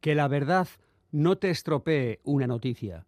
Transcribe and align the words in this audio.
Que 0.00 0.14
la 0.14 0.28
verdad 0.28 0.68
no 1.10 1.36
te 1.36 1.50
estropee 1.50 2.20
una 2.24 2.46
noticia. 2.46 3.06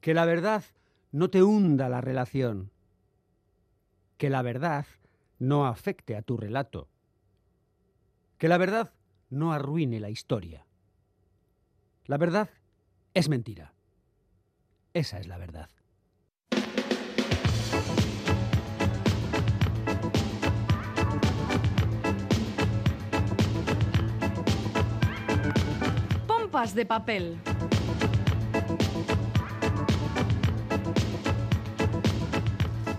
Que 0.00 0.14
la 0.14 0.24
verdad 0.24 0.64
no 1.12 1.30
te 1.30 1.42
hunda 1.42 1.88
la 1.88 2.00
relación. 2.00 2.70
Que 4.16 4.30
la 4.30 4.42
verdad 4.42 4.86
no 5.38 5.66
afecte 5.66 6.16
a 6.16 6.22
tu 6.22 6.36
relato. 6.36 6.88
Que 8.38 8.48
la 8.48 8.58
verdad 8.58 8.92
no 9.30 9.52
arruine 9.52 10.00
la 10.00 10.10
historia. 10.10 10.66
La 12.06 12.18
verdad 12.18 12.50
es 13.14 13.28
mentira. 13.28 13.74
Esa 14.92 15.18
es 15.18 15.26
la 15.26 15.38
verdad. 15.38 15.70
Pompas 26.54 26.72
de 26.72 26.86
papel. 26.86 27.36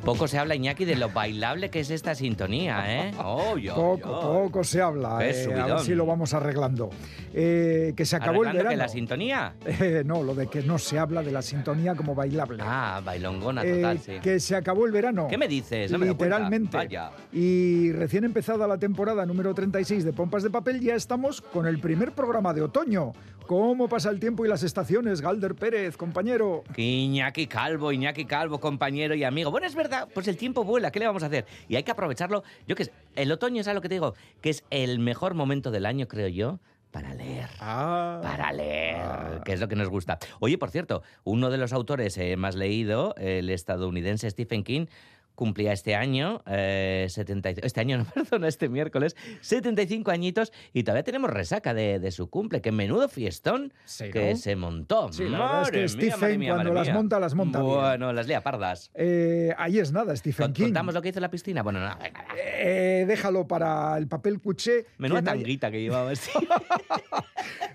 Poco 0.04 0.28
se 0.28 0.38
habla, 0.38 0.54
Iñaki, 0.54 0.86
de 0.86 0.96
lo 0.96 1.10
bailable 1.10 1.72
que 1.72 1.80
es 1.80 1.90
esta 1.90 2.14
sintonía, 2.14 2.84
¿eh? 2.88 3.12
Oh, 3.24 3.58
yo, 3.58 3.74
Poco, 3.74 3.98
yo. 3.98 4.22
poco 4.44 4.64
se 4.64 4.80
habla. 4.80 5.18
Eh, 5.28 5.52
a 5.60 5.66
ver 5.66 5.80
si 5.80 5.96
lo 5.96 6.06
vamos 6.06 6.32
arreglando. 6.36 6.92
Eh, 7.34 7.94
que 7.98 8.06
se 8.06 8.16
acabó 8.16 8.44
el 8.44 8.50
¿Arreglando 8.50 8.70
que 8.70 8.76
verano. 8.76 8.84
la 8.84 8.88
sintonía? 8.88 9.54
Eh, 9.66 10.04
no, 10.06 10.22
lo 10.22 10.36
de 10.36 10.46
que 10.48 10.62
no 10.62 10.78
se 10.78 11.00
habla 11.00 11.24
de 11.24 11.32
la 11.32 11.42
sintonía 11.42 11.96
como 11.96 12.14
bailable. 12.14 12.62
Ah, 12.66 13.02
bailongona 13.04 13.64
Eh, 13.64 13.76
total, 13.78 14.00
sí. 14.00 14.14
Que 14.22 14.40
se 14.40 14.56
acabó 14.56 14.86
el 14.86 14.92
verano. 14.92 15.28
¿Qué 15.28 15.38
me 15.40 15.48
dices? 15.48 15.92
No 15.92 15.98
me. 15.98 16.06
Literalmente. 16.06 16.78
Vaya. 16.78 17.10
Y 17.34 17.92
recién 17.94 18.26
empezada 18.26 18.68
la 18.68 18.78
temporada 18.78 19.26
número 19.26 19.54
36 19.56 20.04
de 20.06 20.14
Pompas 20.14 20.44
de 20.44 20.52
Papel, 20.52 20.82
ya 20.82 20.94
estamos 20.94 21.42
con 21.42 21.66
el 21.66 21.80
primer 21.80 22.12
programa 22.12 22.54
de 22.54 22.62
otoño. 22.62 23.12
¿Cómo 23.48 23.88
pasa 23.88 24.10
el 24.10 24.20
tiempo 24.20 24.44
y 24.44 24.50
las 24.50 24.64
estaciones, 24.64 25.22
Galder 25.22 25.54
Pérez, 25.54 25.98
compañero? 25.98 26.64
Iñaki 26.78 27.46
Calvo, 27.46 27.92
Iñaki 27.92 28.26
Calvo, 28.26 28.60
compañero 28.60 29.14
y 29.14 29.24
amigo. 29.24 29.52
Bueno, 29.52 29.68
es 29.68 29.76
verdad, 29.76 30.08
pues 30.16 30.28
el 30.28 30.36
tiempo 30.36 30.64
vuela, 30.64 30.90
¿qué 30.90 30.98
le 31.00 31.06
vamos 31.06 31.22
a 31.22 31.28
hacer? 31.28 31.46
Y 31.68 31.76
hay 31.76 31.84
que 31.84 31.92
aprovecharlo. 31.92 32.44
Yo 32.68 32.76
que 32.76 32.86
sé, 32.86 32.92
el 33.16 33.32
otoño 33.32 33.62
es 33.62 33.68
algo 33.68 33.82
que 33.82 33.90
te 33.90 33.96
digo, 33.96 34.16
que 34.42 34.50
es 34.50 34.64
el 34.72 34.98
mejor 34.98 35.36
momento 35.36 35.70
del 35.70 35.86
año, 35.86 36.08
creo 36.08 36.28
yo, 36.28 36.60
para 36.90 37.14
leer. 37.14 37.50
Ah, 37.60 38.20
Para 38.24 38.52
leer, 38.52 39.42
que 39.46 39.54
es 39.54 39.60
lo 39.60 39.68
que 39.68 39.76
nos 39.76 39.90
gusta. 39.90 40.18
Oye, 40.40 40.58
por 40.58 40.72
cierto, 40.72 41.04
uno 41.24 41.52
de 41.52 41.58
los 41.60 41.72
autores 41.72 42.18
eh, 42.18 42.38
más 42.38 42.56
leído, 42.56 43.14
el 43.18 43.52
estadounidense 43.52 44.28
Stephen 44.30 44.64
King, 44.64 44.88
cumplía 45.36 45.74
este 45.74 45.96
año, 45.96 46.42
eh, 46.48 47.08
70 47.10 47.52
y- 47.52 47.56
este 47.64 47.82
año, 47.82 47.98
no, 48.00 48.06
perdona, 48.06 48.48
este 48.48 48.70
miércoles, 48.70 49.16
75 49.42 50.12
añitos 50.12 50.52
y 50.74 50.84
todavía 50.84 51.04
tenemos 51.04 51.30
resaca 51.30 51.74
de, 51.74 52.00
de 52.00 52.12
su 52.12 52.30
cumple. 52.30 52.62
Que 52.62 52.72
menudo 52.72 53.08
fiestón 53.10 53.74
Sí, 53.86 54.10
que 54.12 54.32
¿no? 54.32 54.38
se 54.38 54.56
montó. 54.56 55.12
Sí, 55.14 55.28
la 55.30 55.38
verdad 55.40 55.62
es 55.64 55.70
que 55.70 55.76
Madre 55.76 55.80
mía, 55.80 55.88
Stephen, 55.90 56.20
madre 56.22 56.38
mía, 56.38 56.54
cuando 56.54 56.74
madre 56.74 56.86
las 56.88 56.96
monta, 56.96 57.20
las 57.20 57.36
monta 57.36 57.62
bien. 57.62 57.74
Bueno, 57.76 58.14
las 58.14 58.28
lea 58.28 58.42
pardas. 58.42 58.92
eh, 58.96 59.54
ahí 59.58 59.80
es 59.80 59.92
nada, 59.92 60.16
Stephen 60.16 60.54
King. 60.54 60.64
¿Contamos 60.66 60.94
lo 60.94 61.02
que 61.02 61.10
hizo 61.10 61.20
en 61.20 61.24
la 61.24 61.32
piscina? 61.32 61.64
Bueno, 61.64 61.80
no, 61.80 61.98
venga, 61.98 62.22
va. 62.22 62.36
Eh, 62.58 63.06
déjalo 63.08 63.48
para 63.48 63.98
el 63.98 64.08
papel 64.08 64.40
cuché. 64.40 64.86
Menuda 64.98 65.20
que 65.22 65.26
nadie- 65.26 65.42
tanguita 65.44 65.72
que 65.72 65.82
llevaba 65.82 66.12
este. 66.14 66.32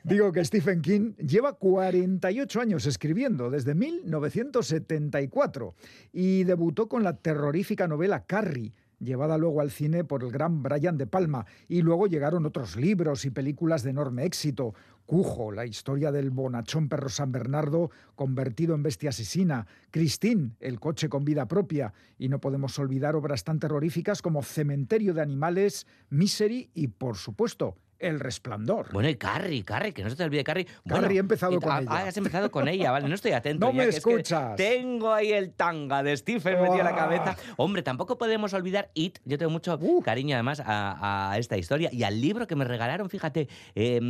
Digo 0.03 0.33
que 0.33 0.44
Stephen 0.44 0.81
King 0.83 1.12
lleva 1.19 1.53
48 1.53 2.61
años 2.61 2.86
escribiendo, 2.86 3.50
desde 3.50 3.75
1974, 3.75 5.75
y 6.12 6.44
debutó 6.44 6.88
con 6.88 7.04
la 7.04 7.16
terrorífica 7.50 7.88
novela 7.88 8.27
Carrie, 8.27 8.72
llevada 9.00 9.37
luego 9.37 9.61
al 9.61 9.72
cine 9.72 10.05
por 10.05 10.22
el 10.22 10.31
gran 10.31 10.62
Brian 10.62 10.97
De 10.97 11.09
Palma, 11.09 11.47
y 11.66 11.83
luego 11.83 12.06
llegaron 12.06 12.47
otros 12.47 12.77
libros 12.77 13.25
y 13.25 13.31
películas 13.31 13.83
de 13.83 13.91
enorme 13.91 14.25
éxito. 14.25 14.72
Cujo, 15.05 15.50
la 15.50 15.66
historia 15.66 16.12
del 16.12 16.31
bonachón 16.31 16.88
perro 16.88 17.09
San 17.09 17.33
Bernardo 17.33 17.91
convertido 18.15 18.77
en 18.77 18.84
bestia 18.84 19.11
asesina. 19.11 19.66
Christine, 19.91 20.53
el 20.61 20.78
coche 20.78 21.09
con 21.09 21.25
vida 21.25 21.49
propia. 21.49 21.93
Y 22.19 22.28
no 22.28 22.41
podemos 22.41 22.78
olvidar 22.78 23.16
obras 23.16 23.43
tan 23.43 23.59
terroríficas 23.59 24.22
como 24.22 24.44
Cementerio 24.44 25.12
de 25.12 25.22
Animales, 25.22 25.88
Misery 26.09 26.71
y, 26.72 26.87
por 26.87 27.17
supuesto, 27.17 27.75
El 28.00 28.19
Resplandor. 28.19 28.88
Bueno, 28.93 29.09
y 29.09 29.16
Carrie, 29.16 29.62
Carrie, 29.65 29.93
que 29.93 30.03
no 30.03 30.11
se 30.11 30.16
te 30.16 30.25
olvide 30.25 30.43
Carrie. 30.43 30.66
Bueno, 30.84 31.03
Carrie, 31.03 31.16
he 31.19 31.21
empezado 31.21 31.53
y- 31.53 31.59
con 31.59 31.71
ah, 31.71 31.81
ella. 31.81 31.91
ah, 31.93 32.05
has 32.09 32.16
empezado 32.16 32.50
con 32.50 32.66
ella, 32.66 32.91
vale, 32.91 33.09
no 33.09 33.15
estoy 33.15 33.33
atento. 33.33 33.66
No 33.71 33.72
me 33.75 33.83
Iñaki, 33.84 33.97
es 33.99 34.05
que 34.05 34.11
escuchas. 34.12 34.56
tengo 34.56 35.12
ahí 35.12 35.33
el 35.33 35.53
tanga 35.53 36.03
de 36.03 36.16
Stephen 36.16 36.55
metido 36.61 36.78
en 36.78 36.84
la 36.84 36.94
cabeza. 36.97 37.37
Hombre, 37.56 37.83
tampoco 37.83 38.16
podemos 38.19 38.53
olvidar 38.55 38.91
It. 38.94 39.19
Yo 39.25 39.37
tengo 39.38 39.50
mucho 39.53 39.78
Uh. 39.81 40.00
cariño 40.03 40.34
además 40.34 40.61
a, 40.65 41.31
a 41.33 41.38
esta 41.38 41.56
historia 41.59 41.91
y 41.93 42.03
al 42.03 42.21
libro 42.21 42.47
que 42.47 42.56
me 42.56 42.65
regalaron, 42.65 43.11
fíjate, 43.11 43.49
eh, 43.75 44.00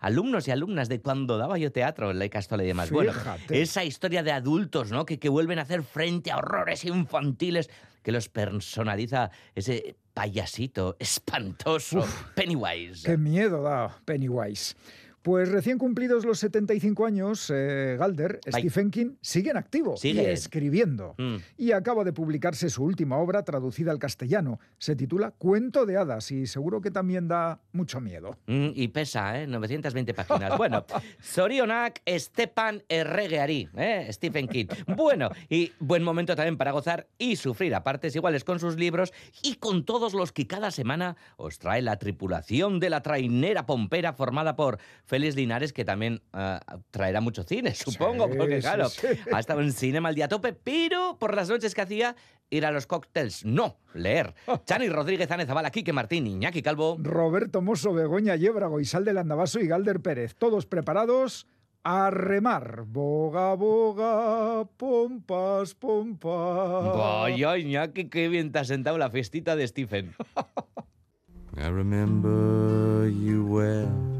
alumnos 0.00 0.48
y 0.48 0.50
alumnas 0.50 0.88
de 0.88 1.00
cuando 1.00 1.36
daba 1.38 1.58
yo 1.58 1.70
teatro 1.70 2.10
en 2.10 2.18
la 2.18 2.28
Castola 2.28 2.64
y 2.64 2.66
demás. 2.68 2.90
Bueno, 2.90 3.12
Fíjate. 3.12 3.60
esa 3.60 3.84
historia 3.84 4.22
de 4.22 4.32
adultos, 4.32 4.90
¿no? 4.90 5.04
Que, 5.04 5.18
que 5.18 5.28
vuelven 5.28 5.58
a 5.58 5.62
hacer 5.62 5.82
frente 5.82 6.30
a 6.30 6.38
horrores 6.38 6.84
infantiles 6.84 7.68
que 8.02 8.12
los 8.12 8.28
personaliza 8.28 9.30
ese 9.54 9.96
payasito 10.14 10.96
espantoso, 11.00 12.04
Pennywise. 12.34 13.04
Qué 13.04 13.16
miedo 13.18 13.62
da 13.62 13.88
Pennywise. 14.06 14.74
Pues 15.24 15.48
recién 15.50 15.78
cumplidos 15.78 16.26
los 16.26 16.38
75 16.40 17.06
años, 17.06 17.50
eh, 17.50 17.96
Galder. 17.98 18.40
Stephen 18.46 18.90
King 18.90 19.14
sigue 19.22 19.52
en 19.52 19.56
activo 19.56 19.96
Sigue. 19.96 20.22
y 20.22 20.26
escribiendo. 20.26 21.14
Mm. 21.16 21.36
Y 21.56 21.72
acaba 21.72 22.04
de 22.04 22.12
publicarse 22.12 22.68
su 22.68 22.84
última 22.84 23.16
obra 23.16 23.42
traducida 23.42 23.90
al 23.90 23.98
castellano. 23.98 24.60
Se 24.76 24.96
titula 24.96 25.30
Cuento 25.30 25.86
de 25.86 25.96
hadas 25.96 26.30
y 26.30 26.46
seguro 26.46 26.82
que 26.82 26.90
también 26.90 27.26
da 27.26 27.58
mucho 27.72 28.02
miedo. 28.02 28.36
Mm, 28.46 28.72
y 28.74 28.88
pesa, 28.88 29.40
¿eh? 29.40 29.46
920 29.46 30.12
páginas. 30.12 30.58
Bueno, 30.58 30.84
Sorionak 31.22 32.02
Stepan 32.06 32.82
Erregeari, 32.86 33.70
¿eh? 33.78 34.06
Stephen 34.12 34.46
King. 34.46 34.66
Bueno, 34.94 35.30
y 35.48 35.72
buen 35.80 36.02
momento 36.02 36.36
también 36.36 36.58
para 36.58 36.72
gozar 36.72 37.08
y 37.16 37.36
sufrir 37.36 37.74
a 37.74 37.82
partes 37.82 38.14
iguales 38.14 38.44
con 38.44 38.60
sus 38.60 38.76
libros 38.76 39.10
y 39.42 39.54
con 39.54 39.86
todos 39.86 40.12
los 40.12 40.32
que 40.32 40.46
cada 40.46 40.70
semana 40.70 41.16
os 41.38 41.58
trae 41.58 41.80
la 41.80 41.96
tripulación 41.98 42.78
de 42.78 42.90
la 42.90 43.00
trainera 43.00 43.64
pompera 43.64 44.12
formada 44.12 44.54
por 44.54 44.78
Félix 45.14 45.36
Linares, 45.36 45.72
que 45.72 45.84
también 45.84 46.22
ah, 46.32 46.60
traerá 46.90 47.20
mucho 47.20 47.44
cine, 47.44 47.72
supongo, 47.72 48.26
Sí, 48.26 48.34
porque 48.36 48.56
sí, 48.56 48.62
claro, 48.62 48.88
sí. 48.88 49.06
ha 49.32 49.38
estado 49.38 49.60
en 49.60 49.70
cinema 49.70 50.08
al 50.08 50.16
día 50.16 50.24
a 50.24 50.28
tope, 50.28 50.52
pero 50.52 51.18
por 51.20 51.36
las 51.36 51.48
noches 51.48 51.72
que 51.72 51.82
hacía 51.82 52.16
ir 52.50 52.66
a 52.66 52.72
los 52.72 52.88
cócteles, 52.88 53.44
no, 53.44 53.78
leer. 53.92 54.34
Chani 54.66 54.88
Rodríguez, 54.88 55.30
Ane 55.30 55.46
Zabala, 55.46 55.70
Quique 55.70 55.92
Martín, 55.92 56.26
Iñaki 56.26 56.62
Calvo. 56.62 56.96
Roberto 57.00 57.62
Mosso, 57.62 57.92
Begoña 57.92 58.34
Yébrago, 58.34 58.80
Isal 58.80 59.04
del 59.04 59.18
Andabaso 59.18 59.60
y 59.60 59.68
Galder 59.68 60.00
Pérez. 60.00 60.34
Todos 60.34 60.66
preparados 60.66 61.46
a 61.84 62.10
remar. 62.10 62.82
Boga, 62.84 63.54
boga, 63.54 64.64
pompas, 64.76 65.76
pompas. 65.76 66.96
Vaya, 66.96 67.56
Iñaki, 67.56 68.08
qué 68.08 68.28
bien 68.28 68.50
te 68.50 68.58
has 68.58 68.66
sentado 68.66 68.98
la 68.98 69.10
fiestita 69.10 69.54
de 69.54 69.68
Stephen. 69.68 70.12
I 71.56 71.68
remember 71.68 73.08
you 73.08 73.46
well 73.46 74.13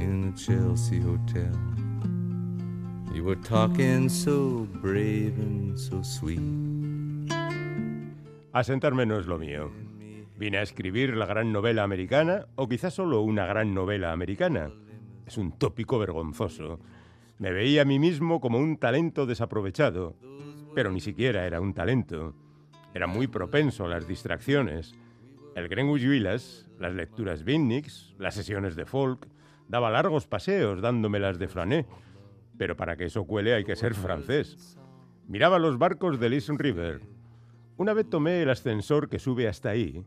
in 0.00 0.32
the 0.32 0.38
Chelsea 0.38 1.00
Hotel. 1.00 1.52
You 3.14 3.24
were 3.24 3.40
talking 3.42 4.08
so 4.08 4.66
brave 4.82 5.38
and 5.38 5.78
so 5.78 6.02
sweet. 6.02 6.40
Asentarme 8.52 9.06
no 9.06 9.18
es 9.18 9.26
lo 9.26 9.38
mío. 9.38 9.70
Vine 10.38 10.58
a 10.58 10.62
escribir 10.62 11.16
la 11.16 11.26
gran 11.26 11.52
novela 11.52 11.82
americana, 11.82 12.46
o 12.56 12.66
quizás 12.66 12.94
solo 12.94 13.20
una 13.20 13.46
gran 13.46 13.74
novela 13.74 14.12
americana. 14.12 14.70
Es 15.26 15.36
un 15.36 15.52
tópico 15.52 15.98
vergonzoso. 15.98 16.80
Me 17.38 17.52
veía 17.52 17.82
a 17.82 17.84
mí 17.84 17.98
mismo 17.98 18.40
como 18.40 18.58
un 18.58 18.78
talento 18.78 19.26
desaprovechado, 19.26 20.16
pero 20.74 20.90
ni 20.90 21.00
siquiera 21.00 21.46
era 21.46 21.60
un 21.60 21.74
talento. 21.74 22.34
Era 22.94 23.06
muy 23.06 23.26
propenso 23.26 23.84
a 23.84 23.88
las 23.88 24.08
distracciones. 24.08 24.94
El 25.54 25.68
Greenwich 25.68 26.06
Villas, 26.06 26.66
las 26.78 26.94
lecturas 26.94 27.44
Vinnigs, 27.44 28.14
las 28.18 28.34
sesiones 28.34 28.76
de 28.76 28.86
folk, 28.86 29.26
daba 29.70 29.90
largos 29.90 30.26
paseos 30.26 30.82
dándomelas 30.82 31.38
de 31.38 31.48
flané. 31.48 31.86
Pero 32.58 32.76
para 32.76 32.96
que 32.96 33.06
eso 33.06 33.24
cuele 33.24 33.54
hay 33.54 33.64
que 33.64 33.76
ser 33.76 33.94
francés. 33.94 34.76
Miraba 35.28 35.58
los 35.58 35.78
barcos 35.78 36.18
del 36.18 36.34
East 36.34 36.50
River, 36.50 37.00
una 37.76 37.94
vez 37.94 38.10
tomé 38.10 38.42
el 38.42 38.50
ascensor 38.50 39.08
que 39.08 39.18
sube 39.18 39.48
hasta 39.48 39.70
ahí. 39.70 40.04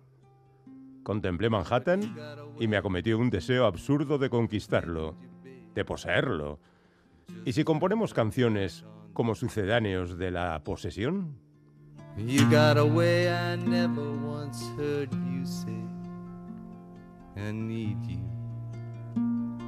Contemplé 1.02 1.50
Manhattan 1.50 2.16
y 2.60 2.68
me 2.68 2.78
acometió 2.78 3.18
un 3.18 3.32
deseo 3.32 3.66
absurdo 3.66 4.20
de 4.20 4.30
conquistarlo, 4.30 5.16
de 5.74 5.84
poseerlo. 5.84 6.60
¿Y 7.46 7.54
si 7.54 7.64
componemos 7.64 8.14
canciones 8.14 8.86
como 9.14 9.34
sucedáneos 9.34 10.20
de 10.20 10.30
la 10.30 10.64
posesión? 10.64 11.40
You 12.16 12.48
got 12.52 12.78
a 12.78 12.86
way 12.86 13.28
I 13.28 13.58
never 13.58 14.06
once 14.24 14.64
heard 14.78 15.10
you 15.12 15.44
say. 15.44 15.74
I 17.36 17.52
need 17.52 17.98
you. 18.06 18.33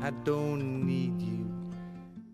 I 0.06 0.12
don't 0.24 0.84
need 0.84 1.18
you. 1.18 1.48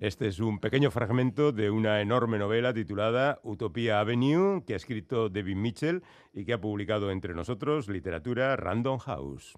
Este 0.02 0.28
es 0.28 0.42
un 0.42 0.60
pequeño 0.60 0.92
fragmento 0.92 1.54
de 1.54 1.70
una 1.70 2.02
enorme 2.02 2.38
novela 2.38 2.74
titulada 2.74 3.40
Utopía 3.44 4.02
Avenue, 4.02 4.66
que 4.66 4.74
ha 4.74 4.76
escrito 4.76 5.30
David 5.30 5.56
Mitchell 5.56 6.04
y 6.34 6.44
que 6.44 6.52
ha 6.52 6.60
publicado 6.60 7.12
entre 7.12 7.34
nosotros 7.34 7.88
literatura 7.88 8.58
Random 8.58 8.98
House. 8.98 9.54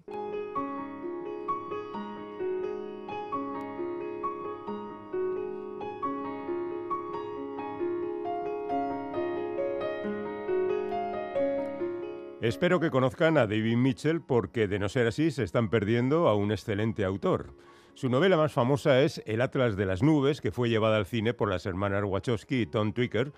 Espero 12.41 12.79
que 12.79 12.91
conozcan 12.91 13.39
a 13.39 13.47
David 13.47 13.77
Mitchell 13.77 14.21
porque 14.21 14.67
de 14.67 14.77
no 14.77 14.87
ser 14.87 15.07
así 15.07 15.31
se 15.31 15.41
están 15.41 15.69
perdiendo 15.69 16.27
a 16.27 16.35
un 16.35 16.51
excelente 16.51 17.05
autor. 17.05 17.55
Su 17.95 18.09
novela 18.09 18.37
más 18.37 18.51
famosa 18.51 19.01
es 19.01 19.21
El 19.27 19.39
Atlas 19.39 19.77
de 19.77 19.85
las 19.85 20.01
Nubes, 20.01 20.41
que 20.41 20.51
fue 20.51 20.67
llevada 20.67 20.97
al 20.97 21.05
cine 21.05 21.35
por 21.35 21.47
las 21.47 21.67
hermanas 21.67 22.03
Wachowski 22.03 22.61
y 22.61 22.65
Tom 22.65 22.91
Twicker, 22.91 23.31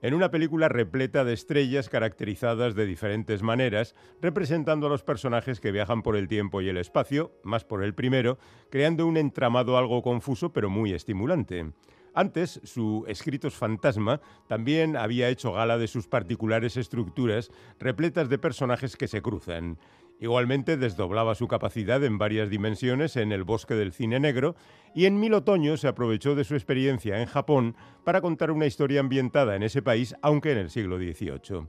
en 0.00 0.14
una 0.14 0.30
película 0.30 0.70
repleta 0.70 1.24
de 1.24 1.34
estrellas 1.34 1.90
caracterizadas 1.90 2.74
de 2.74 2.86
diferentes 2.86 3.42
maneras, 3.42 3.94
representando 4.22 4.86
a 4.86 4.90
los 4.90 5.02
personajes 5.02 5.60
que 5.60 5.72
viajan 5.72 6.02
por 6.02 6.16
el 6.16 6.26
tiempo 6.26 6.62
y 6.62 6.70
el 6.70 6.78
espacio, 6.78 7.32
más 7.42 7.66
por 7.66 7.84
el 7.84 7.94
primero, 7.94 8.38
creando 8.70 9.06
un 9.06 9.18
entramado 9.18 9.76
algo 9.76 10.00
confuso 10.00 10.54
pero 10.54 10.70
muy 10.70 10.94
estimulante. 10.94 11.66
Antes, 12.14 12.62
su 12.64 13.04
Escritos 13.06 13.54
Fantasma 13.56 14.22
también 14.48 14.96
había 14.96 15.28
hecho 15.28 15.52
gala 15.52 15.76
de 15.76 15.86
sus 15.86 16.08
particulares 16.08 16.78
estructuras 16.78 17.50
repletas 17.78 18.30
de 18.30 18.38
personajes 18.38 18.96
que 18.96 19.06
se 19.06 19.20
cruzan. 19.20 19.78
Igualmente 20.20 20.76
desdoblaba 20.76 21.36
su 21.36 21.46
capacidad 21.46 22.02
en 22.02 22.18
varias 22.18 22.50
dimensiones 22.50 23.16
en 23.16 23.30
El 23.30 23.44
bosque 23.44 23.74
del 23.74 23.92
cine 23.92 24.18
negro 24.18 24.56
y 24.94 25.06
en 25.06 25.20
Mil 25.20 25.34
otoños 25.34 25.80
se 25.80 25.88
aprovechó 25.88 26.34
de 26.34 26.44
su 26.44 26.54
experiencia 26.54 27.20
en 27.20 27.26
Japón 27.26 27.76
para 28.04 28.20
contar 28.20 28.50
una 28.50 28.66
historia 28.66 29.00
ambientada 29.00 29.54
en 29.54 29.62
ese 29.62 29.80
país, 29.80 30.16
aunque 30.20 30.52
en 30.52 30.58
el 30.58 30.70
siglo 30.70 30.98
XVIII. 30.98 31.68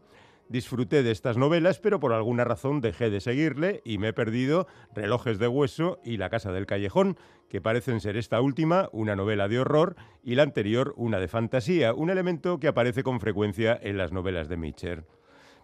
Disfruté 0.49 1.03
de 1.03 1.11
estas 1.11 1.37
novelas, 1.37 1.77
pero 1.77 1.99
por 1.99 2.11
alguna 2.11 2.43
razón 2.43 2.81
dejé 2.81 3.11
de 3.11 3.19
seguirle 3.19 3.81
y 3.85 3.99
me 3.99 4.07
he 4.07 4.13
perdido 4.13 4.65
Relojes 4.95 5.37
de 5.37 5.47
Hueso 5.47 5.99
y 6.03 6.17
La 6.17 6.31
Casa 6.31 6.51
del 6.51 6.65
Callejón, 6.65 7.17
que 7.49 7.61
parecen 7.61 7.99
ser 7.99 8.17
esta 8.17 8.41
última 8.41 8.89
una 8.91 9.15
novela 9.15 9.47
de 9.47 9.59
horror 9.59 9.95
y 10.23 10.33
la 10.33 10.41
anterior 10.41 10.95
una 10.97 11.19
de 11.19 11.27
fantasía, 11.27 11.93
un 11.93 12.09
elemento 12.09 12.59
que 12.59 12.67
aparece 12.67 13.03
con 13.03 13.19
frecuencia 13.19 13.79
en 13.79 13.97
las 13.97 14.11
novelas 14.11 14.49
de 14.49 14.57
Mitchell. 14.57 15.03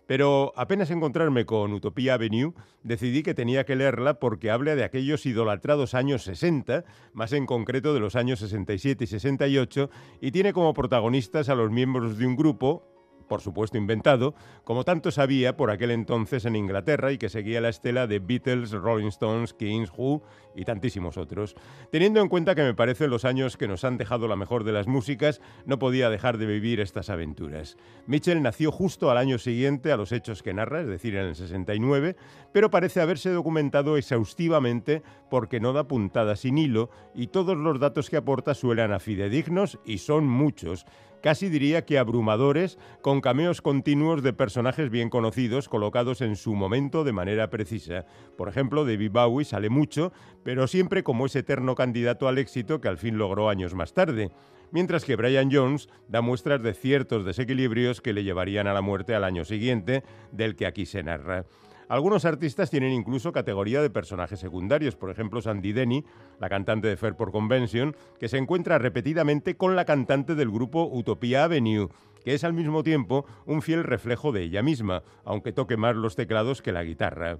Pero 0.07 0.53
apenas 0.55 0.91
encontrarme 0.91 1.45
con 1.45 1.73
Utopía 1.73 2.13
Avenue, 2.13 2.53
decidí 2.83 3.23
que 3.23 3.33
tenía 3.33 3.65
que 3.65 3.75
leerla 3.75 4.19
porque 4.19 4.51
habla 4.51 4.75
de 4.75 4.83
aquellos 4.83 5.25
idolatrados 5.25 5.93
años 5.95 6.23
60, 6.23 6.85
más 7.13 7.33
en 7.33 7.45
concreto 7.45 7.93
de 7.93 7.99
los 7.99 8.15
años 8.15 8.39
67 8.39 9.03
y 9.03 9.07
68, 9.07 9.89
y 10.21 10.31
tiene 10.31 10.53
como 10.53 10.73
protagonistas 10.73 11.49
a 11.49 11.55
los 11.55 11.71
miembros 11.71 12.17
de 12.17 12.27
un 12.27 12.35
grupo, 12.35 12.94
por 13.27 13.41
supuesto 13.41 13.77
inventado, 13.77 14.35
como 14.63 14.83
tanto 14.83 15.11
sabía 15.11 15.57
por 15.57 15.71
aquel 15.71 15.91
entonces 15.91 16.45
en 16.45 16.55
Inglaterra 16.55 17.11
y 17.11 17.17
que 17.17 17.29
seguía 17.29 17.61
la 17.61 17.69
estela 17.69 18.07
de 18.07 18.19
Beatles, 18.19 18.71
Rolling 18.71 19.07
Stones, 19.07 19.53
Kings, 19.53 19.91
Who 19.95 20.21
y 20.55 20.65
tantísimos 20.65 21.17
otros. 21.17 21.55
Teniendo 21.91 22.21
en 22.21 22.29
cuenta 22.29 22.55
que 22.55 22.63
me 22.63 22.73
parecen 22.73 23.09
los 23.09 23.25
años 23.25 23.57
que 23.57 23.67
nos 23.67 23.83
han 23.83 23.97
dejado 23.97 24.27
la 24.27 24.35
mejor 24.35 24.63
de 24.63 24.71
las 24.71 24.87
músicas, 24.87 25.41
no 25.65 25.79
podía 25.79 26.09
dejar 26.09 26.37
de 26.37 26.45
vivir 26.45 26.79
estas 26.79 27.09
aventuras. 27.09 27.77
Mitchell 28.07 28.41
nació 28.41 28.71
justo 28.71 29.11
al 29.11 29.17
año 29.17 29.37
siguiente 29.37 29.91
a 29.91 29.97
los 29.97 30.11
hechos 30.11 30.43
que 30.43 30.53
narra, 30.53 30.81
es 30.81 30.87
decir, 30.87 31.15
en 31.15 31.25
el 31.25 31.35
69, 31.35 32.15
pero 32.51 32.71
parece 32.71 33.01
haberse 33.01 33.31
documentado 33.31 33.97
exhaustivamente 33.97 35.03
porque 35.29 35.59
no 35.59 35.73
da 35.73 35.87
puntada 35.87 36.35
sin 36.35 36.57
hilo 36.57 36.89
y 37.13 37.27
todos 37.27 37.57
los 37.57 37.79
datos 37.79 38.09
que 38.09 38.17
aporta 38.17 38.53
suenan 38.53 38.93
a 38.93 38.99
fidedignos 38.99 39.79
y 39.85 39.97
son 39.97 40.25
muchos 40.27 40.85
casi 41.25 41.49
diría 41.49 41.85
que 41.85 41.97
abrumadores, 41.97 42.77
con 43.01 43.19
cameos 43.19 43.63
continuos 43.63 44.21
de 44.21 44.31
personajes 44.31 44.91
bien 44.91 45.09
conocidos 45.09 45.67
colocados 45.67 46.21
en 46.21 46.35
su 46.35 46.53
momento 46.53 47.03
de 47.03 47.13
manera 47.13 47.49
precisa. 47.49 48.05
Por 48.37 48.47
ejemplo, 48.47 48.85
David 48.85 49.09
Bowie 49.09 49.43
sale 49.43 49.71
mucho, 49.71 50.13
pero 50.43 50.67
siempre 50.67 51.01
como 51.01 51.25
ese 51.25 51.39
eterno 51.39 51.73
candidato 51.73 52.27
al 52.27 52.37
éxito 52.37 52.79
que 52.79 52.89
al 52.89 52.99
fin 52.99 53.17
logró 53.17 53.49
años 53.49 53.73
más 53.73 53.91
tarde 53.91 54.29
mientras 54.71 55.05
que 55.05 55.15
Brian 55.15 55.49
Jones 55.51 55.87
da 56.09 56.21
muestras 56.21 56.61
de 56.61 56.73
ciertos 56.73 57.23
desequilibrios 57.25 58.01
que 58.01 58.13
le 58.13 58.23
llevarían 58.23 58.67
a 58.67 58.73
la 58.73 58.81
muerte 58.81 59.15
al 59.15 59.23
año 59.23 59.45
siguiente, 59.45 60.03
del 60.31 60.55
que 60.55 60.65
aquí 60.65 60.85
se 60.85 61.01
narra. 61.01 61.45
Algunos 61.87 62.25
artistas 62.25 62.71
tienen 62.71 62.91
incluso 62.93 63.31
categoría 63.31 63.81
de 63.81 63.91
personajes 63.91 64.39
secundarios, 64.39 64.95
por 64.95 65.11
ejemplo 65.11 65.41
Sandy 65.41 65.71
Denny, 65.71 66.03
la 66.39 66.49
cantante 66.49 66.87
de 66.87 66.97
Fairport 66.97 67.31
Convention, 67.31 67.95
que 68.19 68.27
se 68.27 68.37
encuentra 68.37 68.79
repetidamente 68.79 69.55
con 69.55 69.75
la 69.75 69.85
cantante 69.85 70.33
del 70.33 70.49
grupo 70.49 70.89
Utopia 70.91 71.43
Avenue, 71.43 71.89
que 72.23 72.33
es 72.33 72.43
al 72.43 72.53
mismo 72.53 72.81
tiempo 72.81 73.25
un 73.45 73.61
fiel 73.61 73.83
reflejo 73.83 74.31
de 74.31 74.41
ella 74.41 74.63
misma, 74.63 75.03
aunque 75.23 75.53
toque 75.53 75.77
más 75.77 75.95
los 75.95 76.15
teclados 76.15 76.63
que 76.63 76.71
la 76.71 76.83
guitarra. 76.83 77.37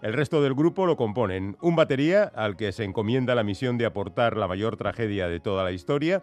El 0.00 0.14
resto 0.14 0.42
del 0.42 0.54
grupo 0.54 0.86
lo 0.86 0.96
componen 0.96 1.56
un 1.60 1.76
batería 1.76 2.24
al 2.24 2.56
que 2.56 2.72
se 2.72 2.84
encomienda 2.84 3.34
la 3.34 3.44
misión 3.44 3.78
de 3.78 3.86
aportar 3.86 4.36
la 4.36 4.48
mayor 4.48 4.76
tragedia 4.76 5.28
de 5.28 5.38
toda 5.38 5.62
la 5.62 5.70
historia, 5.70 6.22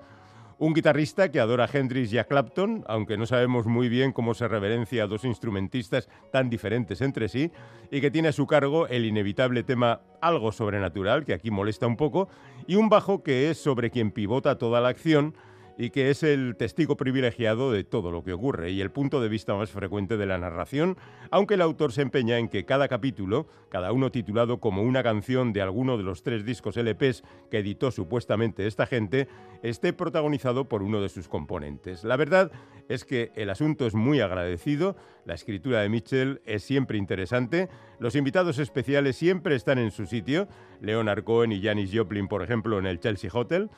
un 0.60 0.74
guitarrista 0.74 1.32
que 1.32 1.40
adora 1.40 1.64
a 1.64 1.70
Hendrix 1.72 2.12
y 2.12 2.18
a 2.18 2.26
Clapton, 2.26 2.84
aunque 2.88 3.18
no 3.18 3.26
sabemos 3.26 3.66
muy 3.66 3.88
bien 3.88 4.12
cómo 4.12 4.34
se 4.34 4.48
reverencia 4.48 5.04
a 5.04 5.08
dos 5.08 5.24
instrumentistas 5.24 6.10
tan 6.32 6.50
diferentes 6.50 7.00
entre 7.02 7.30
sí, 7.30 7.52
y 7.90 8.02
que 8.02 8.12
tiene 8.12 8.28
a 8.28 8.34
su 8.34 8.46
cargo 8.46 8.86
el 8.88 9.06
inevitable 9.06 9.64
tema 9.64 10.02
algo 10.22 10.52
sobrenatural, 10.52 11.24
que 11.24 11.34
aquí 11.34 11.50
molesta 11.50 11.88
un 11.88 11.96
poco, 11.96 12.28
y 12.68 12.76
un 12.76 12.90
bajo 12.90 13.24
que 13.24 13.50
es 13.50 13.58
sobre 13.58 13.90
quien 13.90 14.12
pivota 14.12 14.58
toda 14.58 14.82
la 14.82 14.90
acción, 14.90 15.34
y 15.80 15.92
que 15.92 16.10
es 16.10 16.24
el 16.24 16.58
testigo 16.58 16.98
privilegiado 16.98 17.72
de 17.72 17.86
todo 17.86 18.12
lo 18.12 18.22
que 18.22 18.34
ocurre 18.34 18.72
y 18.72 18.82
el 18.82 18.92
punto 18.92 19.22
de 19.22 19.30
vista 19.30 19.56
más 19.56 19.72
frecuente 19.72 20.18
de 20.18 20.26
la 20.26 20.38
narración, 20.38 20.98
aunque 21.32 21.54
el 21.54 21.62
autor 21.62 21.94
se 21.94 22.02
empeña 22.02 22.38
en 22.38 22.50
que 22.50 22.66
cada 22.66 22.90
capítulo, 22.90 23.48
cada 23.70 23.94
uno 23.94 24.12
titulado 24.12 24.60
como 24.60 24.84
una 24.84 25.04
canción 25.04 25.54
de 25.54 25.62
alguno 25.62 25.96
de 25.96 26.04
los 26.04 26.22
tres 26.22 26.44
discos 26.44 26.76
LPs 26.76 27.24
que 27.50 27.60
editó 27.60 27.92
supuestamente 27.92 28.68
esta 28.68 28.88
gente, 28.88 29.30
esté 29.64 29.94
protagonizado 29.94 30.68
por 30.68 30.84
uno 30.84 31.02
de 31.02 31.08
sus 31.08 31.30
componentes. 31.30 32.04
La 32.04 32.18
verdad 32.18 32.52
es 32.90 33.06
que 33.06 33.32
el 33.36 33.50
asunto 33.50 33.88
es 33.88 33.96
muy 33.96 34.20
agradecido, 34.20 34.98
la 35.24 35.36
escritura 35.36 35.80
de 35.80 35.88
Mitchell 35.88 36.42
es 36.44 36.62
siempre 36.62 36.98
interesante, 36.98 37.70
los 38.00 38.16
invitados 38.16 38.60
especiales 38.60 39.16
siempre 39.16 39.56
están 39.56 39.78
en 39.80 39.92
su 39.92 40.08
sitio, 40.08 40.50
Leonard 40.82 41.24
Cohen 41.24 41.54
y 41.54 41.62
Janis 41.62 41.92
Joplin, 41.94 42.28
por 42.28 42.44
ejemplo, 42.44 42.80
en 42.80 42.86
el 42.86 43.00
Chelsea 43.00 43.32
Hotel, 43.34 43.70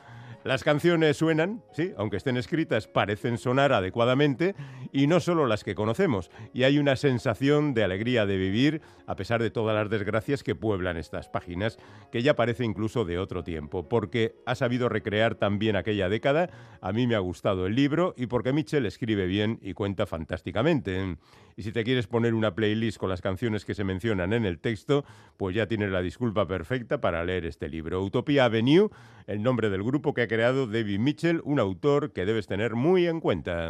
las 0.44 0.64
canciones 0.64 1.18
suenan, 1.18 1.64
sí, 1.72 1.92
aunque 1.98 2.18
estén 2.18 2.36
escritas, 2.36 2.88
parecen 2.88 3.38
sonar 3.38 3.74
adecuadamente 3.74 4.56
y 4.92 5.08
no 5.08 5.20
solo 5.20 5.46
las 5.46 5.64
que 5.64 5.76
conocemos. 5.76 6.32
Y 6.54 6.64
hay 6.64 6.80
una 6.80 6.96
sensación 6.96 7.74
de 7.74 7.84
alegría 7.84 8.26
de 8.26 8.38
vivir 8.38 8.82
a 9.06 9.16
pesar 9.16 9.42
de 9.42 9.52
todas 9.52 9.76
las 9.76 9.90
desgracias 9.90 10.42
que 10.42 10.56
pueblan 10.56 10.98
estas 10.98 11.30
páginas, 11.30 11.78
que 12.12 12.24
ya 12.24 12.36
parece 12.36 12.64
incluso 12.64 13.06
de 13.06 13.20
otro 13.20 13.44
tiempo, 13.44 13.88
porque 13.88 14.36
ha 14.46 14.56
sabido 14.56 14.90
recrear 14.90 15.36
también 15.36 15.76
aquella 15.76 16.10
década. 16.10 16.50
A 16.82 16.92
mí 16.92 17.08
me 17.08 17.16
ha 17.16 17.20
gustado 17.20 17.68
el 17.68 17.76
libro 17.76 18.14
y 18.18 18.28
porque 18.28 18.54
Mitchell 18.54 18.86
escribe 18.86 19.28
bien 19.28 19.60
y 19.62 19.74
cuenta 19.74 20.06
fantásticamente. 20.06 21.18
Y 21.56 21.64
si 21.64 21.72
te 21.72 21.84
quieres 21.84 22.08
poner 22.08 22.34
una 22.34 22.56
playlist 22.56 22.98
con 22.98 23.10
las 23.10 23.22
canciones 23.22 23.66
que 23.66 23.76
se 23.76 23.84
mencionan 23.84 24.34
en 24.34 24.46
el 24.46 24.60
texto, 24.60 25.04
pues 25.38 25.56
ya 25.56 25.68
tienes 25.68 25.92
la 25.92 26.02
disculpa 26.02 26.48
perfecta 26.48 27.02
para 27.02 27.24
leer 27.24 27.46
este 27.46 27.70
libro. 27.70 28.02
Utopia 28.02 28.46
Avenue, 28.46 28.90
el 29.28 29.44
nombre 29.44 29.70
del 29.70 29.84
grupo 29.84 30.14
que 30.14 30.22
ha 30.22 30.28
creado 30.32 30.66
David 30.66 30.98
Mitchell, 31.00 31.42
un 31.44 31.60
autor 31.60 32.14
que 32.14 32.26
debes 32.26 32.48
tener 32.48 32.76
muy 32.76 33.06
en 33.06 33.20
cuenta. 33.20 33.70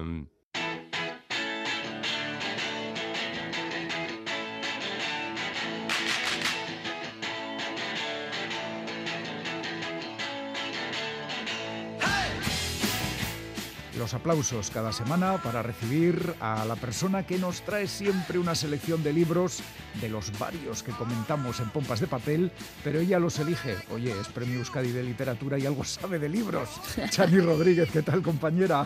Los 14.12 14.20
aplausos 14.20 14.70
cada 14.72 14.92
semana 14.92 15.42
para 15.42 15.62
recibir 15.62 16.34
a 16.42 16.66
la 16.66 16.76
persona 16.76 17.26
que 17.26 17.38
nos 17.38 17.62
trae 17.62 17.88
siempre 17.88 18.40
una 18.40 18.56
selección 18.56 19.04
de 19.04 19.14
libros 19.14 19.60
de 20.02 20.10
los 20.10 20.38
varios 20.38 20.84
que 20.84 20.92
comentamos 20.92 21.62
en 21.62 21.70
Pompas 21.70 22.02
de 22.02 22.08
Papel, 22.08 22.52
pero 22.84 23.00
ella 23.00 23.20
los 23.20 23.40
elige. 23.40 23.78
Oye, 23.94 24.14
es 24.20 24.28
Premio 24.28 24.60
Euskadi 24.60 24.92
de 24.92 25.04
Literatura 25.04 25.58
y 25.58 25.66
algo 25.66 25.86
sabe 25.86 26.20
de 26.20 26.28
libros. 26.28 26.68
Chani 27.10 27.40
Rodríguez, 27.40 27.90
¿qué 27.90 28.02
tal, 28.02 28.22
compañera? 28.22 28.86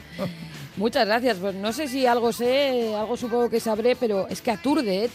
Muchas 0.78 1.08
gracias. 1.08 1.38
Pues 1.38 1.56
no 1.56 1.74
sé 1.74 1.88
si 1.88 2.06
algo 2.06 2.32
sé, 2.32 2.94
algo 2.94 3.18
supongo 3.18 3.50
que 3.50 3.60
sabré, 3.60 3.96
pero 3.96 4.28
es 4.28 4.42
que 4.44 4.52
aturde 4.52 5.06
¿eh? 5.06 5.10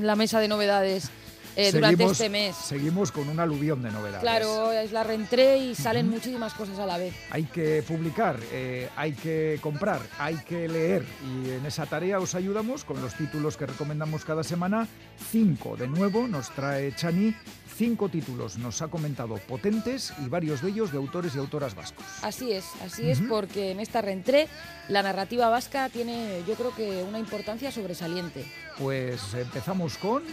la 0.00 0.14
mesa 0.14 0.38
de 0.38 0.46
novedades 0.46 1.10
eh, 1.58 1.72
durante 1.72 2.04
este 2.04 2.28
mes. 2.28 2.54
Seguimos 2.56 3.10
con 3.10 3.28
un 3.28 3.40
aluvión 3.40 3.82
de 3.82 3.90
novedades. 3.90 4.20
Claro, 4.20 4.70
es 4.70 4.92
la 4.92 5.02
reentré 5.02 5.58
y 5.58 5.74
salen 5.74 6.08
muchísimas 6.08 6.54
cosas 6.54 6.78
a 6.78 6.86
la 6.86 6.98
vez. 6.98 7.14
Hay 7.30 7.44
que 7.44 7.82
publicar, 7.82 8.38
eh, 8.52 8.88
hay 8.96 9.12
que 9.12 9.58
comprar, 9.60 10.00
hay 10.18 10.36
que 10.36 10.68
leer 10.68 11.04
y 11.26 11.50
en 11.50 11.66
esa 11.66 11.86
tarea 11.86 12.20
os 12.20 12.34
ayudamos 12.34 12.84
con 12.84 13.02
los 13.02 13.14
títulos 13.14 13.56
que 13.56 13.66
recomendamos 13.66 14.24
cada 14.24 14.44
semana. 14.44 14.86
Cinco 15.30 15.76
de 15.76 15.88
nuevo 15.88 16.28
nos 16.28 16.50
trae 16.50 16.94
Chani 16.94 17.34
cinco 17.78 18.08
títulos 18.08 18.58
nos 18.58 18.82
ha 18.82 18.88
comentado 18.88 19.36
potentes 19.36 20.12
y 20.18 20.28
varios 20.28 20.62
de 20.62 20.70
ellos 20.70 20.90
de 20.90 20.98
autores 20.98 21.36
y 21.36 21.38
autoras 21.38 21.76
vascos. 21.76 22.04
Así 22.22 22.50
es, 22.50 22.64
así 22.84 23.08
es, 23.08 23.20
porque 23.20 23.70
en 23.70 23.78
esta 23.78 24.02
reentré 24.02 24.48
la 24.88 25.04
narrativa 25.04 25.48
vasca 25.48 25.88
tiene 25.88 26.42
yo 26.48 26.54
creo 26.54 26.74
que 26.74 27.04
una 27.04 27.20
importancia 27.20 27.70
sobresaliente. 27.70 28.44
Pues 28.78 29.32
empezamos 29.34 29.96
con... 29.96 30.24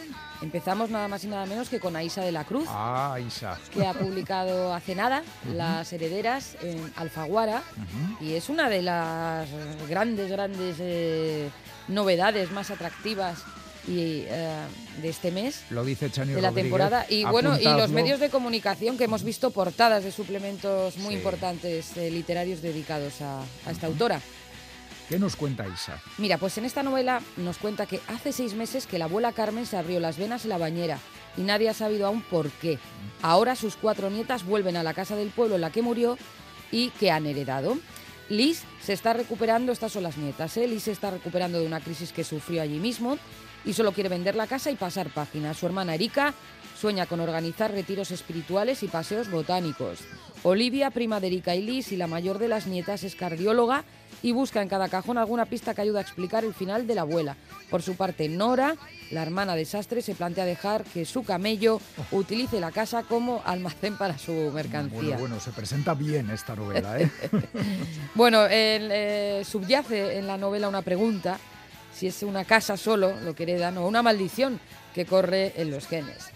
Empezamos 0.41 0.89
nada 0.89 1.07
más 1.07 1.23
y 1.23 1.27
nada 1.27 1.45
menos 1.45 1.69
que 1.69 1.79
con 1.79 1.95
Aisa 1.95 2.21
de 2.21 2.31
la 2.31 2.43
Cruz. 2.43 2.65
Ah, 2.67 3.13
Aisa. 3.13 3.57
Que 3.71 3.85
ha 3.85 3.93
publicado 3.93 4.73
hace 4.73 4.95
nada 4.95 5.23
Las 5.53 5.93
Herederas 5.93 6.57
en 6.61 6.91
Alfaguara 6.95 7.61
y 8.19 8.33
es 8.33 8.49
una 8.49 8.69
de 8.69 8.81
las 8.81 9.47
grandes, 9.87 10.31
grandes 10.31 10.77
eh, 10.79 11.49
novedades 11.87 12.51
más 12.51 12.71
atractivas 12.71 13.43
y, 13.87 14.23
eh, 14.27 14.57
de 15.01 15.09
este 15.09 15.31
mes. 15.31 15.61
Lo 15.69 15.83
dice 15.83 16.09
Chani 16.09 16.33
de 16.33 16.41
la 16.41 16.49
Rodríguez. 16.49 16.63
temporada. 16.71 17.05
Y 17.09 17.23
bueno, 17.25 17.57
y 17.59 17.63
los 17.65 17.89
medios 17.91 18.19
de 18.19 18.29
comunicación 18.29 18.97
que 18.97 19.03
hemos 19.05 19.23
visto 19.23 19.51
portadas 19.51 20.03
de 20.03 20.11
suplementos 20.11 20.97
muy 20.97 21.13
Sí. 21.13 21.17
importantes 21.17 21.95
eh, 21.97 22.09
literarios 22.11 22.61
dedicados 22.61 23.21
a, 23.21 23.41
a 23.65 23.71
esta 23.71 23.87
autora. 23.87 24.19
¿Qué 25.09 25.19
nos 25.19 25.35
cuenta 25.35 25.67
Isa? 25.67 26.01
Mira, 26.17 26.39
pues 26.39 26.57
en 26.57 26.65
esta 26.65 26.81
novela 26.81 27.21
nos 27.37 27.59
cuenta 27.59 27.85
que 27.85 27.99
hace 28.07 28.31
seis 28.31 28.55
meses 28.55 28.87
que 28.87 28.97
la 28.97 29.05
abuela 29.05 29.33
Carmen 29.33 29.67
se 29.67 29.77
abrió 29.77 29.99
las 29.99 30.17
venas 30.17 30.43
en 30.45 30.49
la 30.49 30.57
bañera 30.57 30.97
y 31.37 31.41
nadie 31.41 31.69
ha 31.69 31.75
sabido 31.75 32.07
aún 32.07 32.23
por 32.23 32.49
qué. 32.49 32.79
Ahora 33.21 33.55
sus 33.55 33.75
cuatro 33.75 34.09
nietas 34.09 34.43
vuelven 34.45 34.77
a 34.77 34.83
la 34.83 34.95
casa 34.95 35.15
del 35.15 35.29
pueblo 35.29 35.55
en 35.55 35.61
la 35.61 35.69
que 35.71 35.83
murió 35.83 36.17
y 36.71 36.89
que 36.89 37.11
han 37.11 37.27
heredado. 37.27 37.77
Liz 38.29 38.63
se 38.81 38.93
está 38.93 39.13
recuperando, 39.13 39.71
estas 39.71 39.91
son 39.91 40.03
las 40.03 40.17
nietas, 40.17 40.57
¿eh? 40.57 40.67
Liz 40.67 40.83
se 40.83 40.91
está 40.91 41.11
recuperando 41.11 41.59
de 41.59 41.67
una 41.67 41.79
crisis 41.79 42.11
que 42.11 42.23
sufrió 42.23 42.61
allí 42.61 42.79
mismo 42.79 43.19
y 43.63 43.73
solo 43.73 43.91
quiere 43.91 44.09
vender 44.09 44.35
la 44.35 44.47
casa 44.47 44.71
y 44.71 44.75
pasar 44.75 45.09
página. 45.09 45.53
Su 45.53 45.65
hermana 45.65 45.95
Erika 45.95 46.33
sueña 46.79 47.05
con 47.05 47.19
organizar 47.19 47.71
retiros 47.71 48.11
espirituales 48.11 48.83
y 48.83 48.87
paseos 48.87 49.29
botánicos. 49.29 49.99
Olivia, 50.43 50.91
prima 50.91 51.19
de 51.19 51.27
Erika 51.27 51.55
y 51.55 51.61
Liz 51.61 51.91
y 51.91 51.97
la 51.97 52.07
mayor 52.07 52.39
de 52.39 52.47
las 52.47 52.67
nietas, 52.67 53.03
es 53.03 53.15
cardióloga 53.15 53.83
y 54.25 54.31
busca 54.31 54.59
en 54.63 54.67
cada 54.67 54.89
cajón 54.89 55.19
alguna 55.19 55.45
pista 55.45 55.75
que 55.75 55.81
ayude 55.81 55.99
a 55.99 56.01
explicar 56.01 56.43
el 56.43 56.55
final 56.55 56.87
de 56.87 56.95
la 56.95 57.01
abuela. 57.01 57.37
Por 57.69 57.83
su 57.83 57.95
parte, 57.95 58.27
Nora, 58.27 58.75
la 59.11 59.21
hermana 59.21 59.55
desastre, 59.55 60.01
se 60.01 60.15
plantea 60.15 60.45
dejar 60.45 60.83
que 60.83 61.05
su 61.05 61.23
camello 61.23 61.79
utilice 62.09 62.59
la 62.59 62.71
casa 62.71 63.03
como 63.03 63.43
almacén 63.45 63.99
para 63.99 64.17
su 64.17 64.31
mercancía. 64.51 64.99
Bueno, 64.99 65.19
bueno, 65.19 65.39
se 65.39 65.51
presenta 65.51 65.93
bien 65.93 66.31
esta 66.31 66.55
novela, 66.55 66.99
¿eh? 66.99 67.11
Bueno, 68.15 68.45
el, 68.45 68.89
eh, 68.91 69.43
subyace 69.45 70.17
en 70.17 70.25
la 70.25 70.37
novela 70.37 70.69
una 70.69 70.81
pregunta, 70.81 71.37
si 71.93 72.07
es 72.07 72.23
una 72.23 72.45
casa 72.45 72.77
solo 72.77 73.13
lo 73.23 73.35
que 73.35 73.43
heredan 73.43 73.77
o 73.77 73.87
una 73.87 74.01
maldición 74.01 74.59
que 74.95 75.05
corre 75.05 75.53
en 75.57 75.69
los 75.69 75.85
genes. 75.87 76.31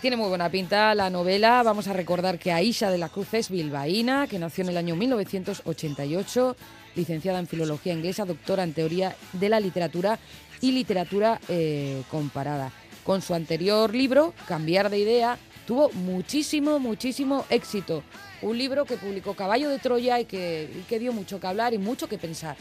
Tiene 0.00 0.16
muy 0.16 0.28
buena 0.28 0.50
pinta 0.50 0.94
la 0.94 1.10
novela. 1.10 1.62
Vamos 1.62 1.88
a 1.88 1.94
recordar 1.94 2.38
que 2.38 2.52
Aisha 2.52 2.90
de 2.90 2.98
la 2.98 3.08
Cruz 3.08 3.32
es 3.32 3.50
bilbaína, 3.50 4.26
que 4.26 4.38
nació 4.38 4.62
en 4.64 4.70
el 4.70 4.76
año 4.76 4.94
1988, 4.94 6.56
licenciada 6.94 7.38
en 7.38 7.46
Filología 7.46 7.92
Inglesa, 7.92 8.24
doctora 8.24 8.62
en 8.62 8.72
Teoría 8.72 9.16
de 9.32 9.48
la 9.48 9.60
Literatura 9.60 10.18
y 10.60 10.72
Literatura 10.72 11.40
eh, 11.48 12.02
Comparada. 12.10 12.72
Con 13.04 13.22
su 13.22 13.34
anterior 13.34 13.94
libro, 13.94 14.34
Cambiar 14.46 14.90
de 14.90 14.98
Idea, 14.98 15.38
tuvo 15.66 15.90
muchísimo, 15.92 16.78
muchísimo 16.78 17.44
éxito. 17.50 18.02
Un 18.40 18.56
libro 18.56 18.84
que 18.84 18.96
publicó 18.96 19.34
Caballo 19.34 19.68
de 19.68 19.78
Troya 19.78 20.20
y 20.20 20.24
que, 20.24 20.84
dio 20.88 21.12
mucho 21.12 21.40
que 21.40 21.46
hablar 21.46 21.74
y 21.74 21.78
mucho 21.78 22.08
que 22.08 22.18
pensar. 22.18 22.56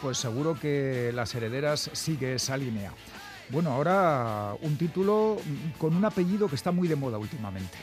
Pues 0.00 0.18
seguro 0.18 0.58
que 0.58 1.12
Las 1.14 1.34
Herederas 1.34 1.90
sigue 1.92 2.34
esa 2.34 2.56
línea. 2.56 2.92
Bueno, 3.50 3.70
ahora 3.70 4.54
un 4.62 4.76
título 4.76 5.36
con 5.78 5.94
un 5.94 6.04
apellido 6.04 6.48
que 6.48 6.54
está 6.54 6.72
muy 6.72 6.88
de 6.88 6.96
moda 6.96 7.18
últimamente. 7.18 7.76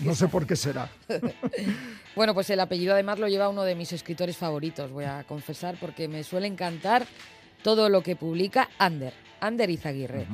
No 0.00 0.14
sé 0.14 0.28
por 0.28 0.46
qué 0.46 0.56
será. 0.56 0.88
Bueno, 2.16 2.32
pues 2.32 2.48
el 2.50 2.60
apellido 2.60 2.92
además 2.92 3.18
lo 3.18 3.26
lleva 3.26 3.48
uno 3.48 3.64
de 3.64 3.74
mis 3.74 3.92
escritores 3.92 4.36
favoritos, 4.36 4.92
voy 4.92 5.04
a 5.04 5.24
confesar, 5.24 5.76
porque 5.80 6.06
me 6.06 6.22
suele 6.22 6.46
encantar 6.46 7.06
todo 7.64 7.88
lo 7.88 8.04
que 8.04 8.14
publica 8.14 8.68
Ander, 8.78 9.12
Ander 9.40 9.68
Izaguirre. 9.68 10.24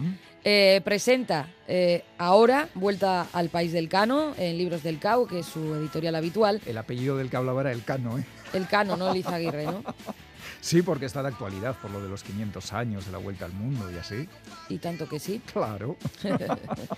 Eh, 0.45 0.83
presenta 0.85 1.49
eh, 1.67 2.05
ahora 2.19 2.69
Vuelta 2.75 3.29
al 3.33 3.49
País 3.49 3.73
del 3.73 3.89
Cano 3.89 4.35
en 4.37 4.59
Libros 4.59 4.83
del 4.83 4.99
Cau, 4.99 5.27
que 5.27 5.39
es 5.39 5.47
su 5.47 5.75
editorial 5.75 6.17
habitual. 6.17 6.61
El 6.67 6.77
apellido 6.77 7.17
del 7.17 7.31
que 7.31 7.37
hablaba 7.39 7.63
era 7.63 7.73
el 7.73 7.83
Cano, 7.83 8.19
¿eh? 8.19 8.25
El 8.53 8.67
Cano, 8.67 8.99
no 8.99 9.11
el 9.11 9.17
Izaguirre, 9.17 9.65
¿no? 9.65 9.83
Sí, 10.61 10.83
porque 10.83 11.07
está 11.07 11.23
de 11.23 11.29
actualidad 11.29 11.75
por 11.81 11.91
lo 11.91 12.03
de 12.03 12.09
los 12.09 12.23
500 12.23 12.73
años 12.73 13.07
de 13.07 13.13
la 13.13 13.19
Vuelta 13.19 13.47
al 13.47 13.53
Mundo 13.53 13.91
y 13.91 13.97
así. 13.97 14.29
Y 14.69 14.79
tanto 14.79 15.09
que 15.09 15.19
sí. 15.19 15.41
Claro. 15.53 15.97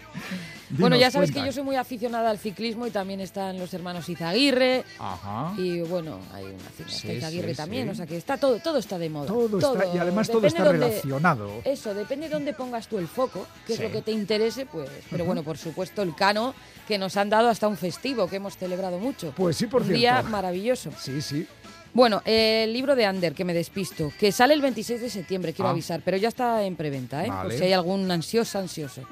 bueno, 0.71 0.97
ya 0.97 1.11
sabes 1.11 1.31
que 1.31 1.45
yo 1.45 1.53
soy 1.53 1.63
muy 1.63 1.77
aficionada 1.77 2.31
al 2.31 2.39
ciclismo 2.39 2.87
y 2.87 2.91
también 2.91 3.21
están 3.21 3.59
los 3.59 3.73
hermanos 3.73 4.09
Izaguirre. 4.09 4.85
Ajá. 4.99 5.55
Y 5.57 5.81
bueno, 5.83 6.19
hay 6.33 6.45
una 6.45 6.71
cineasta 6.77 7.09
Sí, 7.09 7.13
Izaguirre 7.13 7.51
sí, 7.51 7.57
también, 7.57 7.85
sí. 7.87 7.91
o 7.91 7.95
sea 7.95 8.07
que 8.07 8.17
está 8.17 8.37
todo, 8.37 8.59
todo 8.59 8.79
está 8.79 8.99
de 8.99 9.09
moda. 9.09 9.27
Todo 9.27 9.59
está, 9.59 9.95
y 9.95 9.99
además 9.99 10.29
todo 10.29 10.47
está 10.47 10.65
relacionado. 10.65 11.49
Eso, 11.65 11.95
depende 11.95 12.29
de 12.29 12.35
dónde 12.35 12.55
pongas 12.55 12.89
tú 12.89 12.99
el 12.99 13.07
foco, 13.07 13.47
que 13.67 13.75
es 13.75 13.81
lo 13.81 13.91
que 13.91 14.03
te 14.03 14.11
interese, 14.11 14.67
pues. 14.67 14.91
Pero 15.11 15.25
bueno, 15.25 15.43
por 15.43 15.57
supuesto, 15.57 16.03
el 16.03 16.15
cano, 16.15 16.55
que 16.89 16.99
nos 16.99 17.17
han 17.17 17.31
dado 17.31 17.49
hasta 17.49 17.69
un 17.69 17.77
festivo 17.77 18.27
que 18.29 18.37
hemos 18.37 18.57
celebrado 18.57 18.99
mucho. 18.99 19.33
Pues 19.37 19.57
sí, 19.57 19.67
por 19.67 19.83
un 19.83 19.89
cierto. 19.89 19.99
día 19.99 20.23
maravilloso. 20.23 20.91
Sí, 20.99 21.23
sí. 21.23 21.47
Bueno, 21.95 22.23
el 22.25 22.73
libro 22.73 22.97
de 22.97 23.05
Ander, 23.05 23.35
que 23.35 23.45
me 23.45 23.53
despisto, 23.53 24.13
que 24.19 24.33
sale 24.33 24.55
el 24.55 24.63
26 24.63 25.01
de 25.01 25.11
septiembre, 25.11 25.53
quiero 25.53 25.69
Ah. 25.69 25.73
avisar, 25.73 26.01
pero 26.03 26.17
ya 26.17 26.29
está 26.29 26.63
en 26.65 26.75
preventa, 26.77 27.25
¿eh? 27.25 27.31
Por 27.43 27.53
si 27.53 27.65
hay 27.65 27.73
algún 27.75 28.11
ansioso, 28.11 28.59
ansioso. 28.59 29.03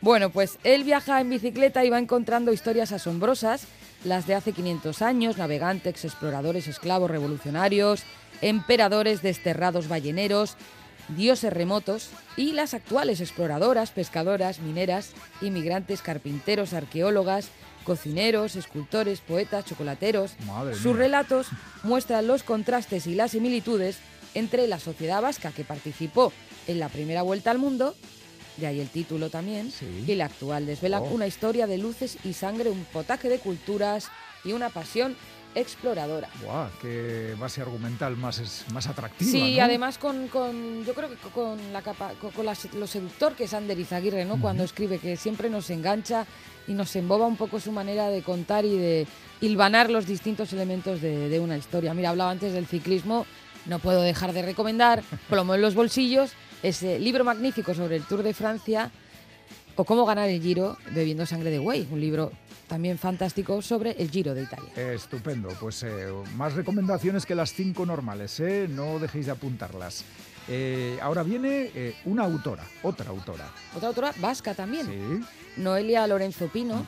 bueno, 0.00 0.30
pues 0.30 0.58
él 0.64 0.82
viaja 0.82 1.20
en 1.20 1.30
bicicleta 1.30 1.84
y 1.84 1.90
va 1.90 1.98
encontrando 2.00 2.52
historias 2.52 2.90
asombrosas, 2.90 3.66
las 4.04 4.26
de 4.26 4.34
hace 4.34 4.52
500 4.52 5.00
años, 5.00 5.38
navegantes, 5.38 6.04
exploradores, 6.04 6.66
esclavos, 6.66 7.08
revolucionarios, 7.08 8.02
emperadores, 8.40 9.22
desterrados 9.22 9.86
balleneros, 9.86 10.56
dioses 11.16 11.52
remotos 11.52 12.10
y 12.36 12.50
las 12.52 12.74
actuales 12.74 13.20
exploradoras, 13.20 13.92
pescadoras, 13.92 14.58
mineras, 14.58 15.12
inmigrantes, 15.40 16.02
carpinteros, 16.02 16.72
arqueólogas, 16.72 17.48
cocineros, 17.82 18.56
escultores, 18.56 19.20
poetas, 19.20 19.64
chocolateros. 19.64 20.32
Madre 20.46 20.74
Sus 20.74 20.86
mía. 20.86 20.94
relatos 20.96 21.46
muestran 21.82 22.26
los 22.26 22.42
contrastes 22.42 23.06
y 23.06 23.14
las 23.14 23.32
similitudes 23.32 23.98
entre 24.34 24.66
la 24.66 24.78
sociedad 24.78 25.20
vasca 25.20 25.50
que 25.52 25.64
participó 25.64 26.32
en 26.66 26.78
la 26.78 26.88
primera 26.88 27.22
vuelta 27.22 27.50
al 27.50 27.58
mundo, 27.58 27.94
de 28.56 28.66
ahí 28.66 28.80
el 28.80 28.88
título 28.88 29.28
también, 29.30 29.70
Sí. 29.70 30.04
y 30.06 30.14
la 30.14 30.26
actual. 30.26 30.64
Desvelan 30.66 31.02
Oh. 31.02 31.10
una 31.10 31.26
historia 31.26 31.66
de 31.66 31.78
luces 31.78 32.16
y 32.24 32.32
sangre, 32.32 32.70
un 32.70 32.84
potaje 32.86 33.28
de 33.28 33.38
culturas 33.38 34.08
y 34.44 34.52
una 34.52 34.70
pasión 34.70 35.16
exploradora. 35.54 36.30
Buah, 36.42 36.68
qué 36.80 37.34
base 37.38 37.60
argumental 37.60 38.16
más, 38.16 38.38
es, 38.38 38.64
más 38.72 38.86
atractiva. 38.86 39.30
Sí, 39.30 39.56
¿no? 39.58 39.64
además 39.64 39.98
con, 39.98 40.28
con- 40.28 40.82
yo 40.84 40.94
creo 40.94 41.10
que 41.10 41.16
con 41.16 41.72
la 41.74 41.82
capa, 41.82 42.12
con, 42.20 42.30
con 42.30 42.46
la- 42.46 42.56
lo 42.74 42.86
seductor 42.86 43.34
que 43.34 43.44
es 43.44 43.52
Ander 43.52 43.78
Izaguirre, 43.78 44.24
¿no? 44.24 44.40
Cuando 44.40 44.64
escribe, 44.64 44.98
que 44.98 45.16
siempre 45.18 45.50
nos 45.50 45.68
engancha 45.68 46.24
y 46.66 46.72
nos 46.72 46.94
emboba 46.96 47.26
un 47.26 47.36
poco 47.36 47.60
su 47.60 47.72
manera 47.72 48.08
de 48.08 48.22
contar 48.22 48.64
y 48.64 48.76
de 48.76 49.06
hilvanar 49.40 49.90
los 49.90 50.06
distintos 50.06 50.52
elementos 50.52 51.00
de, 51.00 51.28
de 51.28 51.40
una 51.40 51.56
historia. 51.56 51.94
Mira, 51.94 52.10
hablaba 52.10 52.30
antes 52.30 52.52
del 52.52 52.66
ciclismo, 52.66 53.26
no 53.66 53.78
puedo 53.78 54.02
dejar 54.02 54.32
de 54.32 54.42
recomendar 54.42 55.02
Plomo 55.28 55.54
en 55.54 55.62
los 55.62 55.74
bolsillos, 55.74 56.32
ese 56.62 56.98
libro 56.98 57.24
magnífico 57.24 57.74
sobre 57.74 57.96
el 57.96 58.04
Tour 58.04 58.22
de 58.22 58.34
Francia 58.34 58.90
o 59.76 59.84
cómo 59.84 60.04
ganar 60.04 60.28
el 60.28 60.42
Giro 60.42 60.76
bebiendo 60.90 61.26
sangre 61.26 61.50
de 61.50 61.58
buey, 61.58 61.88
un 61.90 62.00
libro 62.00 62.32
también 62.68 62.98
fantástico 62.98 63.60
sobre 63.62 63.92
el 63.92 64.10
Giro 64.10 64.34
de 64.34 64.42
Italia. 64.42 64.70
Estupendo, 64.76 65.48
pues 65.60 65.82
eh, 65.82 66.06
más 66.36 66.54
recomendaciones 66.54 67.26
que 67.26 67.34
las 67.34 67.52
cinco 67.52 67.84
normales, 67.84 68.38
¿eh? 68.40 68.66
no 68.68 68.98
dejéis 68.98 69.26
de 69.26 69.32
apuntarlas. 69.32 70.04
Eh, 70.48 70.98
ahora 71.00 71.22
viene 71.22 71.70
eh, 71.74 71.94
una 72.04 72.24
autora, 72.24 72.64
otra 72.82 73.10
autora. 73.10 73.48
Otra 73.76 73.88
autora 73.88 74.12
vasca 74.18 74.54
también, 74.54 74.86
Sí. 74.86 75.26
Noelia 75.60 76.06
Lorenzo 76.06 76.48
Pino. 76.48 76.84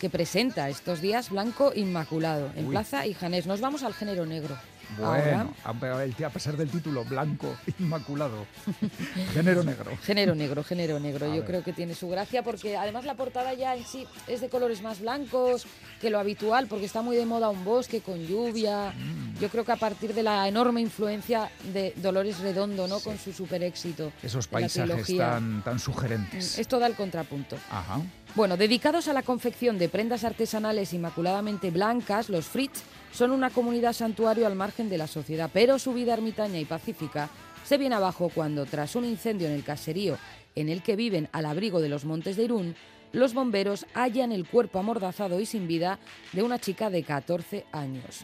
que 0.00 0.08
presenta 0.08 0.68
estos 0.70 1.02
días 1.02 1.28
Blanco 1.28 1.72
Inmaculado 1.74 2.50
en 2.56 2.64
Uy. 2.66 2.70
Plaza 2.70 3.06
y 3.06 3.12
Janés. 3.12 3.46
Nos 3.46 3.60
vamos 3.60 3.82
al 3.82 3.92
género 3.92 4.24
negro. 4.24 4.56
Ahora, 4.98 5.46
Bueno, 5.72 5.96
a, 5.98 6.04
el- 6.04 6.24
a 6.24 6.30
pesar 6.30 6.56
del 6.56 6.68
título, 6.70 7.04
blanco, 7.04 7.54
inmaculado, 7.78 8.46
género 9.34 9.62
negro. 9.64 9.96
género 10.02 10.34
negro, 10.34 10.64
género 10.64 11.00
negro. 11.00 11.26
A 11.26 11.28
Yo 11.28 11.34
ver. 11.36 11.44
creo 11.44 11.62
que 11.64 11.72
tiene 11.72 11.94
su 11.94 12.08
gracia 12.08 12.42
porque 12.42 12.76
además 12.76 13.04
la 13.04 13.14
portada 13.14 13.54
ya 13.54 13.74
en 13.76 13.84
sí 13.84 14.06
es 14.26 14.40
de 14.40 14.48
colores 14.48 14.82
más 14.82 15.00
blancos 15.00 15.66
que 16.00 16.10
lo 16.10 16.18
habitual 16.18 16.66
porque 16.66 16.86
está 16.86 17.02
muy 17.02 17.16
de 17.16 17.26
moda 17.26 17.48
un 17.50 17.64
bosque 17.64 18.00
con 18.00 18.18
lluvia. 18.26 18.92
Mm. 18.92 19.38
Yo 19.40 19.48
creo 19.48 19.64
que 19.64 19.72
a 19.72 19.76
partir 19.76 20.14
de 20.14 20.22
la 20.22 20.46
enorme 20.48 20.80
influencia 20.80 21.50
de 21.72 21.92
Dolores 21.96 22.38
Redondo, 22.40 22.86
¿no? 22.86 23.00
Con 23.00 23.18
su 23.18 23.32
super 23.32 23.62
éxito. 23.62 24.12
Esos 24.22 24.46
paisajes 24.48 25.16
tan, 25.16 25.62
tan 25.62 25.78
sugerentes. 25.78 26.58
Esto 26.58 26.78
da 26.78 26.86
el 26.86 26.94
contrapunto. 26.94 27.56
Ajá. 27.70 28.00
Bueno, 28.34 28.56
dedicados 28.56 29.08
a 29.08 29.12
la 29.12 29.22
confección 29.22 29.78
de 29.78 29.88
prendas 29.88 30.22
artesanales 30.24 30.92
inmaculadamente 30.92 31.70
blancas, 31.70 32.28
los 32.28 32.44
Fritz 32.46 32.82
son 33.12 33.30
una 33.30 33.50
comunidad 33.50 33.92
santuario 33.92 34.46
al 34.46 34.54
margen 34.54 34.88
de 34.88 34.98
la 34.98 35.06
sociedad, 35.06 35.50
pero 35.52 35.78
su 35.78 35.92
vida 35.92 36.12
ermitaña 36.12 36.58
y 36.58 36.64
pacífica 36.64 37.28
se 37.64 37.78
viene 37.78 37.94
abajo 37.94 38.30
cuando, 38.34 38.66
tras 38.66 38.96
un 38.96 39.04
incendio 39.04 39.46
en 39.46 39.54
el 39.54 39.64
caserío 39.64 40.18
en 40.54 40.68
el 40.68 40.82
que 40.82 40.96
viven 40.96 41.28
al 41.32 41.46
abrigo 41.46 41.80
de 41.80 41.88
los 41.88 42.04
montes 42.04 42.36
de 42.36 42.44
Irún, 42.44 42.74
los 43.12 43.34
bomberos 43.34 43.86
hallan 43.94 44.32
el 44.32 44.46
cuerpo 44.46 44.78
amordazado 44.78 45.40
y 45.40 45.46
sin 45.46 45.66
vida 45.66 45.98
de 46.32 46.42
una 46.42 46.58
chica 46.58 46.90
de 46.90 47.02
14 47.02 47.66
años. 47.72 48.20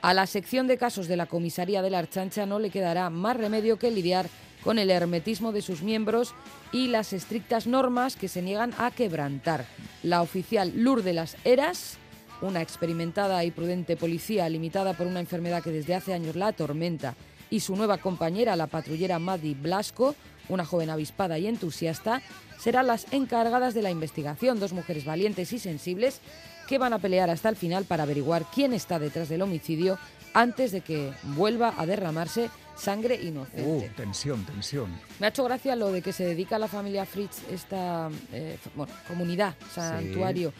A 0.00 0.14
la 0.14 0.26
sección 0.26 0.66
de 0.66 0.78
casos 0.78 1.06
de 1.06 1.16
la 1.16 1.26
comisaría 1.26 1.82
de 1.82 1.90
la 1.90 1.98
Archancha 1.98 2.46
no 2.46 2.58
le 2.58 2.70
quedará 2.70 3.10
más 3.10 3.36
remedio 3.36 3.78
que 3.78 3.90
lidiar 3.90 4.28
con 4.64 4.78
el 4.78 4.90
hermetismo 4.90 5.52
de 5.52 5.60
sus 5.60 5.82
miembros 5.82 6.34
y 6.70 6.86
las 6.86 7.12
estrictas 7.12 7.66
normas 7.66 8.16
que 8.16 8.28
se 8.28 8.42
niegan 8.42 8.72
a 8.78 8.90
quebrantar. 8.90 9.66
La 10.02 10.22
oficial 10.22 10.72
Lourdes 10.76 11.14
Las 11.14 11.36
Heras, 11.44 11.98
una 12.42 12.60
experimentada 12.60 13.44
y 13.44 13.50
prudente 13.50 13.96
policía 13.96 14.48
limitada 14.48 14.94
por 14.94 15.06
una 15.06 15.20
enfermedad 15.20 15.62
que 15.62 15.70
desde 15.70 15.94
hace 15.94 16.12
años 16.12 16.36
la 16.36 16.48
atormenta, 16.48 17.14
y 17.50 17.60
su 17.60 17.76
nueva 17.76 17.98
compañera, 17.98 18.56
la 18.56 18.66
patrullera 18.66 19.18
Maddy 19.18 19.54
Blasco, 19.54 20.14
una 20.48 20.64
joven 20.64 20.90
avispada 20.90 21.38
y 21.38 21.46
entusiasta, 21.46 22.22
serán 22.58 22.86
las 22.86 23.06
encargadas 23.12 23.74
de 23.74 23.82
la 23.82 23.90
investigación, 23.90 24.58
dos 24.58 24.72
mujeres 24.72 25.04
valientes 25.04 25.52
y 25.52 25.58
sensibles 25.58 26.20
que 26.66 26.78
van 26.78 26.92
a 26.92 26.98
pelear 26.98 27.28
hasta 27.28 27.48
el 27.48 27.56
final 27.56 27.84
para 27.84 28.04
averiguar 28.04 28.46
quién 28.54 28.72
está 28.72 28.98
detrás 28.98 29.28
del 29.28 29.42
homicidio 29.42 29.98
antes 30.32 30.72
de 30.72 30.80
que 30.80 31.12
vuelva 31.36 31.74
a 31.76 31.84
derramarse 31.86 32.48
sangre 32.74 33.16
inocente. 33.16 33.62
Uh, 33.64 33.84
tensión, 33.96 34.44
tensión. 34.46 34.90
Me 35.18 35.26
ha 35.26 35.28
hecho 35.28 35.44
gracia 35.44 35.76
lo 35.76 35.92
de 35.92 36.00
que 36.00 36.12
se 36.12 36.24
dedica 36.24 36.56
a 36.56 36.58
la 36.58 36.68
familia 36.68 37.04
Fritz, 37.04 37.42
esta 37.50 38.10
eh, 38.32 38.56
bueno, 38.74 38.92
comunidad, 39.06 39.54
santuario, 39.74 40.52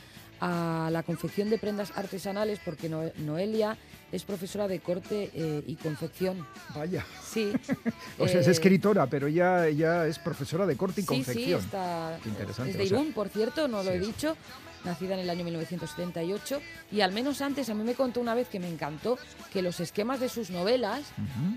a 0.44 0.88
la 0.90 1.04
confección 1.04 1.50
de 1.50 1.56
prendas 1.58 1.92
artesanales, 1.94 2.58
porque 2.64 2.88
No- 2.88 3.08
Noelia 3.18 3.78
es 4.10 4.24
profesora 4.24 4.66
de 4.66 4.80
corte 4.80 5.30
eh, 5.32 5.62
y 5.68 5.76
confección. 5.76 6.44
Vaya. 6.74 7.06
Sí. 7.24 7.52
O 8.18 8.26
sea, 8.26 8.40
es 8.40 8.48
eh, 8.48 8.50
escritora, 8.50 9.06
pero 9.06 9.28
ella, 9.28 9.66
ella 9.68 10.06
es 10.06 10.18
profesora 10.18 10.66
de 10.66 10.76
corte 10.76 11.00
y 11.00 11.04
Sí, 11.04 11.08
sí, 11.08 11.14
confección. 11.14 11.60
está. 11.60 12.18
Qué 12.22 12.28
interesante, 12.28 12.70
Es 12.72 12.76
de 12.76 12.82
o 12.84 12.86
sea, 12.88 12.98
Irún, 12.98 13.12
por 13.12 13.28
cierto, 13.28 13.68
no 13.68 13.82
lo 13.84 13.90
he 13.92 14.00
dicho. 14.00 14.36
Nacida 14.84 15.14
en 15.14 15.20
el 15.20 15.30
año 15.30 15.44
1978. 15.44 16.60
Y 16.90 17.00
al 17.00 17.12
menos 17.12 17.40
antes, 17.40 17.68
a 17.70 17.74
mí 17.74 17.84
me 17.84 17.94
contó 17.94 18.20
una 18.20 18.34
vez 18.34 18.48
que 18.48 18.58
me 18.60 18.68
encantó 18.68 19.18
que 19.52 19.62
los 19.62 19.78
esquemas 19.80 20.20
de 20.20 20.28
sus 20.28 20.50
novelas 20.50 21.02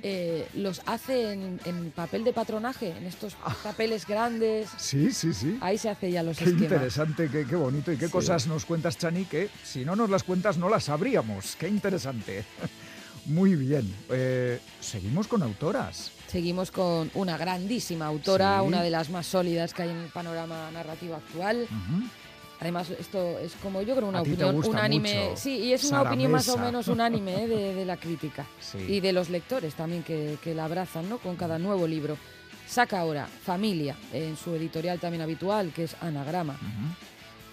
eh, 0.04 0.48
los 0.54 0.82
hace 0.86 1.34
en, 1.34 1.60
en 1.66 1.92
papel 1.92 2.24
de 2.24 2.34
patronaje, 2.34 2.92
en 2.98 3.06
estos 3.06 3.36
papeles 3.64 4.06
grandes. 4.08 4.70
Sí, 4.78 5.12
sí, 5.12 5.34
sí. 5.34 5.58
Ahí 5.62 5.78
se 5.78 5.90
hace 5.90 6.12
ya 6.12 6.24
los 6.24 6.38
Qué 6.38 6.46
esquemas. 6.46 6.64
interesante, 6.64 7.30
qué, 7.30 7.46
qué 7.46 7.56
bonito 7.56 7.92
y 7.92 7.98
qué 7.98 8.06
Sí. 8.08 8.12
cosas 8.12 8.48
nos 8.48 8.66
cuentas, 8.66 8.98
Chani, 8.98 9.26
que 9.26 9.50
si 9.64 9.84
no 9.86 9.96
nos 9.96 10.10
las 10.10 10.24
cuentas 10.24 10.58
no 10.58 10.70
las 10.70 10.86
sabríamos. 10.86 11.56
Qué 11.56 11.68
interesante. 11.68 12.44
Muy 13.26 13.56
bien. 13.56 13.92
Eh, 14.10 14.60
seguimos 14.80 15.28
con 15.28 15.42
autoras. 15.42 16.12
Seguimos 16.28 16.70
con 16.70 17.10
una 17.16 17.38
grandísima 17.38 18.06
autora, 18.06 18.60
Sí. 18.62 18.68
una 18.68 18.84
de 18.84 18.90
las 18.92 19.10
más 19.10 19.26
sólidas 19.26 19.74
que 19.74 19.82
hay 19.84 19.90
en 19.90 19.98
el 19.98 20.10
panorama 20.10 20.70
narrativo 20.72 21.16
actual. 21.16 21.68
Además, 22.60 22.90
esto 22.90 23.38
es 23.40 23.54
como 23.62 23.82
yo 23.82 23.96
creo 23.96 24.08
una 24.08 24.22
opinión 24.22 24.56
unánime. 24.56 25.30
mucho, 25.30 25.38
Sí, 25.38 25.58
y 25.58 25.74
es 25.74 25.84
una 25.84 25.98
Sara 25.98 26.10
opinión 26.10 26.32
más 26.32 26.48
o 26.50 26.58
menos 26.58 26.88
unánime 26.88 27.44
¿eh? 27.44 27.48
de, 27.48 27.76
de 27.76 27.86
la 27.86 27.98
crítica. 27.98 28.46
Sí. 28.60 28.78
Y 28.78 29.00
de 29.02 29.12
los 29.12 29.30
lectores 29.30 29.74
también 29.76 30.04
que, 30.04 30.38
que 30.42 30.54
la 30.56 30.66
abrazan 30.66 31.10
¿no? 31.10 31.18
con 31.18 31.36
cada 31.36 31.60
nuevo 31.60 31.86
libro. 31.88 32.18
Saca 32.68 33.00
ahora 33.00 33.28
Familia, 33.28 33.96
en 34.12 34.38
su 34.38 34.56
editorial 34.56 35.00
también 35.00 35.22
habitual, 35.22 35.72
que 35.72 35.84
es 35.84 35.96
Anagrama. 36.02 36.58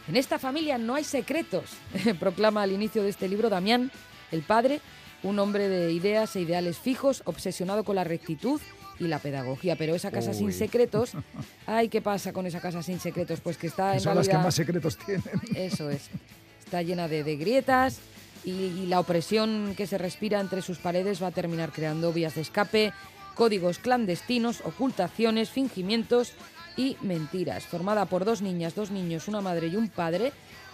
En 0.08 0.16
esta 0.16 0.38
familia 0.38 0.78
no 0.78 0.94
hay 0.94 1.04
secretos, 1.04 1.64
proclama 2.20 2.62
al 2.62 2.72
inicio 2.72 3.02
de 3.02 3.10
este 3.10 3.28
libro 3.28 3.50
Damián, 3.50 3.90
el 4.30 4.42
padre, 4.42 4.80
un 5.22 5.38
hombre 5.38 5.68
de 5.68 5.92
ideas 5.92 6.34
e 6.36 6.40
ideales 6.40 6.78
fijos, 6.78 7.22
obsesionado 7.26 7.84
con 7.84 7.96
la 7.96 8.04
rectitud 8.04 8.60
y 9.02 9.08
la 9.08 9.18
pedagogía. 9.18 9.76
Pero 9.76 9.94
esa 9.94 10.10
casa 10.10 10.32
sin 10.32 10.52
secretos, 10.52 11.12
ay, 11.66 11.88
¿qué 11.88 12.00
pasa 12.00 12.32
con 12.32 12.46
esa 12.46 12.60
casa 12.60 12.82
sin 12.82 13.00
secretos? 13.00 13.40
Pues 13.40 13.56
que 13.56 13.66
está 13.66 13.94
en 13.94 14.00
son 14.00 14.14
las 14.14 14.26
que 14.26 14.32
realidad... 14.32 14.46
más 14.46 14.54
secretos 14.54 14.96
tienen. 14.98 15.24
Eso 15.54 15.90
es. 15.90 16.08
Está 16.64 16.82
llena 16.82 17.08
de, 17.08 17.24
de 17.24 17.36
grietas 17.36 17.98
y, 18.44 18.50
y 18.50 18.86
la 18.86 19.00
opresión 19.00 19.74
que 19.76 19.86
se 19.86 19.98
respira 19.98 20.40
entre 20.40 20.62
sus 20.62 20.78
paredes 20.78 21.22
va 21.22 21.28
a 21.28 21.32
terminar 21.32 21.72
creando 21.72 22.12
vías 22.12 22.34
de 22.34 22.42
escape, 22.42 22.92
códigos 23.34 23.78
clandestinos, 23.78 24.60
ocultaciones, 24.64 25.50
fingimientos 25.50 26.32
y 26.76 26.96
mentiras. 27.02 27.64
Formada 27.64 28.06
por 28.06 28.24
dos 28.24 28.40
niñas, 28.40 28.74
dos 28.74 28.90
niños, 28.90 29.28
una 29.28 29.40
madre 29.40 29.66
y 29.66 29.76
un 29.76 29.88
padre, 29.88 30.32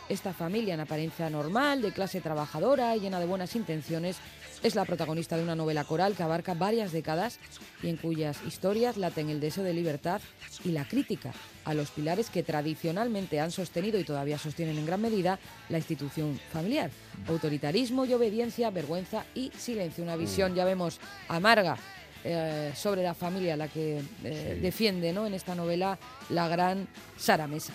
esta 0.08 0.32
familia 0.32 0.74
en 0.74 0.80
apariencia 0.80 1.28
normal, 1.30 1.82
de 1.82 1.92
clase 1.92 2.20
trabajadora 2.20 2.96
y 2.96 3.00
llena 3.00 3.20
de 3.20 3.26
buenas 3.26 3.56
intenciones, 3.56 4.16
es 4.62 4.74
la 4.74 4.84
protagonista 4.84 5.36
de 5.36 5.42
una 5.42 5.54
novela 5.54 5.84
coral 5.84 6.14
que 6.14 6.22
abarca 6.22 6.54
varias 6.54 6.92
décadas 6.92 7.38
y 7.82 7.88
en 7.88 7.96
cuyas 7.96 8.38
historias 8.46 8.96
laten 8.96 9.28
el 9.30 9.40
deseo 9.40 9.62
de 9.64 9.72
libertad 9.72 10.20
y 10.64 10.70
la 10.70 10.84
crítica 10.86 11.32
a 11.64 11.74
los 11.74 11.90
pilares 11.90 12.28
que 12.30 12.42
tradicionalmente 12.42 13.40
han 13.40 13.50
sostenido 13.50 13.98
y 14.00 14.04
todavía 14.04 14.38
sostienen 14.38 14.78
en 14.78 14.86
gran 14.86 15.00
medida 15.00 15.38
la 15.68 15.78
institución 15.78 16.40
familiar. 16.52 16.90
Autoritarismo 17.28 18.04
y 18.04 18.14
obediencia, 18.14 18.70
vergüenza 18.70 19.24
y 19.34 19.52
silencio. 19.56 20.02
Una 20.02 20.16
visión, 20.16 20.54
ya 20.54 20.64
vemos, 20.64 20.98
amarga 21.28 21.76
eh, 22.24 22.72
sobre 22.74 23.02
la 23.02 23.14
familia, 23.14 23.56
la 23.56 23.68
que 23.68 23.98
eh, 24.24 24.54
Sí. 24.56 24.60
defiende 24.60 25.12
¿no? 25.12 25.26
en 25.26 25.34
esta 25.34 25.54
novela 25.54 25.98
la 26.30 26.48
gran 26.48 26.88
Sara 27.16 27.46
Mesa. 27.46 27.72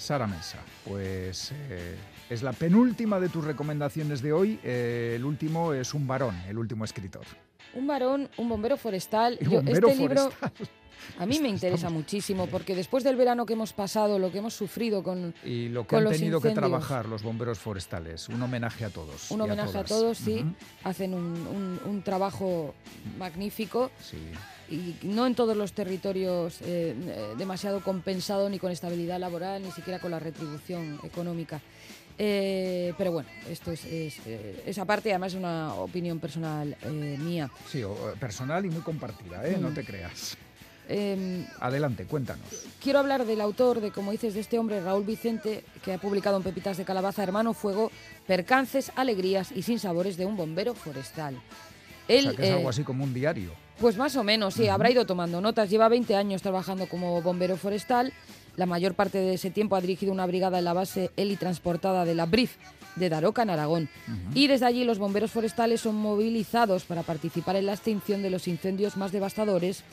Sara 0.00 0.26
Mesa, 0.26 0.58
pues 0.86 1.52
eh, 1.68 1.94
es 2.30 2.42
la 2.42 2.52
penúltima 2.54 3.20
de 3.20 3.28
tus 3.28 3.44
recomendaciones 3.44 4.22
de 4.22 4.32
hoy. 4.32 4.58
Eh, 4.64 5.12
el 5.16 5.24
último 5.26 5.74
es 5.74 5.92
un 5.92 6.06
varón, 6.06 6.34
el 6.48 6.56
último 6.56 6.84
escritor. 6.86 7.22
Un 7.74 7.86
varón, 7.86 8.28
un 8.38 8.48
bombero 8.48 8.76
forestal. 8.78 9.38
Yo- 9.40 9.50
bombero 9.50 9.88
este 9.88 10.00
libro. 10.00 10.30
A 11.18 11.26
mí 11.26 11.38
me 11.40 11.48
interesa 11.48 11.90
muchísimo 11.90 12.46
porque 12.46 12.74
después 12.74 13.04
del 13.04 13.16
verano 13.16 13.46
que 13.46 13.52
hemos 13.54 13.72
pasado, 13.72 14.18
lo 14.18 14.30
que 14.32 14.38
hemos 14.38 14.54
sufrido 14.54 15.02
con 15.02 15.34
Y 15.44 15.68
lo 15.68 15.86
que 15.86 15.96
han 15.96 16.08
tenido 16.10 16.40
que 16.40 16.50
trabajar 16.50 17.06
los 17.06 17.22
bomberos 17.22 17.58
forestales. 17.58 18.28
Un 18.28 18.42
homenaje 18.42 18.84
a 18.84 18.90
todos. 18.90 19.30
un 19.30 19.40
homenaje 19.40 19.78
a, 19.78 19.84
todos, 19.84 20.18
sí, 20.18 20.44
hacen 20.84 21.14
un, 21.14 21.24
un- 21.46 21.80
un 21.84 22.02
trabajo 22.02 22.74
magnífico 23.18 23.90
Sí. 24.00 24.18
y 24.70 24.96
no 25.06 25.26
en 25.26 25.34
todos 25.34 25.56
los 25.56 25.72
territorios 25.72 26.60
eh, 26.62 26.94
eh, 26.98 27.34
demasiado 27.38 27.82
compensado 27.82 28.48
ni 28.48 28.58
con 28.58 28.70
estabilidad 28.70 29.18
laboral 29.18 29.62
ni 29.62 29.70
siquiera 29.72 29.98
con 29.98 30.10
la 30.10 30.18
retribución 30.18 30.98
económica. 31.04 31.60
Eh, 32.22 32.92
pero 32.98 33.12
bueno, 33.12 33.28
esto 33.48 33.72
es, 33.72 33.84
es, 33.86 34.18
eh, 34.26 34.62
esa 34.66 34.84
parte 34.84 35.10
además 35.10 35.32
es 35.32 35.38
una 35.38 35.72
opinión 35.74 36.18
personal 36.18 36.76
eh, 36.82 37.16
mía. 37.18 37.50
Sí, 37.70 37.82
personal 38.18 38.66
y 38.66 38.68
muy 38.68 38.82
compartida, 38.82 39.46
¿eh? 39.48 39.56
No 39.58 39.70
Mm. 39.70 39.74
te 39.74 39.84
creas. 39.84 40.36
Em, 40.92 41.46
Adelante, 41.60 42.04
cuéntanos. 42.04 42.44
quiero 42.82 42.98
hablar 42.98 43.24
del 43.24 43.40
autor, 43.40 43.80
de 43.80 43.92
como 43.92 44.10
dices, 44.10 44.34
de 44.34 44.40
este 44.40 44.58
hombre, 44.58 44.80
Raúl 44.80 45.04
Vicente, 45.04 45.62
que 45.84 45.92
ha 45.92 45.98
publicado 45.98 46.36
en 46.36 46.42
Pepitas 46.42 46.76
de 46.76 46.84
Calabaza, 46.84 47.22
Hermano 47.22 47.54
Fuego, 47.54 47.92
Percances, 48.26 48.90
Alegrías 48.96 49.52
y 49.52 49.62
Sinsabores 49.62 50.16
de 50.16 50.26
un 50.26 50.36
bombero 50.36 50.74
forestal. 50.74 51.36
o 51.36 51.40
Él, 52.08 52.22
sea, 52.24 52.32
que 52.34 52.42
es 52.42 52.48
eh, 52.48 52.52
algo 52.54 52.68
así 52.68 52.82
como 52.82 53.04
un 53.04 53.14
diario. 53.14 53.52
Pues 53.78 53.96
más 53.96 54.16
o 54.16 54.24
menos, 54.24 54.54
sí, 54.54 54.66
habrá 54.66 54.90
ido 54.90 55.06
tomando 55.06 55.40
notas. 55.40 55.70
Lleva 55.70 55.88
20 55.88 56.16
años 56.16 56.42
trabajando 56.42 56.86
como 56.86 57.22
bombero 57.22 57.56
forestal. 57.56 58.12
La 58.56 58.66
mayor 58.66 58.94
parte 58.94 59.18
de 59.18 59.34
ese 59.34 59.50
tiempo 59.52 59.76
ha 59.76 59.80
dirigido 59.80 60.12
una 60.12 60.26
brigada 60.26 60.58
en 60.58 60.64
la 60.64 60.72
base 60.72 61.12
helitransportada 61.16 62.04
de 62.04 62.16
la 62.16 62.26
BRIF 62.26 62.56
de 62.96 63.08
Daroca, 63.08 63.42
en 63.42 63.50
Aragón. 63.50 63.88
Y 64.34 64.48
desde 64.48 64.66
allí 64.66 64.84
los 64.84 64.98
bomberos 64.98 65.30
forestales 65.30 65.80
son 65.80 65.94
movilizados 65.94 66.82
para 66.84 67.04
participar 67.04 67.54
en 67.56 67.66
la 67.66 67.74
extinción 67.74 68.22
de 68.22 68.30
los 68.30 68.48
incendios 68.48 68.96
más 68.96 69.12
devastadores 69.12 69.84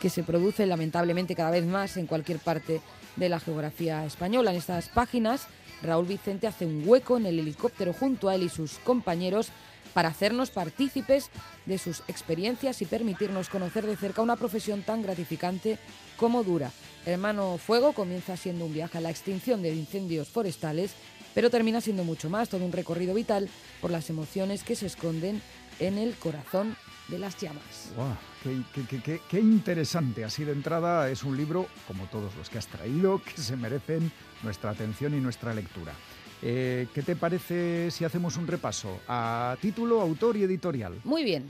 que 0.00 0.10
se 0.10 0.22
producen 0.22 0.68
lamentablemente 0.68 1.34
cada 1.34 1.50
vez 1.50 1.64
más 1.64 1.96
en 1.96 2.06
cualquier 2.06 2.38
parte 2.38 2.80
de 3.16 3.28
la 3.28 3.40
geografía 3.40 4.04
española. 4.04 4.50
En 4.50 4.58
estas 4.58 4.88
páginas, 4.88 5.46
Raúl 5.82 6.06
Vicente 6.06 6.46
hace 6.46 6.66
un 6.66 6.82
hueco 6.86 7.16
en 7.16 7.26
el 7.26 7.38
helicóptero 7.38 7.92
junto 7.92 8.28
a 8.28 8.34
él 8.34 8.42
y 8.42 8.48
sus 8.48 8.78
compañeros 8.78 9.50
para 9.94 10.10
hacernos 10.10 10.50
partícipes 10.50 11.30
de 11.64 11.78
sus 11.78 12.00
experiencias 12.08 12.82
y 12.82 12.84
permitirnos 12.84 13.48
conocer 13.48 13.86
de 13.86 13.96
cerca 13.96 14.20
una 14.20 14.36
profesión 14.36 14.82
tan 14.82 15.02
gratificante 15.02 15.78
como 16.18 16.44
dura. 16.44 16.70
Hermano 17.06 17.56
Fuego 17.56 17.92
comienza 17.92 18.36
siendo 18.36 18.66
un 18.66 18.74
viaje 18.74 18.98
a 18.98 19.00
la 19.00 19.10
extinción 19.10 19.62
de 19.62 19.74
incendios 19.74 20.28
forestales, 20.28 20.92
pero 21.34 21.50
termina 21.50 21.80
siendo 21.80 22.04
mucho 22.04 22.28
más, 22.28 22.48
todo 22.48 22.64
un 22.64 22.72
recorrido 22.72 23.14
vital 23.14 23.48
por 23.80 23.90
las 23.90 24.10
emociones 24.10 24.64
que 24.64 24.76
se 24.76 24.86
esconden 24.86 25.40
en 25.78 25.98
el 25.98 26.14
corazón 26.16 26.76
de 27.08 27.18
las 27.18 27.36
llamas. 27.36 27.90
Qué- 28.42 28.62
qué- 28.88 29.00
qué- 29.02 29.20
qué 29.28 29.40
interesante. 29.40 30.24
Así 30.24 30.44
de 30.44 30.52
entrada 30.52 31.08
es 31.10 31.22
un 31.24 31.36
libro, 31.36 31.66
como 31.86 32.04
todos 32.06 32.34
los 32.36 32.50
que 32.50 32.58
has 32.58 32.66
traído, 32.66 33.20
que 33.24 33.40
se 33.40 33.56
merecen 33.56 34.10
nuestra 34.42 34.70
atención 34.70 35.14
y 35.14 35.20
nuestra 35.20 35.54
lectura. 35.54 35.92
Eh, 36.42 36.86
¿Qué 36.94 37.02
te 37.02 37.16
parece 37.16 37.90
si 37.90 38.04
hacemos 38.04 38.36
un 38.36 38.46
repaso 38.46 39.00
a 39.08 39.56
título, 39.60 40.00
autor 40.00 40.36
y 40.36 40.42
editorial? 40.42 41.00
Muy 41.04 41.24
bien. 41.24 41.48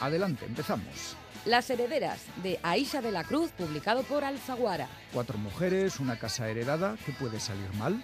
Adelante, 0.00 0.44
empezamos. 0.44 1.16
Las 1.46 1.68
herederas 1.70 2.20
de 2.42 2.58
Aisha 2.62 3.00
de 3.02 3.12
la 3.12 3.22
Cruz, 3.22 3.50
publicado 3.50 4.02
por 4.02 4.24
Alfaguara. 4.24 4.88
Cuatro 5.12 5.38
mujeres, 5.38 6.00
una 6.00 6.18
casa 6.18 6.48
heredada, 6.48 6.96
¿qué 7.04 7.12
puede 7.12 7.38
salir 7.38 7.70
mal? 7.78 8.02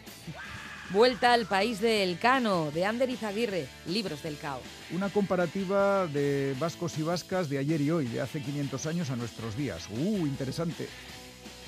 Vuelta 0.92 1.32
al 1.32 1.46
país 1.46 1.80
de 1.80 2.02
Elcano, 2.02 2.72
de 2.72 2.84
Ander 2.84 3.08
Izaguirre, 3.08 3.68
Libros 3.86 4.24
del 4.24 4.36
Caos. 4.38 4.64
Una 4.90 5.08
comparativa 5.08 6.08
de 6.08 6.56
vascos 6.58 6.98
y 6.98 7.02
vascas 7.02 7.48
de 7.48 7.58
ayer 7.58 7.80
y 7.80 7.92
hoy, 7.92 8.06
de 8.08 8.20
hace 8.20 8.42
500 8.42 8.86
años 8.86 9.10
a 9.10 9.16
nuestros 9.16 9.56
días. 9.56 9.86
¡Uh, 9.88 10.26
interesante! 10.26 10.88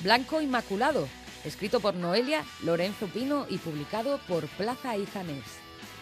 Blanco 0.03 0.41
Inmaculado, 0.41 1.07
escrito 1.45 1.79
por 1.79 1.95
Noelia 1.95 2.45
Lorenzo 2.65 3.07
Pino 3.07 3.47
y 3.49 3.59
publicado 3.59 4.19
por 4.27 4.49
Plaza 4.49 4.97
y 4.97 5.07
Janés. 5.07 5.45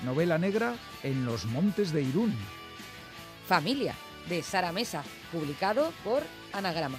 Novela 0.03 0.39
negra 0.39 0.77
en 1.03 1.27
los 1.27 1.45
montes 1.45 1.93
de 1.93 2.01
Irún. 2.01 2.35
Familia, 3.47 3.95
de 4.31 4.43
Sara 4.43 4.73
Mesa, 4.73 5.05
publicado 5.31 5.93
por 6.05 6.23
Anagrama. 6.55 6.97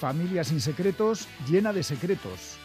Familia 0.00 0.42
sin 0.42 0.60
secretos, 0.60 1.28
llena 1.48 1.72
de 1.72 1.84
secretos. 1.84 2.58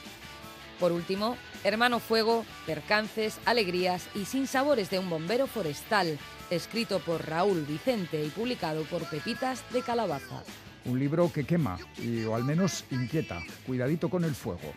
Por 0.79 0.91
último, 0.91 1.37
Hermano 1.63 1.99
Fuego, 1.99 2.45
Percances, 2.65 3.39
Alegrías 3.45 4.07
y 4.13 4.25
Sin 4.25 4.45
Sabores 4.45 4.89
de 4.89 4.99
un 4.99 5.09
Bombero 5.09 5.47
Forestal, 5.47 6.19
escrito 6.49 6.99
por 6.99 7.27
Raúl 7.27 7.63
Vicente 7.63 8.23
y 8.23 8.29
publicado 8.29 8.83
por 8.83 9.03
Pepitas 9.09 9.63
de 9.73 9.81
Calabaza. 9.81 10.43
Un 10.85 10.99
libro 10.99 11.31
que 11.33 11.45
quema, 11.45 11.77
y, 11.97 12.23
o 12.23 12.35
al 12.35 12.43
menos 12.43 12.85
inquieta. 12.91 13.41
Cuidadito 13.65 14.09
con 14.09 14.23
el 14.23 14.35
fuego. 14.35 14.73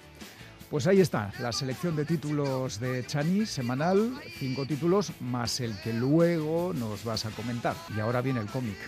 Pues 0.71 0.87
ahí 0.87 1.01
está, 1.01 1.33
la 1.41 1.53
selección 1.53 1.97
de 1.97 2.05
títulos 2.05 2.81
de 2.81 3.05
Chani 3.05 3.45
semanal, 3.45 4.21
cinco 4.39 4.67
títulos 4.67 5.13
más 5.21 5.61
el 5.61 5.79
que 5.83 5.93
luego 5.93 6.73
nos 6.73 7.05
vas 7.05 7.27
a 7.27 7.31
comentar. 7.31 7.75
Y 7.97 8.01
ahora 8.01 8.23
viene 8.23 8.41
el 8.41 8.47
cómic. 8.47 8.79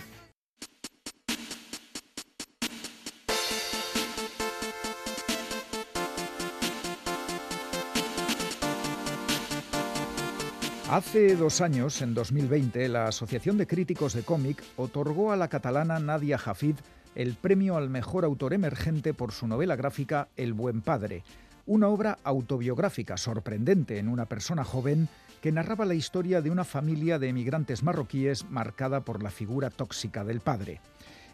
Hace 10.92 11.36
dos 11.36 11.62
años, 11.62 12.02
en 12.02 12.12
2020, 12.12 12.86
la 12.90 13.06
Asociación 13.06 13.56
de 13.56 13.66
Críticos 13.66 14.12
de 14.12 14.24
Cómic 14.24 14.62
otorgó 14.76 15.32
a 15.32 15.36
la 15.36 15.48
catalana 15.48 15.98
Nadia 15.98 16.36
Jafid 16.36 16.76
el 17.14 17.32
premio 17.32 17.78
al 17.78 17.88
mejor 17.88 18.26
autor 18.26 18.52
emergente 18.52 19.14
por 19.14 19.32
su 19.32 19.46
novela 19.46 19.74
gráfica 19.74 20.28
El 20.36 20.52
Buen 20.52 20.82
Padre, 20.82 21.24
una 21.64 21.88
obra 21.88 22.18
autobiográfica 22.24 23.16
sorprendente 23.16 23.96
en 23.96 24.06
una 24.06 24.26
persona 24.26 24.64
joven 24.64 25.08
que 25.40 25.50
narraba 25.50 25.86
la 25.86 25.94
historia 25.94 26.42
de 26.42 26.50
una 26.50 26.64
familia 26.64 27.18
de 27.18 27.30
emigrantes 27.30 27.82
marroquíes 27.82 28.44
marcada 28.50 29.00
por 29.00 29.22
la 29.22 29.30
figura 29.30 29.70
tóxica 29.70 30.24
del 30.24 30.40
padre. 30.40 30.82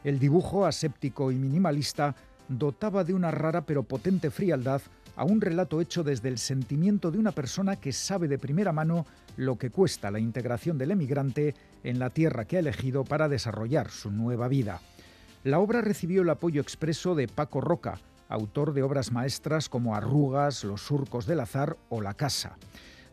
El 0.04 0.20
dibujo, 0.20 0.66
aséptico 0.66 1.32
y 1.32 1.34
minimalista, 1.34 2.14
dotaba 2.46 3.02
de 3.02 3.12
una 3.12 3.32
rara 3.32 3.62
pero 3.62 3.82
potente 3.82 4.30
frialdad 4.30 4.82
a 5.18 5.24
un 5.24 5.40
relato 5.40 5.80
hecho 5.80 6.04
desde 6.04 6.28
el 6.28 6.38
sentimiento 6.38 7.10
de 7.10 7.18
una 7.18 7.32
persona 7.32 7.74
que 7.74 7.92
sabe 7.92 8.28
de 8.28 8.38
primera 8.38 8.72
mano 8.72 9.04
lo 9.36 9.58
que 9.58 9.68
cuesta 9.68 10.12
la 10.12 10.20
integración 10.20 10.78
del 10.78 10.92
emigrante 10.92 11.56
en 11.82 11.98
la 11.98 12.10
tierra 12.10 12.44
que 12.44 12.56
ha 12.56 12.60
elegido 12.60 13.02
para 13.02 13.28
desarrollar 13.28 13.90
su 13.90 14.12
nueva 14.12 14.46
vida. 14.46 14.80
La 15.42 15.58
obra 15.58 15.80
recibió 15.80 16.22
el 16.22 16.30
apoyo 16.30 16.62
expreso 16.62 17.16
de 17.16 17.26
Paco 17.26 17.60
Roca, 17.60 17.98
autor 18.28 18.72
de 18.74 18.84
obras 18.84 19.10
maestras 19.10 19.68
como 19.68 19.96
Arrugas, 19.96 20.62
Los 20.62 20.82
surcos 20.82 21.26
del 21.26 21.40
azar 21.40 21.76
o 21.88 22.00
La 22.00 22.14
casa. 22.14 22.56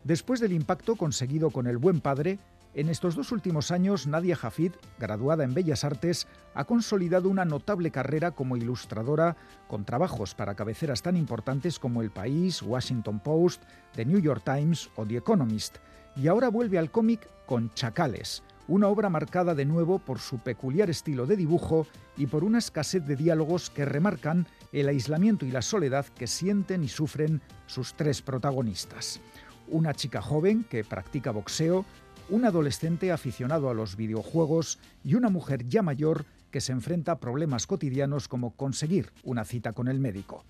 Después 0.04 0.38
del 0.38 0.52
impacto 0.52 0.94
conseguido 0.94 1.50
con 1.50 1.66
El 1.66 1.78
buen 1.78 2.00
padre, 2.00 2.38
en 2.76 2.90
estos 2.90 3.14
dos 3.14 3.32
últimos 3.32 3.70
años, 3.70 4.06
Nadia 4.06 4.36
Jafid, 4.36 4.72
graduada 4.98 5.44
en 5.44 5.54
Bellas 5.54 5.82
Artes, 5.82 6.28
ha 6.54 6.66
consolidado 6.66 7.30
una 7.30 7.46
notable 7.46 7.90
carrera 7.90 8.32
como 8.32 8.54
ilustradora 8.54 9.34
con 9.66 9.86
trabajos 9.86 10.34
para 10.34 10.54
cabeceras 10.54 11.00
tan 11.00 11.16
importantes 11.16 11.78
como 11.78 12.02
El 12.02 12.10
País, 12.10 12.60
Washington 12.60 13.18
Post, 13.20 13.62
The 13.94 14.04
New 14.04 14.20
York 14.20 14.42
Times 14.44 14.90
o 14.96 15.06
The 15.06 15.16
Economist. 15.16 15.78
Y 16.16 16.28
ahora 16.28 16.50
vuelve 16.50 16.76
al 16.76 16.90
cómic 16.90 17.26
con 17.46 17.72
Chacales, 17.72 18.42
una 18.68 18.88
obra 18.88 19.08
marcada 19.08 19.54
de 19.54 19.64
nuevo 19.64 19.98
por 19.98 20.18
su 20.18 20.40
peculiar 20.40 20.90
estilo 20.90 21.24
de 21.24 21.36
dibujo 21.36 21.86
y 22.18 22.26
por 22.26 22.44
una 22.44 22.58
escasez 22.58 23.06
de 23.06 23.16
diálogos 23.16 23.70
que 23.70 23.86
remarcan 23.86 24.46
el 24.72 24.88
aislamiento 24.88 25.46
y 25.46 25.50
la 25.50 25.62
soledad 25.62 26.04
que 26.04 26.26
sienten 26.26 26.84
y 26.84 26.88
sufren 26.88 27.40
sus 27.68 27.94
tres 27.94 28.20
protagonistas. 28.20 29.22
Una 29.68 29.94
chica 29.94 30.20
joven 30.20 30.62
que 30.62 30.84
practica 30.84 31.30
boxeo, 31.32 31.86
un 32.28 32.44
adolescente 32.44 33.12
aficionado 33.12 33.70
a 33.70 33.74
los 33.74 33.96
videojuegos 33.96 34.78
y 35.04 35.14
una 35.14 35.28
mujer 35.28 35.66
ya 35.68 35.82
mayor 35.82 36.24
que 36.50 36.60
se 36.60 36.72
enfrenta 36.72 37.12
a 37.12 37.20
problemas 37.20 37.66
cotidianos 37.66 38.28
como 38.28 38.56
conseguir 38.56 39.12
una 39.22 39.44
cita 39.44 39.72
con 39.72 39.88
el 39.88 40.00
médico. 40.00 40.44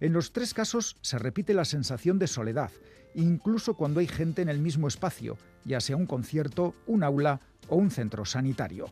En 0.00 0.12
los 0.12 0.32
tres 0.32 0.54
casos 0.54 0.96
se 1.02 1.18
repite 1.18 1.54
la 1.54 1.64
sensación 1.64 2.18
de 2.18 2.28
soledad, 2.28 2.70
incluso 3.14 3.74
cuando 3.74 4.00
hay 4.00 4.06
gente 4.06 4.42
en 4.42 4.48
el 4.48 4.58
mismo 4.58 4.88
espacio, 4.88 5.36
ya 5.64 5.80
sea 5.80 5.96
un 5.96 6.06
concierto, 6.06 6.74
un 6.86 7.02
aula 7.02 7.40
o 7.68 7.76
un 7.76 7.90
centro 7.90 8.24
sanitario. 8.24 8.86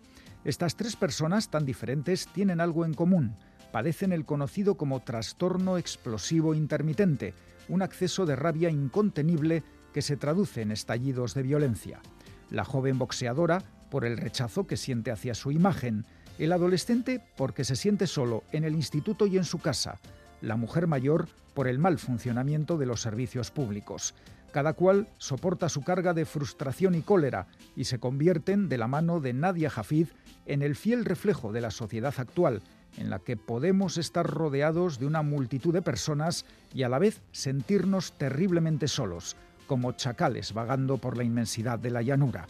Estas 0.44 0.77
tres 0.77 0.96
personas 0.96 1.51
tan 1.51 1.64
diferentes 1.64 2.29
tienen 2.29 2.61
algo 2.61 2.85
en 2.85 2.94
común. 2.94 3.37
Padecen 3.72 4.12
el 4.12 4.25
conocido 4.25 4.77
como 4.77 5.01
trastorno 5.01 5.79
explosivo 5.79 6.55
intermitente, 6.55 7.35
un 7.68 7.83
acceso 7.83 8.27
de 8.27 8.37
rabia 8.37 8.70
incontenible 8.70 9.62
que 9.92 10.03
se 10.03 10.16
traduce 10.16 10.62
en 10.62 10.70
estallidos 10.70 11.35
de 11.35 11.42
violencia 11.42 12.01
la 12.50 12.64
joven 12.64 12.98
boxeadora 12.98 13.62
por 13.90 14.04
el 14.04 14.16
rechazo 14.16 14.66
que 14.66 14.76
siente 14.76 15.11
hacia 15.11 15.35
su 15.35 15.52
imagen, 15.52 16.04
el 16.38 16.52
adolescente 16.52 17.22
porque 17.37 17.64
se 17.64 17.76
siente 17.76 18.06
solo 18.06 18.42
en 18.52 18.64
el 18.64 18.74
instituto 18.74 19.26
y 19.26 19.37
en 19.37 19.44
su 19.44 19.59
casa, 19.59 19.98
la 20.40 20.56
mujer 20.56 20.87
mayor 20.87 21.28
por 21.54 21.68
el 21.68 21.78
mal 21.78 21.98
funcionamiento 21.98 22.76
de 22.76 22.87
los 22.87 23.00
servicios 23.00 23.50
públicos. 23.50 24.14
Cada 24.52 24.74
cual 24.74 25.09
soporta 25.18 25.68
su 25.68 25.82
carga 25.82 26.14
de 26.14 26.24
frustración 26.24 26.94
y 26.94 27.02
cólera 27.02 27.46
y 27.74 27.85
se 27.85 27.98
convierten, 27.98 28.68
de 28.68 28.78
la 28.78 28.87
mano 28.87 29.20
de 29.20 29.32
Nadia 29.32 29.70
Jafid, 29.70 30.09
en 30.46 30.62
el 30.62 30.76
fiel 30.76 31.04
reflejo 31.04 31.52
de 31.52 31.61
la 31.61 31.70
sociedad 31.70 32.14
actual, 32.16 32.62
en 32.96 33.11
la 33.11 33.18
que 33.18 33.37
podemos 33.37 33.98
estar 33.98 34.26
rodeados 34.26 34.98
de 34.98 35.06
una 35.06 35.22
multitud 35.22 35.74
de 35.74 35.82
personas 35.82 36.44
y 36.72 36.85
a 36.85 36.88
la 36.88 36.98
vez 36.98 37.20
sentirnos 37.32 38.12
terriblemente 38.12 38.88
solos, 38.88 39.37
como 39.66 39.92
chacales 39.92 40.52
vagando 40.52 40.98
por 40.98 41.16
la 41.16 41.24
inmensidad 41.24 41.79
de 41.79 41.90
la 41.90 42.02
llanura. 42.02 42.46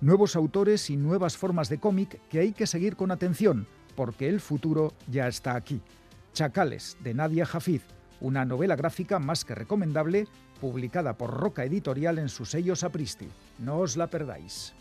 Nuevos 0.00 0.36
autores 0.36 0.90
y 0.90 0.96
nuevas 0.96 1.36
formas 1.36 1.68
de 1.68 1.78
cómic 1.78 2.20
que 2.28 2.40
hay 2.40 2.52
que 2.52 2.66
seguir 2.66 2.96
con 2.96 3.10
atención, 3.10 3.66
porque 3.94 4.28
el 4.28 4.40
futuro 4.40 4.92
ya 5.08 5.28
está 5.28 5.54
aquí. 5.54 5.80
Chacales, 6.32 6.96
de 7.02 7.14
Nadia 7.14 7.46
Jafid, 7.46 7.82
una 8.20 8.44
novela 8.44 8.76
gráfica 8.76 9.18
más 9.18 9.44
que 9.44 9.54
recomendable, 9.54 10.26
publicada 10.60 11.18
por 11.18 11.30
Roca 11.30 11.64
Editorial 11.64 12.18
en 12.18 12.28
su 12.28 12.44
sello 12.44 12.76
Sapristi. 12.76 13.28
No 13.58 13.78
os 13.78 13.96
la 13.96 14.06
perdáis. 14.06 14.74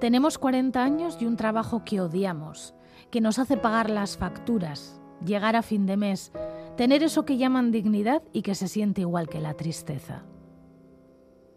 Tenemos 0.00 0.38
40 0.38 0.82
años 0.82 1.18
y 1.20 1.26
un 1.26 1.36
trabajo 1.36 1.84
que 1.84 2.00
odiamos, 2.00 2.74
que 3.10 3.20
nos 3.20 3.38
hace 3.38 3.58
pagar 3.58 3.90
las 3.90 4.16
facturas, 4.16 4.98
llegar 5.22 5.56
a 5.56 5.62
fin 5.62 5.84
de 5.84 5.98
mes, 5.98 6.32
tener 6.78 7.02
eso 7.02 7.26
que 7.26 7.36
llaman 7.36 7.70
dignidad 7.70 8.22
y 8.32 8.40
que 8.40 8.54
se 8.54 8.66
siente 8.66 9.02
igual 9.02 9.28
que 9.28 9.40
la 9.40 9.52
tristeza. 9.52 10.24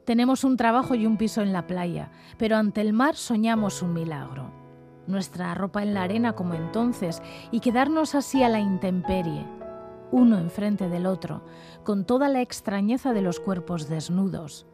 Tenemos 0.03 0.43
un 0.43 0.57
trabajo 0.57 0.93
y 0.93 1.05
un 1.05 1.15
piso 1.15 1.41
en 1.41 1.53
la 1.53 1.67
playa, 1.67 2.11
pero 2.37 2.57
ante 2.57 2.81
el 2.81 2.91
mar 2.91 3.15
soñamos 3.15 3.81
un 3.81 3.93
milagro. 3.93 4.51
Nuestra 5.07 5.55
ropa 5.55 5.81
en 5.81 5.93
la 5.93 6.03
arena 6.03 6.33
como 6.33 6.53
entonces 6.53 7.21
y 7.49 7.61
quedarnos 7.61 8.13
así 8.13 8.43
a 8.43 8.49
la 8.49 8.59
intemperie, 8.59 9.45
uno 10.11 10.37
enfrente 10.37 10.89
del 10.89 11.05
otro, 11.05 11.45
con 11.85 12.03
toda 12.03 12.27
la 12.27 12.41
extrañeza 12.41 13.13
de 13.13 13.21
los 13.21 13.39
cuerpos 13.39 13.87
desnudos, 13.87 14.67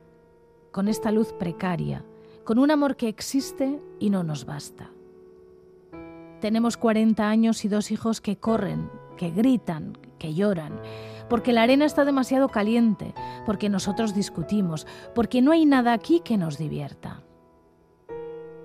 con 0.71 0.87
esta 0.87 1.11
luz 1.11 1.33
precaria, 1.33 2.03
con 2.43 2.59
un 2.59 2.71
amor 2.71 2.95
que 2.95 3.07
existe 3.07 3.79
y 3.99 4.09
no 4.09 4.23
nos 4.23 4.45
basta. 4.45 4.91
Tenemos 6.41 6.77
40 6.77 7.27
años 7.27 7.65
y 7.65 7.67
dos 7.67 7.91
hijos 7.91 8.21
que 8.21 8.37
corren, 8.37 8.89
que 9.17 9.29
gritan, 9.31 9.97
que 10.17 10.33
lloran, 10.33 10.79
porque 11.29 11.53
la 11.53 11.63
arena 11.63 11.85
está 11.85 12.05
demasiado 12.05 12.49
caliente, 12.49 13.13
porque 13.45 13.69
nosotros 13.69 14.13
discutimos, 14.13 14.87
porque 15.13 15.41
no 15.41 15.51
hay 15.51 15.65
nada 15.65 15.93
aquí 15.93 16.21
que 16.21 16.37
nos 16.37 16.57
divierta. 16.57 17.23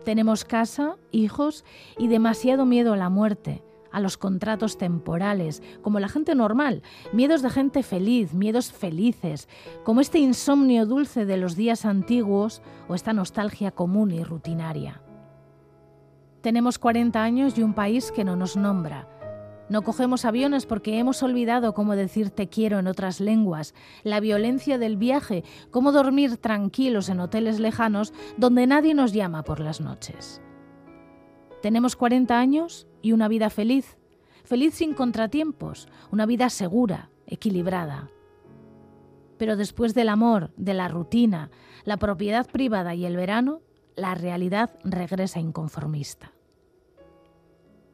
Tenemos 0.04 0.44
casa, 0.44 0.96
hijos 1.10 1.64
y 1.98 2.08
demasiado 2.08 2.66
miedo 2.66 2.92
a 2.92 2.96
la 2.96 3.08
muerte, 3.08 3.62
a 3.94 4.00
los 4.00 4.18
contratos 4.18 4.76
temporales, 4.76 5.62
como 5.80 6.00
la 6.00 6.08
gente 6.08 6.34
normal, 6.34 6.82
miedos 7.12 7.42
de 7.42 7.50
gente 7.50 7.82
feliz, 7.82 8.34
miedos 8.34 8.72
felices, 8.72 9.48
como 9.84 10.00
este 10.00 10.18
insomnio 10.18 10.84
dulce 10.84 11.24
de 11.24 11.36
los 11.36 11.54
días 11.54 11.84
antiguos 11.86 12.60
o 12.88 12.94
esta 12.94 13.12
nostalgia 13.12 13.70
común 13.70 14.10
y 14.10 14.24
rutinaria. 14.24 15.00
Tenemos 16.42 16.78
40 16.78 17.22
años 17.22 17.56
y 17.56 17.62
un 17.62 17.72
país 17.72 18.12
que 18.12 18.24
no 18.24 18.36
nos 18.36 18.56
nombra. 18.56 19.08
No 19.68 19.82
cogemos 19.82 20.24
aviones 20.26 20.66
porque 20.66 20.98
hemos 20.98 21.22
olvidado 21.22 21.72
cómo 21.72 21.96
decir 21.96 22.30
te 22.30 22.48
quiero 22.48 22.78
en 22.80 22.86
otras 22.86 23.20
lenguas, 23.20 23.74
la 24.02 24.20
violencia 24.20 24.76
del 24.76 24.96
viaje, 24.96 25.44
cómo 25.70 25.90
dormir 25.90 26.36
tranquilos 26.36 27.08
en 27.08 27.20
hoteles 27.20 27.60
lejanos 27.60 28.12
donde 28.36 28.66
nadie 28.66 28.92
nos 28.92 29.12
llama 29.12 29.42
por 29.42 29.60
las 29.60 29.80
noches. 29.80 30.42
Tenemos 31.64 31.96
40 31.96 32.38
años 32.38 32.86
y 33.00 33.12
una 33.12 33.26
vida 33.26 33.48
feliz, 33.48 33.96
feliz 34.44 34.74
sin 34.74 34.92
contratiempos, 34.92 35.88
una 36.12 36.26
vida 36.26 36.50
segura, 36.50 37.08
equilibrada. 37.26 38.10
Pero 39.38 39.56
después 39.56 39.94
del 39.94 40.10
amor, 40.10 40.52
de 40.58 40.74
la 40.74 40.88
rutina, 40.88 41.50
la 41.84 41.96
propiedad 41.96 42.46
privada 42.46 42.94
y 42.94 43.06
el 43.06 43.16
verano, 43.16 43.62
la 43.96 44.14
realidad 44.14 44.78
regresa 44.84 45.40
inconformista. 45.40 46.32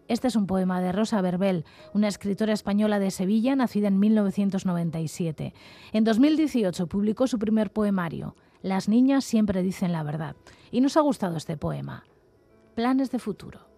Este 0.08 0.26
es 0.26 0.34
un 0.34 0.48
poema 0.48 0.80
de 0.80 0.90
Rosa 0.90 1.20
Verbel, 1.20 1.64
una 1.94 2.08
escritora 2.08 2.52
española 2.52 2.98
de 2.98 3.12
Sevilla, 3.12 3.54
nacida 3.54 3.86
en 3.86 4.00
1997. 4.00 5.54
En 5.92 6.02
2018 6.02 6.88
publicó 6.88 7.28
su 7.28 7.38
primer 7.38 7.72
poemario, 7.72 8.34
Las 8.62 8.88
niñas 8.88 9.24
siempre 9.24 9.62
dicen 9.62 9.92
la 9.92 10.02
verdad, 10.02 10.34
y 10.72 10.80
nos 10.80 10.96
ha 10.96 11.02
gustado 11.02 11.36
este 11.36 11.56
poema 11.56 12.02
planes 12.74 13.10
de 13.10 13.18
futuro. 13.18 13.69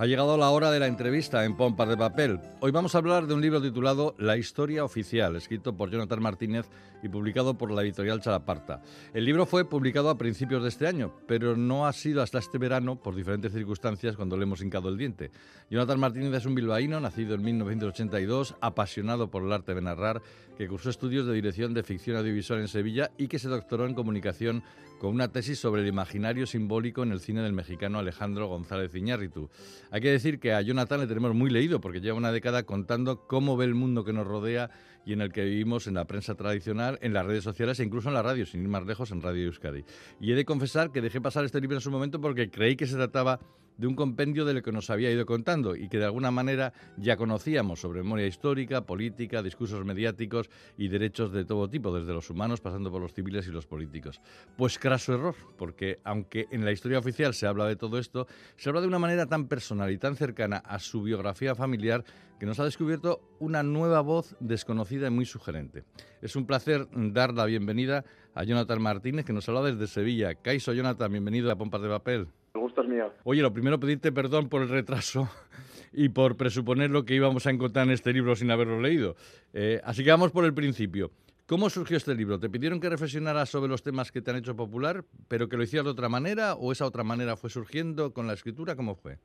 Ha 0.00 0.06
llegado 0.06 0.38
la 0.38 0.48
hora 0.48 0.70
de 0.70 0.80
la 0.80 0.86
entrevista 0.86 1.44
en 1.44 1.54
Pompas 1.54 1.86
de 1.86 1.94
Papel. 1.94 2.40
Hoy 2.60 2.70
vamos 2.70 2.94
a 2.94 2.98
hablar 2.98 3.26
de 3.26 3.34
un 3.34 3.42
libro 3.42 3.60
titulado 3.60 4.14
La 4.16 4.38
Historia 4.38 4.82
Oficial, 4.82 5.36
escrito 5.36 5.76
por 5.76 5.90
Jonathan 5.90 6.22
Martínez 6.22 6.70
y 7.02 7.10
publicado 7.10 7.58
por 7.58 7.70
la 7.70 7.82
editorial 7.82 8.22
Chalaparta. 8.22 8.80
El 9.12 9.26
libro 9.26 9.44
fue 9.44 9.68
publicado 9.68 10.08
a 10.08 10.16
principios 10.16 10.62
de 10.62 10.70
este 10.70 10.86
año, 10.86 11.12
pero 11.28 11.54
no 11.54 11.86
ha 11.86 11.92
sido 11.92 12.22
hasta 12.22 12.38
este 12.38 12.56
verano, 12.56 12.96
por 12.96 13.14
diferentes 13.14 13.52
circunstancias, 13.52 14.16
cuando 14.16 14.38
le 14.38 14.44
hemos 14.44 14.62
hincado 14.62 14.88
el 14.88 14.96
diente. 14.96 15.32
Jonathan 15.68 16.00
Martínez 16.00 16.32
es 16.32 16.46
un 16.46 16.54
bilbaíno, 16.54 16.98
nacido 16.98 17.34
en 17.34 17.42
1982, 17.42 18.54
apasionado 18.62 19.30
por 19.30 19.42
el 19.42 19.52
arte 19.52 19.74
de 19.74 19.82
narrar, 19.82 20.22
que 20.56 20.66
cursó 20.66 20.88
estudios 20.88 21.26
de 21.26 21.34
dirección 21.34 21.74
de 21.74 21.82
ficción 21.82 22.16
audiovisual 22.16 22.60
en 22.60 22.68
Sevilla 22.68 23.10
y 23.18 23.28
que 23.28 23.38
se 23.38 23.48
doctoró 23.48 23.84
en 23.84 23.92
comunicación 23.92 24.62
con 25.00 25.14
una 25.14 25.32
tesis 25.32 25.58
sobre 25.58 25.80
el 25.80 25.88
imaginario 25.88 26.46
simbólico 26.46 27.02
en 27.02 27.12
el 27.12 27.20
cine 27.20 27.40
del 27.40 27.54
mexicano 27.54 27.98
Alejandro 27.98 28.48
González 28.48 28.94
Iñárritu. 28.94 29.48
Hay 29.90 30.02
que 30.02 30.10
decir 30.10 30.38
que 30.38 30.52
a 30.52 30.60
Jonathan 30.60 31.00
le 31.00 31.06
tenemos 31.06 31.34
muy 31.34 31.48
leído 31.48 31.80
porque 31.80 32.02
lleva 32.02 32.18
una 32.18 32.30
década 32.30 32.64
contando 32.64 33.26
cómo 33.26 33.56
ve 33.56 33.64
el 33.64 33.74
mundo 33.74 34.04
que 34.04 34.12
nos 34.12 34.26
rodea 34.26 34.68
y 35.06 35.14
en 35.14 35.22
el 35.22 35.32
que 35.32 35.42
vivimos 35.42 35.86
en 35.86 35.94
la 35.94 36.04
prensa 36.04 36.34
tradicional, 36.34 36.98
en 37.00 37.14
las 37.14 37.24
redes 37.24 37.42
sociales 37.42 37.80
e 37.80 37.84
incluso 37.84 38.08
en 38.08 38.14
la 38.14 38.22
radio, 38.22 38.44
sin 38.44 38.60
ir 38.60 38.68
más 38.68 38.84
lejos, 38.84 39.10
en 39.10 39.22
Radio 39.22 39.46
Euskadi. 39.46 39.86
Y 40.20 40.32
he 40.32 40.34
de 40.34 40.44
confesar 40.44 40.92
que 40.92 41.00
dejé 41.00 41.18
pasar 41.22 41.46
este 41.46 41.62
libro 41.62 41.78
en 41.78 41.80
su 41.80 41.90
momento 41.90 42.20
porque 42.20 42.50
creí 42.50 42.76
que 42.76 42.86
se 42.86 42.96
trataba 42.96 43.40
de 43.80 43.86
un 43.86 43.94
compendio 43.94 44.44
de 44.44 44.52
lo 44.52 44.62
que 44.62 44.72
nos 44.72 44.90
había 44.90 45.10
ido 45.10 45.24
contando 45.24 45.74
y 45.74 45.88
que 45.88 45.98
de 45.98 46.04
alguna 46.04 46.30
manera 46.30 46.74
ya 46.98 47.16
conocíamos 47.16 47.80
sobre 47.80 48.02
memoria 48.02 48.26
histórica, 48.26 48.84
política, 48.84 49.42
discursos 49.42 49.86
mediáticos 49.86 50.50
y 50.76 50.88
derechos 50.88 51.32
de 51.32 51.46
todo 51.46 51.68
tipo, 51.68 51.96
desde 51.98 52.12
los 52.12 52.28
humanos 52.28 52.60
pasando 52.60 52.90
por 52.90 53.00
los 53.00 53.14
civiles 53.14 53.48
y 53.48 53.50
los 53.50 53.66
políticos. 53.66 54.20
Pues 54.58 54.78
craso 54.78 55.14
error, 55.14 55.34
porque 55.56 55.98
aunque 56.04 56.46
en 56.50 56.66
la 56.66 56.72
historia 56.72 56.98
oficial 56.98 57.32
se 57.32 57.46
habla 57.46 57.64
de 57.66 57.76
todo 57.76 57.98
esto, 57.98 58.26
se 58.56 58.68
habla 58.68 58.82
de 58.82 58.86
una 58.86 58.98
manera 58.98 59.24
tan 59.24 59.48
personal 59.48 59.90
y 59.90 59.96
tan 59.96 60.14
cercana 60.14 60.58
a 60.58 60.78
su 60.78 61.02
biografía 61.02 61.54
familiar 61.54 62.04
que 62.38 62.44
nos 62.44 62.60
ha 62.60 62.64
descubierto 62.64 63.22
una 63.38 63.62
nueva 63.62 64.02
voz 64.02 64.36
desconocida 64.40 65.06
y 65.06 65.10
muy 65.10 65.24
sugerente. 65.24 65.84
Es 66.20 66.36
un 66.36 66.44
placer 66.46 66.86
dar 66.92 67.32
la 67.32 67.46
bienvenida 67.46 68.04
a 68.34 68.44
Jonathan 68.44 68.82
Martínez, 68.82 69.24
que 69.24 69.32
nos 69.32 69.48
habla 69.48 69.62
desde 69.62 69.86
Sevilla. 69.86 70.34
Caiso, 70.34 70.74
Jonathan, 70.74 71.10
bienvenido 71.10 71.50
a 71.50 71.56
Pompas 71.56 71.80
de 71.80 71.88
Papel. 71.88 72.28
El 72.54 72.60
gusto 72.60 72.82
es 72.82 72.88
mío. 72.88 73.12
Oye, 73.24 73.42
lo 73.42 73.52
primero 73.52 73.78
pedirte 73.78 74.12
perdón 74.12 74.48
por 74.48 74.62
el 74.62 74.68
retraso 74.68 75.28
y 75.92 76.08
por 76.08 76.36
presuponer 76.36 76.90
lo 76.90 77.04
que 77.04 77.14
íbamos 77.14 77.46
a 77.46 77.50
encontrar 77.50 77.86
en 77.86 77.92
este 77.92 78.12
libro 78.12 78.34
sin 78.36 78.50
haberlo 78.50 78.80
leído. 78.80 79.14
Eh, 79.52 79.80
así 79.84 80.04
que 80.04 80.10
vamos 80.10 80.32
por 80.32 80.44
el 80.44 80.54
principio. 80.54 81.10
¿Cómo 81.46 81.68
surgió 81.68 81.96
este 81.96 82.14
libro? 82.14 82.38
¿Te 82.38 82.48
pidieron 82.48 82.78
que 82.78 82.88
reflexionaras 82.88 83.48
sobre 83.48 83.68
los 83.68 83.82
temas 83.82 84.12
que 84.12 84.22
te 84.22 84.30
han 84.30 84.36
hecho 84.36 84.54
popular, 84.54 85.02
pero 85.26 85.48
que 85.48 85.56
lo 85.56 85.64
hicieras 85.64 85.84
de 85.84 85.90
otra 85.90 86.08
manera 86.08 86.54
o 86.54 86.70
esa 86.70 86.86
otra 86.86 87.02
manera 87.02 87.36
fue 87.36 87.50
surgiendo 87.50 88.12
con 88.12 88.28
la 88.28 88.34
escritura? 88.34 88.76
¿Cómo 88.76 88.94
fue? 88.94 89.18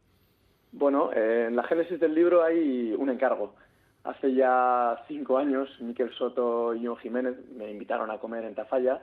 Bueno, 0.72 1.12
eh, 1.14 1.46
en 1.48 1.56
la 1.56 1.64
génesis 1.64 2.00
del 2.00 2.16
libro 2.16 2.44
hay 2.44 2.94
un 2.98 3.10
encargo. 3.12 3.56
Hace 4.04 4.34
ya 4.34 5.04
cinco 5.08 5.38
años, 5.38 5.70
Miquel 5.80 6.12
Soto 6.14 6.76
y 6.76 6.82
yo 6.82 6.96
Jiménez 6.96 7.36
me 7.56 7.72
invitaron 7.72 8.10
a 8.12 8.18
comer 8.18 8.44
en 8.44 8.56
Tafalla 8.56 9.02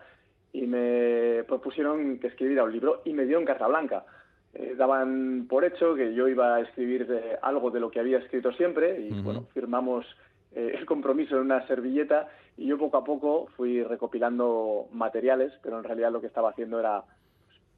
y 0.53 0.67
me 0.67 1.45
propusieron 1.45 2.19
que 2.19 2.29
escribiera 2.29 2.65
un 2.65 2.73
libro 2.73 3.03
y 3.05 3.13
me 3.13 3.25
dieron 3.25 3.45
carta 3.45 3.67
blanca. 3.67 4.05
Eh, 4.55 4.75
daban 4.77 5.47
por 5.49 5.65
hecho 5.65 5.95
que 5.95 6.15
yo 6.15 6.29
iba 6.29 6.57
a 6.57 6.61
escribir 6.61 7.07
de 7.07 7.39
algo 7.41 7.71
de 7.71 7.81
lo 7.81 7.91
que 7.91 8.01
había 8.01 8.19
escrito 8.19 8.53
siempre 8.53 9.01
y 9.01 9.23
bueno, 9.23 9.47
firmamos 9.55 10.05
eh, 10.55 10.73
el 10.79 10.85
compromiso 10.85 11.37
en 11.37 11.43
una 11.43 11.67
servilleta 11.67 12.29
y 12.59 12.67
yo 12.67 12.77
poco 12.77 12.99
a 12.99 13.05
poco 13.05 13.49
fui 13.57 13.83
recopilando 13.83 14.89
materiales, 14.93 15.53
pero 15.63 15.79
en 15.79 15.85
realidad 15.85 16.13
lo 16.13 16.21
que 16.21 16.27
estaba 16.27 16.51
haciendo 16.51 16.79
era 16.79 17.03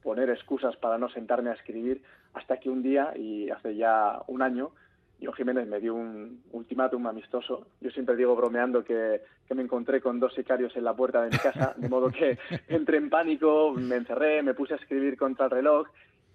poner 0.03 0.29
excusas 0.29 0.75
para 0.75 0.97
no 0.97 1.09
sentarme 1.09 1.49
a 1.49 1.53
escribir 1.53 2.01
hasta 2.33 2.57
que 2.57 2.69
un 2.69 2.83
día, 2.83 3.13
y 3.15 3.49
hace 3.49 3.75
ya 3.75 4.21
un 4.27 4.41
año, 4.41 4.71
yo 5.19 5.31
Jiménez 5.31 5.67
me 5.67 5.79
dio 5.79 5.95
un 5.95 6.41
ultimátum 6.51 7.07
amistoso. 7.07 7.67
Yo 7.81 7.89
siempre 7.91 8.15
digo 8.15 8.35
bromeando 8.35 8.83
que, 8.83 9.21
me 9.53 9.61
encontré 9.61 10.01
con 10.01 10.19
dos 10.19 10.33
sicarios 10.33 10.75
en 10.75 10.83
la 10.83 10.93
puerta 10.93 11.21
de 11.21 11.29
mi 11.29 11.37
casa, 11.37 11.73
de 11.77 11.89
modo 11.89 12.11
que 12.11 12.37
entré 12.67 12.97
en 12.97 13.09
pánico, 13.09 13.73
me 13.73 13.95
encerré, 13.95 14.43
me 14.43 14.53
puse 14.53 14.73
a 14.73 14.77
escribir 14.77 15.17
contra 15.17 15.45
el 15.45 15.51
reloj 15.51 15.87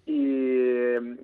y 0.05 0.95
em, 0.95 1.17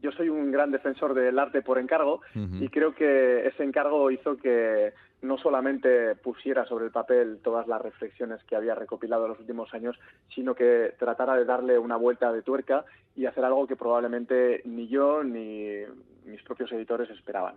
yo 0.00 0.12
soy 0.12 0.28
un 0.28 0.50
gran 0.50 0.70
defensor 0.70 1.14
del 1.14 1.38
arte 1.38 1.62
por 1.62 1.78
encargo 1.78 2.22
y 2.34 2.68
creo 2.68 2.94
que 2.94 3.46
ese 3.46 3.64
encargo 3.64 4.10
hizo 4.10 4.36
que 4.36 4.92
no 5.22 5.36
solamente 5.36 6.14
pusiera 6.16 6.64
sobre 6.64 6.86
el 6.86 6.90
papel 6.90 7.40
todas 7.42 7.66
las 7.66 7.82
reflexiones 7.82 8.42
que 8.44 8.56
había 8.56 8.74
recopilado 8.74 9.24
en 9.24 9.30
los 9.30 9.40
últimos 9.40 9.74
años, 9.74 9.98
sino 10.34 10.54
que 10.54 10.94
tratara 10.98 11.36
de 11.36 11.44
darle 11.44 11.78
una 11.78 11.96
vuelta 11.96 12.32
de 12.32 12.42
tuerca 12.42 12.84
y 13.14 13.26
hacer 13.26 13.44
algo 13.44 13.66
que 13.66 13.76
probablemente 13.76 14.62
ni 14.64 14.88
yo 14.88 15.22
ni 15.22 15.84
mis 16.30 16.42
propios 16.42 16.70
editores 16.72 17.10
esperaban. 17.10 17.56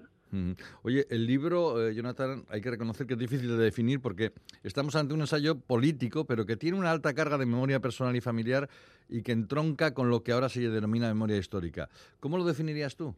Oye, 0.82 1.06
el 1.10 1.26
libro, 1.26 1.88
eh, 1.88 1.94
Jonathan, 1.94 2.44
hay 2.50 2.62
que 2.62 2.72
reconocer 2.72 3.06
que 3.06 3.14
es 3.14 3.20
difícil 3.20 3.50
de 3.50 3.64
definir 3.64 4.02
porque 4.02 4.32
estamos 4.64 4.96
ante 4.96 5.14
un 5.14 5.22
ensayo 5.22 5.60
político, 5.60 6.26
pero 6.26 6.46
que 6.46 6.58
tiene 6.58 6.78
una 6.78 6.92
alta 6.92 7.14
carga 7.14 7.38
de 7.38 7.46
memoria 7.46 7.80
personal 7.80 8.16
y 8.16 8.22
familiar 8.22 8.68
y 9.10 9.22
que 9.22 9.32
entronca 9.32 9.94
con 9.94 10.10
lo 10.10 10.24
que 10.24 10.32
ahora 10.32 10.50
se 10.50 10.62
denomina 10.62 11.08
memoria 11.08 11.38
histórica. 11.38 11.90
¿Cómo 12.20 12.38
lo 12.38 12.44
definirías 12.44 12.96
tú? 12.96 13.14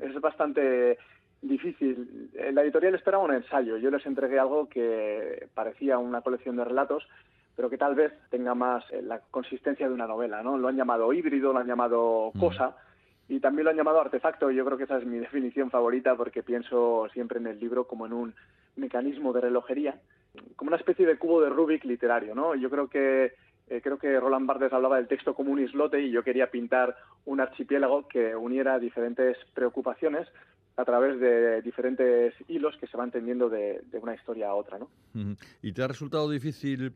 Es 0.00 0.18
bastante 0.20 0.98
difícil. 1.40 2.30
La 2.52 2.62
editorial 2.62 2.94
esperaba 2.94 3.24
un 3.24 3.34
ensayo. 3.34 3.76
Yo 3.78 3.90
les 3.90 4.04
entregué 4.06 4.38
algo 4.38 4.68
que 4.68 5.48
parecía 5.54 5.98
una 5.98 6.20
colección 6.20 6.56
de 6.56 6.64
relatos, 6.64 7.08
pero 7.56 7.68
que 7.68 7.78
tal 7.78 7.94
vez 7.94 8.12
tenga 8.30 8.54
más 8.54 8.84
eh, 8.90 9.02
la 9.02 9.20
consistencia 9.30 9.88
de 9.88 9.94
una 9.94 10.06
novela, 10.06 10.42
¿no? 10.42 10.56
Lo 10.56 10.68
han 10.68 10.76
llamado 10.76 11.12
híbrido, 11.12 11.52
lo 11.52 11.58
han 11.58 11.66
llamado 11.66 12.32
cosa 12.38 12.76
y 13.28 13.40
también 13.40 13.64
lo 13.64 13.70
han 13.70 13.76
llamado 13.76 14.00
artefacto. 14.00 14.50
Yo 14.50 14.64
creo 14.64 14.78
que 14.78 14.84
esa 14.84 14.98
es 14.98 15.06
mi 15.06 15.18
definición 15.20 15.70
favorita 15.70 16.16
porque 16.16 16.42
pienso 16.42 17.08
siempre 17.12 17.38
en 17.38 17.46
el 17.46 17.58
libro 17.58 17.86
como 17.86 18.06
en 18.06 18.12
un 18.12 18.34
mecanismo 18.76 19.32
de 19.32 19.42
relojería, 19.42 20.00
como 20.56 20.68
una 20.68 20.78
especie 20.78 21.06
de 21.06 21.18
cubo 21.18 21.40
de 21.40 21.50
Rubik 21.50 21.84
literario, 21.84 22.34
¿no? 22.34 22.54
Yo 22.54 22.70
creo 22.70 22.88
que 22.88 23.32
eh, 23.68 23.80
creo 23.82 23.98
que 23.98 24.18
Roland 24.18 24.46
Barthes 24.46 24.72
hablaba 24.72 24.96
del 24.96 25.08
texto 25.08 25.34
como 25.34 25.52
un 25.52 25.62
islote 25.62 26.00
y 26.02 26.10
yo 26.10 26.22
quería 26.22 26.50
pintar 26.50 26.96
un 27.24 27.40
archipiélago 27.40 28.08
que 28.08 28.34
uniera 28.34 28.78
diferentes 28.78 29.36
preocupaciones 29.54 30.28
a 30.76 30.84
través 30.84 31.20
de 31.20 31.62
diferentes 31.62 32.34
hilos 32.48 32.76
que 32.78 32.86
se 32.86 32.96
van 32.96 33.10
tendiendo 33.10 33.48
de, 33.48 33.82
una 34.00 34.14
historia 34.14 34.48
a 34.48 34.54
otra, 34.54 34.78
¿no? 34.78 34.88
¿Y 35.60 35.72
te 35.72 35.82
ha 35.82 35.88
resultado 35.88 36.30
difícil 36.30 36.94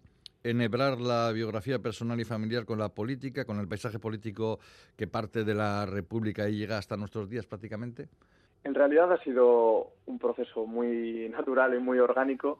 enhebrar 0.50 1.00
la 1.00 1.32
biografía 1.32 1.78
personal 1.78 2.20
y 2.20 2.24
familiar 2.24 2.64
con 2.64 2.78
la 2.78 2.88
política, 2.88 3.44
con 3.44 3.58
el 3.58 3.68
paisaje 3.68 3.98
político 3.98 4.58
que 4.96 5.06
parte 5.06 5.44
de 5.44 5.54
la 5.54 5.86
República 5.86 6.48
y 6.48 6.56
llega 6.56 6.78
hasta 6.78 6.96
nuestros 6.96 7.28
días 7.28 7.46
prácticamente? 7.46 8.08
En 8.64 8.74
realidad 8.74 9.12
ha 9.12 9.22
sido 9.22 9.92
un 10.06 10.18
proceso 10.18 10.66
muy 10.66 11.28
natural 11.28 11.74
y 11.74 11.78
muy 11.78 11.98
orgánico 11.98 12.58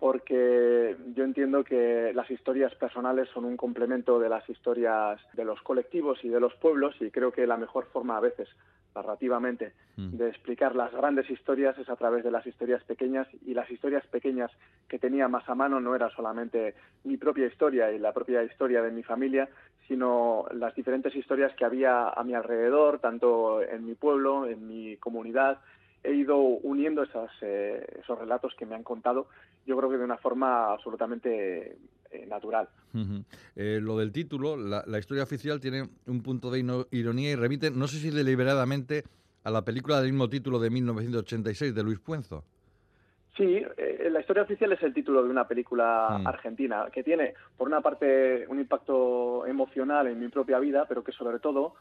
porque 0.00 0.96
yo 1.14 1.24
entiendo 1.24 1.64
que 1.64 2.12
las 2.14 2.30
historias 2.30 2.74
personales 2.74 3.28
son 3.32 3.44
un 3.44 3.56
complemento 3.56 4.18
de 4.18 4.28
las 4.28 4.48
historias 4.50 5.20
de 5.32 5.44
los 5.44 5.62
colectivos 5.62 6.18
y 6.24 6.28
de 6.28 6.40
los 6.40 6.54
pueblos 6.56 6.94
y 7.00 7.10
creo 7.10 7.32
que 7.32 7.46
la 7.46 7.56
mejor 7.56 7.86
forma 7.86 8.16
a 8.16 8.20
veces 8.20 8.48
narrativamente 8.94 9.72
mm. 9.96 10.16
de 10.16 10.28
explicar 10.28 10.74
las 10.76 10.92
grandes 10.92 11.28
historias 11.30 11.76
es 11.78 11.88
a 11.88 11.96
través 11.96 12.24
de 12.24 12.30
las 12.30 12.46
historias 12.46 12.82
pequeñas 12.84 13.26
y 13.44 13.54
las 13.54 13.70
historias 13.70 14.06
pequeñas 14.06 14.50
que 14.88 14.98
tenía 14.98 15.28
más 15.28 15.48
a 15.48 15.54
mano 15.54 15.80
no 15.80 15.94
era 15.94 16.10
solamente 16.10 16.74
mi 17.04 17.16
propia 17.16 17.46
historia 17.46 17.92
y 17.92 17.98
la 17.98 18.12
propia 18.12 18.42
historia 18.42 18.82
de 18.82 18.90
mi 18.90 19.02
familia, 19.02 19.48
sino 19.88 20.46
las 20.52 20.74
diferentes 20.74 21.14
historias 21.14 21.54
que 21.56 21.64
había 21.64 22.08
a 22.08 22.24
mi 22.24 22.34
alrededor, 22.34 23.00
tanto 23.00 23.62
en 23.62 23.84
mi 23.84 23.94
pueblo, 23.94 24.46
en 24.46 24.66
mi 24.66 24.96
comunidad, 24.96 25.58
he 26.02 26.12
ido 26.12 26.38
uniendo 26.38 27.02
esas, 27.02 27.30
eh, 27.40 27.84
esos 28.00 28.18
relatos 28.18 28.54
que 28.54 28.66
me 28.66 28.74
han 28.74 28.82
contado, 28.82 29.26
yo 29.66 29.76
creo 29.76 29.90
que 29.90 29.96
de 29.96 30.04
una 30.04 30.18
forma 30.18 30.72
absolutamente 30.72 31.76
eh, 32.14 32.26
natural. 32.26 32.68
Eh, 33.56 33.80
lo 33.82 33.98
del 33.98 34.12
título, 34.12 34.56
la, 34.56 34.98
historia 34.98 35.24
oficial 35.24 35.60
tiene 35.60 35.88
un 36.06 36.22
punto 36.22 36.50
de 36.50 36.60
ironía 36.92 37.30
y 37.32 37.34
remite, 37.34 37.70
no 37.70 37.88
sé 37.88 37.98
si 37.98 38.10
deliberadamente, 38.10 39.04
a 39.42 39.50
la 39.50 39.62
película 39.62 40.00
del 40.00 40.12
mismo 40.12 40.28
título 40.28 40.58
de 40.58 40.70
1986 40.70 41.74
de 41.74 41.82
Luis 41.82 41.98
Puenzo. 41.98 42.44
Sí, 43.36 43.60
la 44.10 44.20
historia 44.20 44.44
oficial 44.44 44.72
es 44.72 44.82
el 44.84 44.94
título 44.94 45.24
de 45.24 45.28
una 45.28 45.48
película 45.48 46.20
mm. 46.20 46.26
argentina 46.28 46.86
que 46.92 47.02
tiene, 47.02 47.34
por 47.56 47.66
una 47.66 47.80
parte, 47.80 48.46
un 48.48 48.60
impacto 48.60 49.44
emocional 49.44 50.06
en 50.06 50.20
mi 50.20 50.28
propia 50.28 50.60
vida, 50.60 50.86
pero 50.88 51.02
que 51.02 51.10
sobre 51.10 51.40
todo 51.40 51.74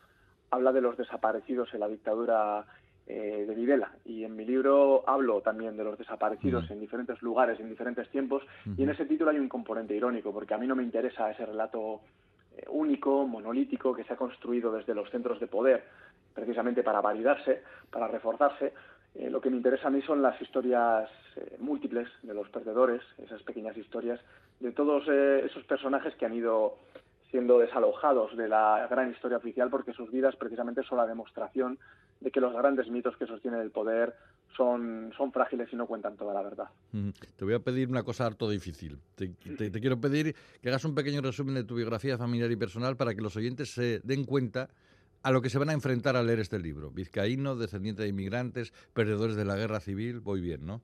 habla 0.49 0.71
de 0.71 0.81
los 0.81 0.97
desaparecidos 0.97 1.73
en 1.73 1.81
la 1.81 1.87
dictadura 1.87 2.65
eh, 3.05 3.45
de 3.45 3.53
Videla. 3.53 3.91
Y 4.05 4.23
en 4.23 4.35
mi 4.35 4.45
libro 4.45 5.03
hablo 5.07 5.41
también 5.41 5.75
de 5.75 5.83
los 5.83 5.97
desaparecidos 5.97 6.71
en 6.71 6.79
diferentes 6.79 7.21
lugares, 7.21 7.59
en 7.59 7.69
diferentes 7.69 8.09
tiempos, 8.09 8.43
y 8.77 8.83
en 8.83 8.89
ese 8.89 9.05
título 9.05 9.31
hay 9.31 9.39
un 9.39 9.49
componente 9.49 9.93
irónico, 9.93 10.31
porque 10.31 10.53
a 10.53 10.57
mí 10.57 10.67
no 10.67 10.75
me 10.75 10.83
interesa 10.83 11.29
ese 11.29 11.45
relato 11.45 11.99
eh, 12.55 12.63
único, 12.69 13.27
monolítico, 13.27 13.93
que 13.93 14.05
se 14.05 14.13
ha 14.13 14.17
construido 14.17 14.71
desde 14.71 14.95
los 14.95 15.09
centros 15.09 15.39
de 15.41 15.47
poder, 15.47 15.83
precisamente 16.33 16.81
para 16.81 17.01
validarse, 17.01 17.63
para 17.91 18.07
reforzarse. 18.07 18.73
Eh, 19.15 19.29
lo 19.29 19.41
que 19.41 19.49
me 19.49 19.57
interesa 19.57 19.89
a 19.89 19.91
mí 19.91 20.01
son 20.01 20.21
las 20.21 20.41
historias 20.41 21.09
múltiples 21.59 22.07
de 22.21 22.33
los 22.33 22.47
perdedores, 22.49 23.01
esas 23.17 23.43
pequeñas 23.43 23.75
historias 23.75 24.21
de 24.59 24.71
todos 24.71 25.07
esos 25.09 25.63
personajes 25.65 26.15
que 26.15 26.25
han 26.25 26.35
ido 26.35 26.77
siendo 27.33 27.57
desalojados 27.57 28.37
de 28.37 28.47
la 28.47 28.85
gran 28.91 29.09
historia 29.09 29.37
oficial 29.37 29.71
porque 29.71 29.91
sus 29.93 30.11
vidas 30.11 30.35
precisamente 30.35 30.83
son 30.83 30.99
la 30.99 31.07
demostración 31.07 31.79
de 32.19 32.29
que 32.29 32.39
los 32.39 32.53
grandes 32.53 32.87
mitos 32.89 33.17
que 33.17 33.25
sostienen 33.25 33.59
el 33.59 33.71
poder 33.71 34.13
son, 34.55 35.11
son 35.17 35.31
frágiles 35.31 35.67
y 35.73 35.75
no 35.75 35.87
cuentan 35.87 36.15
toda 36.15 36.31
la 36.35 36.43
verdad. 36.43 36.67
Mm, 36.91 37.09
Te 37.35 37.43
voy 37.43 37.55
a 37.55 37.59
pedir 37.59 37.89
una 37.89 38.03
cosa 38.03 38.27
harto 38.27 38.47
difícil. 38.47 38.99
Te, 39.15 39.29
te- 39.29 39.71
te 39.71 39.79
quiero 39.81 39.99
pedir 39.99 40.35
que 40.61 40.69
hagas 40.69 40.85
un 40.85 40.93
pequeño 40.93 41.21
resumen 41.21 41.55
de 41.55 41.63
tu 41.63 41.73
biografía 41.73 42.19
familiar 42.19 42.51
y 42.51 42.55
personal 42.55 42.95
para 42.97 43.15
que 43.15 43.21
los 43.21 43.35
oyentes 43.35 43.73
se 43.73 43.99
den 44.03 44.25
cuenta 44.25 44.69
a 45.23 45.31
lo 45.31 45.41
que 45.41 45.49
se 45.49 45.57
van 45.57 45.69
a 45.69 45.73
enfrentar 45.73 46.15
al 46.15 46.27
leer 46.27 46.39
este 46.39 46.59
libro. 46.59 46.91
Vizcaíno, 46.91 47.55
descendiente 47.55 48.03
de 48.03 48.09
inmigrantes, 48.09 48.71
perdedores 48.93 49.35
de 49.35 49.45
la 49.45 49.55
guerra 49.55 49.79
civil, 49.79 50.19
voy 50.19 50.39
bien, 50.39 50.67
¿no? 50.67 50.81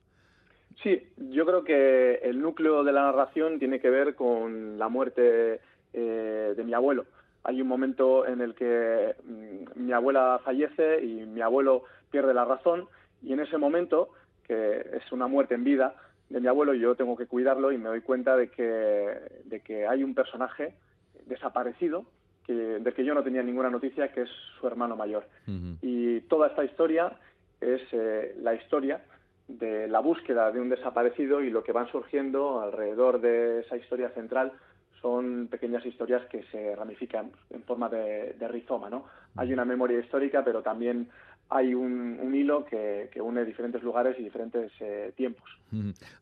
Sí, 0.82 1.00
yo 1.16 1.46
creo 1.46 1.62
que 1.62 2.14
el 2.24 2.40
núcleo 2.40 2.82
de 2.82 2.92
la 2.92 3.02
narración 3.02 3.60
tiene 3.60 3.80
que 3.80 3.90
ver 3.90 4.16
con 4.16 4.78
la 4.80 4.88
muerte 4.88 5.60
eh, 5.92 6.54
de 6.56 6.64
mi 6.64 6.74
abuelo. 6.74 7.06
Hay 7.44 7.62
un 7.62 7.68
momento 7.68 8.26
en 8.26 8.40
el 8.40 8.54
que 8.54 9.14
mm, 9.24 9.84
mi 9.84 9.92
abuela 9.92 10.40
fallece 10.44 11.04
y 11.04 11.26
mi 11.26 11.40
abuelo 11.40 11.84
pierde 12.10 12.34
la 12.34 12.44
razón 12.44 12.88
y 13.22 13.32
en 13.32 13.40
ese 13.40 13.58
momento, 13.58 14.10
que 14.46 14.80
es 14.92 15.12
una 15.12 15.26
muerte 15.26 15.54
en 15.54 15.64
vida 15.64 15.94
de 16.28 16.40
mi 16.40 16.46
abuelo, 16.46 16.74
yo 16.74 16.94
tengo 16.94 17.16
que 17.16 17.26
cuidarlo 17.26 17.72
y 17.72 17.78
me 17.78 17.88
doy 17.88 18.00
cuenta 18.00 18.36
de 18.36 18.48
que, 18.48 19.20
de 19.44 19.60
que 19.60 19.86
hay 19.86 20.04
un 20.04 20.14
personaje 20.14 20.74
desaparecido 21.26 22.06
que, 22.46 22.52
del 22.52 22.94
que 22.94 23.04
yo 23.04 23.14
no 23.14 23.24
tenía 23.24 23.42
ninguna 23.42 23.68
noticia, 23.68 24.12
que 24.12 24.22
es 24.22 24.30
su 24.58 24.66
hermano 24.66 24.96
mayor. 24.96 25.26
Y 25.82 26.20
toda 26.22 26.48
esta 26.48 26.64
historia 26.64 27.12
es 27.60 27.82
eh, 27.92 28.36
la 28.40 28.54
historia 28.54 29.02
de 29.48 29.88
la 29.88 30.00
búsqueda 30.00 30.52
de 30.52 30.60
un 30.60 30.68
desaparecido 30.68 31.42
y 31.42 31.50
lo 31.50 31.64
que 31.64 31.72
van 31.72 31.88
surgiendo 31.88 32.60
alrededor 32.60 33.20
de 33.20 33.60
esa 33.60 33.76
historia 33.76 34.10
central 34.10 34.52
son 35.00 35.48
pequeñas 35.48 35.84
historias 35.84 36.26
que 36.30 36.44
se 36.50 36.74
ramifican 36.76 37.32
en 37.50 37.62
forma 37.62 37.88
de, 37.88 38.34
de 38.38 38.48
rizoma. 38.48 38.90
¿no? 38.90 39.06
Hay 39.36 39.52
una 39.52 39.64
memoria 39.64 39.98
histórica, 39.98 40.44
pero 40.44 40.62
también 40.62 41.08
hay 41.48 41.74
un, 41.74 42.18
un 42.20 42.34
hilo 42.34 42.64
que, 42.64 43.10
que 43.12 43.20
une 43.20 43.44
diferentes 43.44 43.82
lugares 43.82 44.16
y 44.18 44.22
diferentes 44.22 44.70
eh, 44.80 45.12
tiempos. 45.16 45.48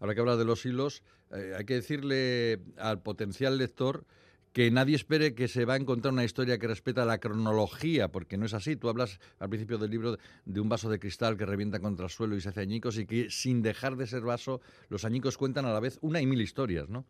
Ahora 0.01 0.15
que 0.15 0.21
hablas 0.21 0.39
de 0.39 0.45
los 0.45 0.65
hilos, 0.65 1.03
eh, 1.33 1.53
hay 1.57 1.65
que 1.65 1.75
decirle 1.75 2.61
al 2.79 3.03
potencial 3.03 3.59
lector 3.59 4.05
que 4.53 4.71
nadie 4.71 4.97
espere 4.97 5.35
que 5.35 5.47
se 5.47 5.67
va 5.67 5.75
a 5.75 5.77
encontrar 5.77 6.13
una 6.13 6.25
historia 6.25 6.59
que 6.59 6.67
respeta 6.67 7.05
la 7.05 7.19
cronología, 7.19 8.09
porque 8.09 8.39
no 8.39 8.47
es 8.47 8.55
así. 8.55 8.77
Tú 8.77 8.89
hablas 8.89 9.21
al 9.39 9.51
principio 9.51 9.77
del 9.77 9.91
libro 9.91 10.17
de 10.47 10.61
un 10.61 10.69
vaso 10.69 10.89
de 10.89 10.99
cristal 10.99 11.37
que 11.37 11.45
revienta 11.45 11.79
contra 11.79 12.07
el 12.07 12.11
suelo 12.11 12.35
y 12.35 12.41
se 12.41 12.49
hace 12.49 12.63
añicos 12.63 12.99
y 12.99 13.07
que 13.07 13.31
sin 13.31 13.61
dejar 13.63 13.97
de 13.97 14.07
ser 14.07 14.23
vaso, 14.23 14.61
los 14.89 15.05
añicos 15.05 15.37
cuentan 15.37 15.67
a 15.67 15.73
la 15.73 15.81
vez 15.81 15.99
una 16.01 16.21
y 16.23 16.27
mil 16.27 16.41
historias, 16.41 16.89
¿no? 16.89 17.05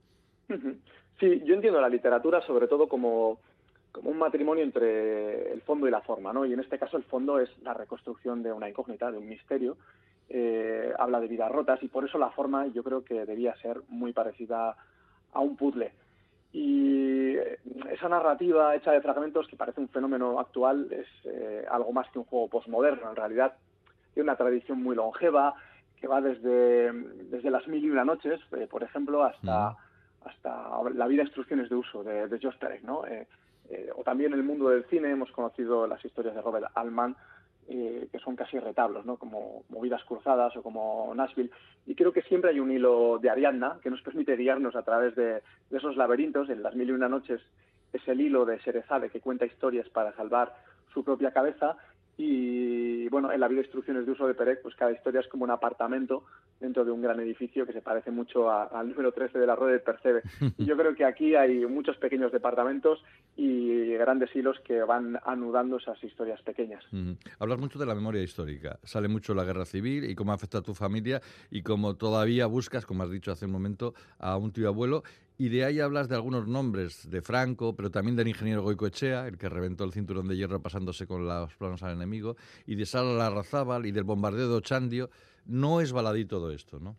Sí, 1.18 1.42
yo 1.44 1.54
entiendo 1.54 1.80
la 1.80 1.88
literatura 1.88 2.40
sobre 2.42 2.68
todo 2.68 2.88
como, 2.88 3.38
como 3.90 4.10
un 4.10 4.18
matrimonio 4.18 4.62
entre 4.62 5.52
el 5.52 5.60
fondo 5.62 5.88
y 5.88 5.90
la 5.90 6.00
forma, 6.00 6.32
¿no? 6.32 6.46
Y 6.46 6.52
en 6.52 6.60
este 6.60 6.78
caso 6.78 6.96
el 6.96 7.04
fondo 7.04 7.40
es 7.40 7.50
la 7.62 7.74
reconstrucción 7.74 8.42
de 8.42 8.52
una 8.52 8.68
incógnita, 8.68 9.10
de 9.10 9.18
un 9.18 9.28
misterio. 9.28 9.76
Eh, 10.30 10.92
habla 10.98 11.20
de 11.20 11.26
vidas 11.26 11.50
rotas 11.50 11.82
y 11.82 11.88
por 11.88 12.04
eso 12.04 12.18
la 12.18 12.30
forma 12.30 12.66
yo 12.66 12.84
creo 12.84 13.02
que 13.02 13.24
debía 13.24 13.56
ser 13.56 13.80
muy 13.88 14.12
parecida 14.12 14.76
a 15.32 15.40
un 15.40 15.56
puzzle. 15.56 15.92
Y 16.52 17.36
esa 17.90 18.08
narrativa 18.08 18.74
hecha 18.74 18.92
de 18.92 19.00
fragmentos 19.00 19.46
que 19.48 19.56
parece 19.56 19.80
un 19.80 19.88
fenómeno 19.88 20.38
actual 20.38 20.88
es 20.90 21.06
eh, 21.24 21.64
algo 21.70 21.92
más 21.92 22.08
que 22.10 22.18
un 22.18 22.24
juego 22.26 22.48
posmoderno. 22.48 23.10
En 23.10 23.16
realidad 23.16 23.54
tiene 24.14 24.30
una 24.30 24.36
tradición 24.36 24.82
muy 24.82 24.94
longeva 24.94 25.54
que 26.00 26.06
va 26.06 26.20
desde, 26.20 26.92
desde 26.92 27.50
las 27.50 27.66
mil 27.66 27.84
y 27.84 27.90
una 27.90 28.04
noches, 28.04 28.40
eh, 28.52 28.68
por 28.70 28.82
ejemplo, 28.82 29.24
hasta, 29.24 29.76
hasta 30.24 30.70
la 30.94 31.06
vida 31.06 31.22
instrucciones 31.22 31.68
de 31.68 31.76
uso 31.76 32.02
de, 32.02 32.28
de 32.28 32.38
Perec, 32.58 32.82
¿no? 32.82 33.06
Eh, 33.06 33.26
eh, 33.70 33.90
o 33.94 34.02
también 34.02 34.32
en 34.32 34.38
el 34.38 34.44
mundo 34.44 34.70
del 34.70 34.84
cine 34.84 35.10
hemos 35.10 35.30
conocido 35.32 35.86
las 35.86 36.02
historias 36.04 36.34
de 36.34 36.42
Robert 36.42 36.66
Altman, 36.74 37.16
eh, 37.68 38.08
que 38.10 38.18
son 38.18 38.34
casi 38.34 38.58
retablos, 38.58 39.04
¿no? 39.04 39.18
como 39.18 39.64
Movidas 39.68 40.02
Cruzadas 40.04 40.56
o 40.56 40.62
como 40.62 41.12
Nashville. 41.14 41.50
Y 41.86 41.94
creo 41.94 42.12
que 42.12 42.22
siempre 42.22 42.50
hay 42.50 42.60
un 42.60 42.70
hilo 42.70 43.18
de 43.18 43.28
Ariadna 43.28 43.78
que 43.82 43.90
nos 43.90 44.00
permite 44.00 44.36
guiarnos 44.36 44.74
a 44.74 44.82
través 44.82 45.14
de, 45.16 45.42
de 45.68 45.76
esos 45.76 45.96
laberintos. 45.96 46.48
En 46.48 46.62
las 46.62 46.74
mil 46.74 46.88
y 46.88 46.92
una 46.92 47.10
noches 47.10 47.42
es 47.92 48.08
el 48.08 48.22
hilo 48.22 48.46
de 48.46 48.58
Serezade 48.60 49.10
que 49.10 49.20
cuenta 49.20 49.44
historias 49.44 49.88
para 49.90 50.14
salvar 50.16 50.54
su 50.94 51.04
propia 51.04 51.30
cabeza. 51.30 51.76
Y 52.20 53.08
bueno, 53.10 53.30
en 53.32 53.38
la 53.40 53.46
vida 53.46 53.60
instrucciones 53.60 54.04
de 54.04 54.10
uso 54.12 54.26
de 54.26 54.34
Perec, 54.34 54.60
pues 54.60 54.74
cada 54.74 54.90
historia 54.90 55.20
es 55.20 55.28
como 55.28 55.44
un 55.44 55.50
apartamento 55.52 56.24
dentro 56.58 56.84
de 56.84 56.90
un 56.90 57.00
gran 57.00 57.20
edificio 57.20 57.64
que 57.64 57.72
se 57.72 57.80
parece 57.80 58.10
mucho 58.10 58.50
a- 58.50 58.64
al 58.64 58.88
número 58.88 59.12
13 59.12 59.38
de 59.38 59.46
la 59.46 59.54
rueda 59.54 59.72
del 59.72 59.82
Percebe. 59.82 60.22
Y 60.58 60.64
yo 60.66 60.76
creo 60.76 60.94
que 60.96 61.04
aquí 61.04 61.36
hay 61.36 61.64
muchos 61.66 61.96
pequeños 61.96 62.32
departamentos 62.32 63.02
y 63.36 63.92
grandes 63.94 64.34
hilos 64.34 64.58
que 64.66 64.82
van 64.82 65.18
anudando 65.24 65.76
esas 65.76 66.02
historias 66.02 66.42
pequeñas. 66.42 66.84
Ujú. 66.92 67.16
Hablas 67.38 67.58
mucho 67.60 67.78
de 67.78 67.86
la 67.86 67.94
memoria 67.94 68.20
histórica. 68.22 68.80
Sale 68.82 69.06
mucho 69.06 69.32
la 69.32 69.44
guerra 69.44 69.64
civil 69.64 70.04
y 70.10 70.16
cómo 70.16 70.32
afecta 70.32 70.58
a 70.58 70.62
tu 70.62 70.74
familia 70.74 71.20
y 71.50 71.62
cómo 71.62 71.94
todavía 71.96 72.46
buscas, 72.46 72.84
como 72.84 73.04
has 73.04 73.10
dicho 73.12 73.30
hace 73.30 73.46
un 73.46 73.52
momento, 73.52 73.94
a 74.18 74.36
un 74.36 74.52
tío 74.52 74.66
abuelo. 74.66 75.04
Y 75.40 75.50
de 75.50 75.64
ahí 75.64 75.78
hablas 75.78 76.08
de 76.08 76.16
algunos 76.16 76.48
nombres, 76.48 77.08
de 77.08 77.22
Franco, 77.22 77.76
pero 77.76 77.92
también 77.92 78.16
del 78.16 78.26
ingeniero 78.26 78.62
Goicoechea, 78.62 79.28
el 79.28 79.38
que 79.38 79.48
reventó 79.48 79.84
el 79.84 79.92
cinturón 79.92 80.26
de 80.26 80.36
hierro 80.36 80.60
pasándose 80.60 81.06
con 81.06 81.28
los 81.28 81.54
planos 81.54 81.80
al 81.84 81.92
enemigo, 81.92 82.34
y 82.66 82.74
de 82.74 82.84
Sala 82.84 83.12
Larrazábal 83.12 83.86
y 83.86 83.92
del 83.92 84.02
bombardeo 84.02 84.48
de 84.48 84.56
Ochandio. 84.56 85.10
No 85.46 85.80
es 85.80 85.92
baladí 85.92 86.24
todo 86.24 86.50
esto, 86.50 86.80
¿no? 86.80 86.96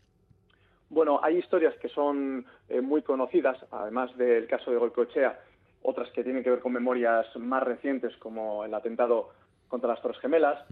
Bueno, 0.90 1.20
hay 1.22 1.38
historias 1.38 1.76
que 1.82 1.90
son 1.90 2.46
eh, 2.70 2.80
muy 2.80 3.02
conocidas, 3.02 3.58
además 3.72 4.16
del 4.18 4.48
caso 4.48 4.72
de 4.72 4.78
Goicoechea, 4.78 5.38
otras 5.84 6.10
que 6.12 6.24
tienen 6.24 6.42
que 6.42 6.50
ver 6.50 6.60
con 6.62 6.72
memorias 6.72 7.28
más 7.36 7.64
recientes, 7.64 8.16
como 8.18 8.64
el 8.64 8.74
atentado 8.74 9.32
contra 9.68 9.90
las 9.90 10.02
Torres 10.02 10.20
Gemelas, 10.20 10.66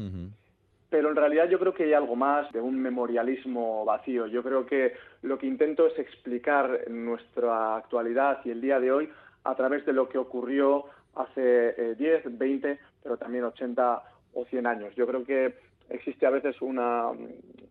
pero 0.89 1.09
en 1.09 1.15
realidad 1.15 1.49
yo 1.49 1.59
creo 1.59 1.73
que 1.73 1.83
hay 1.83 1.93
algo 1.93 2.15
más 2.15 2.51
de 2.53 2.61
un 2.61 2.79
memorialismo 2.79 3.83
vacío. 3.83 4.27
Yo 4.27 4.41
creo 4.41 4.65
que 4.65 4.93
lo 5.21 5.37
que 5.37 5.47
intento 5.47 5.87
es 5.87 5.99
explicar 5.99 6.89
nuestra 6.89 7.75
actualidad 7.75 8.39
y 8.45 8.51
el 8.51 8.61
día 8.61 8.79
de 8.79 8.91
hoy 8.91 9.09
a 9.43 9.55
través 9.55 9.85
de 9.85 9.93
lo 9.93 10.07
que 10.07 10.17
ocurrió 10.17 10.85
hace 11.15 11.91
eh, 11.91 11.95
10, 11.97 12.37
20, 12.37 12.79
pero 13.03 13.17
también 13.17 13.43
80 13.43 14.01
o 14.33 14.45
100 14.45 14.67
años. 14.67 14.95
Yo 14.95 15.05
creo 15.07 15.25
que 15.25 15.55
existe 15.89 16.25
a 16.25 16.29
veces 16.29 16.61
una, 16.61 17.09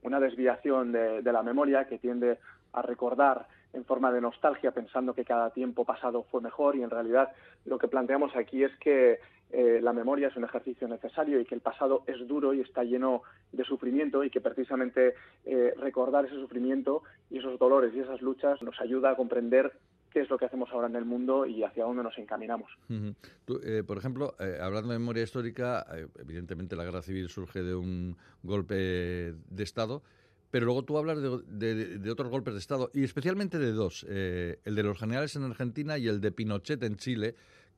una 0.03 0.21
desviación 0.21 0.93
de, 0.93 1.23
de 1.23 1.33
la 1.33 1.43
memoria 1.43 1.87
que 1.87 1.99
tiende 1.99 2.39
a 2.73 2.83
recordar 2.83 3.47
en 3.73 3.85
forma 3.85 4.11
de 4.11 4.21
nostalgia 4.21 4.73
pensando 4.73 5.15
que 5.15 5.25
cada 5.25 5.51
tiempo 5.51 5.85
pasado 5.85 6.25
fue 6.31 6.41
mejor 6.41 6.77
y 6.77 6.83
en 6.83 6.91
realidad 6.91 7.33
lo 7.65 7.79
que 7.79 7.89
planteamos 7.89 8.35
aquí 8.37 8.65
es 8.65 8.75
que 8.79 9.21
eh, 9.51 9.81
la 9.83 9.93
memoria 9.93 10.29
es 10.29 10.37
un 10.37 10.45
ejercicio 10.45 10.89
necesario 10.89 11.41
y 11.41 11.45
que 11.45 11.55
el 11.55 11.61
pasado 11.61 12.03
es 12.07 12.27
duro 12.27 12.53
y 12.55 12.61
está 12.61 12.83
lleno 12.85 13.23
de 13.53 13.65
sufrimiento 13.65 14.25
y 14.25 14.31
que 14.31 14.41
precisamente 14.41 15.15
eh, 15.45 15.73
recordar 15.79 16.27
ese 16.27 16.35
sufrimiento 16.35 17.03
y 17.31 17.39
esos 17.39 17.59
dolores 17.59 17.93
y 17.95 18.01
esas 18.01 18.21
luchas 18.23 18.61
nos 18.63 18.81
ayuda 18.81 19.11
a 19.11 19.17
comprender 19.17 19.73
qué 20.13 20.21
es 20.23 20.31
lo 20.31 20.39
que 20.39 20.47
hacemos 20.47 20.71
ahora 20.73 20.87
en 20.89 20.97
el 20.97 21.05
mundo 21.05 21.45
y 21.47 21.63
hacia 21.63 21.85
dónde 21.85 22.03
nos 22.03 22.17
encaminamos. 22.19 22.71
Eh, 22.89 23.83
por 23.87 23.99
ejemplo, 23.99 24.35
eh, 24.41 24.59
hablando 24.61 24.93
de 24.93 24.99
memoria 24.99 25.23
histórica, 25.23 25.87
eh, 25.95 26.07
evidentemente 26.19 26.75
la 26.75 26.85
guerra 26.85 27.03
civil 27.03 27.29
surge 27.29 27.63
de 27.63 27.75
un 27.75 28.17
golpe 28.43 28.75
de 28.75 29.63
Estado, 29.63 30.03
pero 30.51 30.65
luego 30.65 30.85
tú 30.85 30.97
hablas 30.97 31.21
de, 31.21 31.39
de- 31.75 31.99
de 31.99 32.11
otros 32.11 32.31
golpes 32.31 32.55
de 32.55 32.61
Estado, 32.61 32.91
y 32.95 33.05
especialmente 33.05 33.59
de 33.59 33.73
dos, 33.73 34.07
eh, 34.09 34.59
el 34.65 34.75
de 34.75 34.83
los 34.85 34.99
generales 34.99 35.37
en 35.37 35.43
Argentina 35.43 35.99
y 35.99 36.09
el 36.09 36.21
de 36.21 36.33
Pinochet 36.33 36.83
en 36.83 36.97
Chile, 36.97 37.35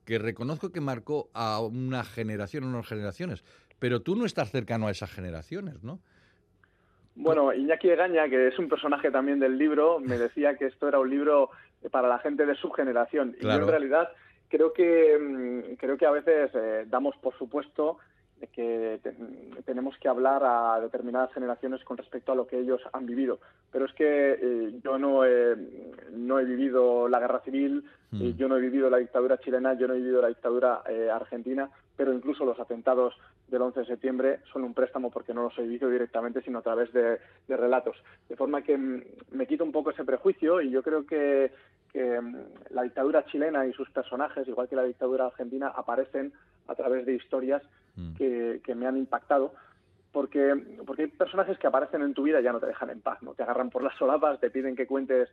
que 0.09 0.19
reconozco 0.19 0.73
que 0.73 0.81
marcó 0.81 1.29
a 1.35 1.61
una 1.61 2.03
generación, 2.03 2.65
unas 2.65 2.89
generaciones, 2.89 3.45
pero 3.79 4.01
tú 4.01 4.17
no 4.17 4.25
estás 4.25 4.51
cercano 4.51 4.87
a 4.87 4.91
esas 4.91 5.13
generaciones, 5.13 5.85
¿no? 5.85 6.01
Bueno, 7.15 7.53
Iñaki 7.53 7.91
Egaña, 7.91 8.27
que 8.31 8.49
es 8.49 8.59
un 8.59 8.71
personaje 8.71 9.11
también 9.11 9.39
del 9.39 9.59
libro, 9.59 10.01
me 10.01 10.17
decía 10.27 10.57
que 10.57 10.65
esto 10.65 10.89
era 10.89 10.99
un 10.99 11.11
libro 11.11 11.51
para 11.91 12.09
la 12.09 12.21
gente 12.21 12.47
de 12.47 12.55
su 12.55 12.71
generación. 12.71 13.37
Y 13.39 13.45
yo 13.45 13.53
en 13.53 13.69
realidad 13.69 14.09
creo 14.49 14.73
que 14.73 15.19
mm, 15.21 15.75
creo 15.77 15.99
que 15.99 16.07
a 16.07 16.11
veces 16.11 16.53
eh, 16.55 16.87
damos 16.87 17.15
por 17.19 17.37
supuesto 17.37 17.99
de 18.41 18.47
que 18.49 19.01
te- 19.03 19.14
tenemos 19.62 19.97
que 19.99 20.09
hablar 20.09 20.43
a 20.45 20.80
determinadas 20.80 21.32
generaciones 21.32 21.82
con 21.84 21.97
respecto 21.97 22.32
a 22.32 22.34
lo 22.36 22.47
que 22.47 22.59
ellos 22.59 22.80
han 22.93 23.07
vivido. 23.07 23.39
Pero 23.72 23.84
es 23.86 23.93
que 23.95 24.39
eh, 24.41 24.72
yo 24.82 24.99
no 24.99 25.24
he, 25.24 25.57
no 26.12 26.39
he 26.39 26.45
vivido 26.45 27.09
la 27.09 27.20
guerra 27.20 27.41
civil, 27.41 27.84
Mm. 28.11 28.22
eh, 28.22 28.34
yo 28.39 28.49
no 28.49 28.57
he 28.57 28.61
vivido 28.62 28.89
la 28.89 28.97
dictadura 28.97 29.36
chilena, 29.36 29.74
yo 29.74 29.86
no 29.86 29.93
he 29.93 29.99
vivido 29.99 30.22
la 30.22 30.28
dictadura 30.28 30.80
eh, 30.89 31.11
argentina, 31.11 31.68
pero 31.95 32.11
incluso 32.14 32.47
los 32.47 32.59
atentados 32.59 33.12
del 33.49 33.61
11 33.61 33.80
de 33.80 33.86
septiembre 33.86 34.39
son 34.51 34.64
un 34.64 34.72
préstamo 34.72 35.11
porque 35.11 35.34
no 35.34 35.43
los 35.43 35.59
he 35.59 35.62
vivido 35.62 35.91
directamente, 35.91 36.41
sino 36.41 36.61
a 36.61 36.62
través 36.62 36.91
de, 36.95 37.18
de 37.47 37.57
relatos. 37.59 37.97
De 38.26 38.34
forma 38.34 38.62
que 38.62 38.78
mm, 38.78 39.03
me 39.32 39.47
quito 39.47 39.62
un 39.62 39.72
poco 39.72 39.91
ese 39.91 40.07
prejuicio 40.07 40.62
y 40.62 40.70
yo 40.70 40.82
creo 40.82 41.05
que, 41.05 41.53
que, 41.93 42.18
mm, 42.18 42.36
la 42.70 42.82
dictadura 42.84 43.26
chilena 43.26 43.66
y 43.66 43.74
sus 43.74 43.91
personajes, 43.91 44.49
igual 44.49 44.70
que 44.70 44.76
la 44.76 44.84
dictadura 44.84 45.26
argentina, 45.26 45.68
aparecen 45.76 46.32
a 46.66 46.74
través 46.74 47.05
de 47.05 47.12
historias 47.14 47.62
que, 48.16 48.61
que 48.64 48.74
me 48.74 48.86
han 48.86 48.96
impactado. 48.96 49.53
Porque, 50.11 50.55
porque 50.86 51.03
hay 51.03 51.09
personajes 51.09 51.59
que 51.59 51.66
aparecen 51.66 52.01
en 52.03 52.14
tu 52.14 52.22
vida 52.22 52.40
y 52.40 52.42
ya 52.42 52.51
no 52.53 52.61
te 52.61 52.66
dejan 52.66 52.88
en 52.90 53.01
paz, 53.03 53.22
¿no? 53.22 53.34
Te 53.34 53.42
agarran 53.42 53.68
por 53.68 53.82
las 53.82 53.94
solapas, 53.96 54.40
te 54.40 54.51
piden 54.51 54.74
que 54.74 54.86
cuentes 54.86 55.28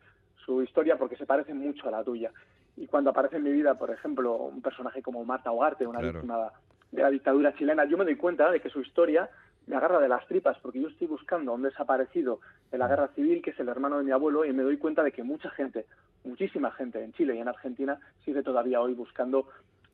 su 0.46 0.62
historia 0.62 0.98
porque 0.98 1.16
se 1.16 1.26
parecen 1.26 1.58
mucho 1.58 1.88
a 1.88 1.92
la 1.92 2.04
tuya. 2.04 2.32
Y 2.76 2.86
cuando 2.88 3.10
aparece 3.10 3.38
en 3.38 3.44
mi 3.44 3.52
vida, 3.54 3.76
por 3.76 3.90
ejemplo, 3.90 4.36
un 4.36 4.62
personaje 4.62 5.02
como 5.02 5.24
Marta 5.24 5.52
Ugarte, 5.52 5.88
una 5.88 6.00
Claro. 6.00 6.14
víctima 6.20 6.52
de 6.92 7.02
la 7.02 7.10
dictadura 7.10 7.56
chilena, 7.56 7.86
yo 7.86 7.98
me 7.98 8.04
doy 8.04 8.18
cuenta 8.18 8.52
de 8.52 8.60
que 8.60 8.70
su 8.70 8.82
historia 8.82 9.30
me 9.66 9.78
agarra 9.78 10.00
de 10.00 10.10
las 10.10 10.28
tripas, 10.28 10.60
porque 10.60 10.82
yo 10.82 10.90
estoy 10.90 11.08
buscando 11.08 11.52
a 11.52 11.56
un 11.56 11.64
desaparecido 11.64 12.42
de 12.70 12.78
la 12.78 12.88
guerra 12.90 13.08
civil, 13.16 13.42
que 13.42 13.52
es 13.52 13.60
el 13.60 13.70
hermano 13.70 13.98
de 13.98 14.04
mi 14.04 14.12
abuelo, 14.12 14.44
y 14.46 14.52
me 14.54 14.62
doy 14.64 14.78
cuenta 14.78 15.04
de 15.04 15.12
que 15.14 15.24
mucha 15.24 15.50
gente, 15.52 15.86
muchísima 16.26 16.70
gente 16.72 17.02
en 17.02 17.14
Chile 17.14 17.34
y 17.36 17.40
en 17.40 17.48
Argentina, 17.48 17.98
sigue 18.26 18.44
todavía 18.44 18.82
hoy 18.82 18.94
buscando 18.94 19.48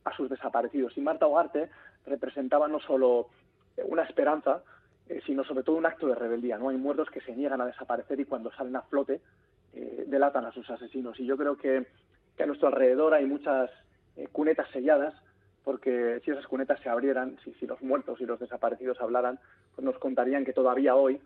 a 0.03 0.13
sus 0.17 0.28
desaparecidos. 0.28 0.97
Y 0.97 1.01
Marta 1.01 1.28
Ugarte 1.28 1.69
representaba 2.06 2.68
no 2.68 2.80
solo 2.80 3.28
eh, 3.78 3.84
una 3.86 4.04
esperanza, 4.04 4.64
eh, 5.08 5.22
sino 5.26 5.43
sobre 5.43 5.64
todo 5.64 5.78
un 5.78 5.86
acto 5.86 6.08
de 6.08 6.16
rebeldía. 6.16 6.58
No 6.58 6.70
hay 6.70 6.78
muertos 6.78 7.10
que 7.10 7.22
se 7.22 7.36
niegan 7.36 7.62
a 7.62 7.66
desaparecer 7.66 8.20
y 8.20 8.26
cuando 8.26 8.52
salen 8.52 8.76
a 8.76 8.82
flote 8.82 9.22
eh, 9.74 10.06
delatan 10.08 10.45
a 10.45 10.52
sus 10.52 10.70
asesinos. 10.70 11.20
Y 11.20 11.26
yo 11.26 11.38
creo 11.38 11.58
que, 11.58 11.86
a 12.39 12.45
nuestro 12.47 12.70
alrededor 12.70 13.14
hay 13.14 13.26
muchas 13.26 13.70
cunetas 14.32 14.68
selladas, 14.72 15.14
porque 15.64 16.20
si 16.26 16.32
esas 16.32 16.47
cunetas 16.47 16.80
se 16.80 16.89
abrieran, 16.89 17.38
si, 17.60 17.68
los 17.68 17.80
muertos 17.84 18.20
y 18.20 18.26
los 18.26 18.39
desaparecidos 18.39 18.99
hablaran, 18.99 19.38
pues 19.76 19.86
nos 19.86 19.99
contarían 19.99 20.43
que 20.43 20.52
todavía 20.52 20.95
hoy 20.95 21.22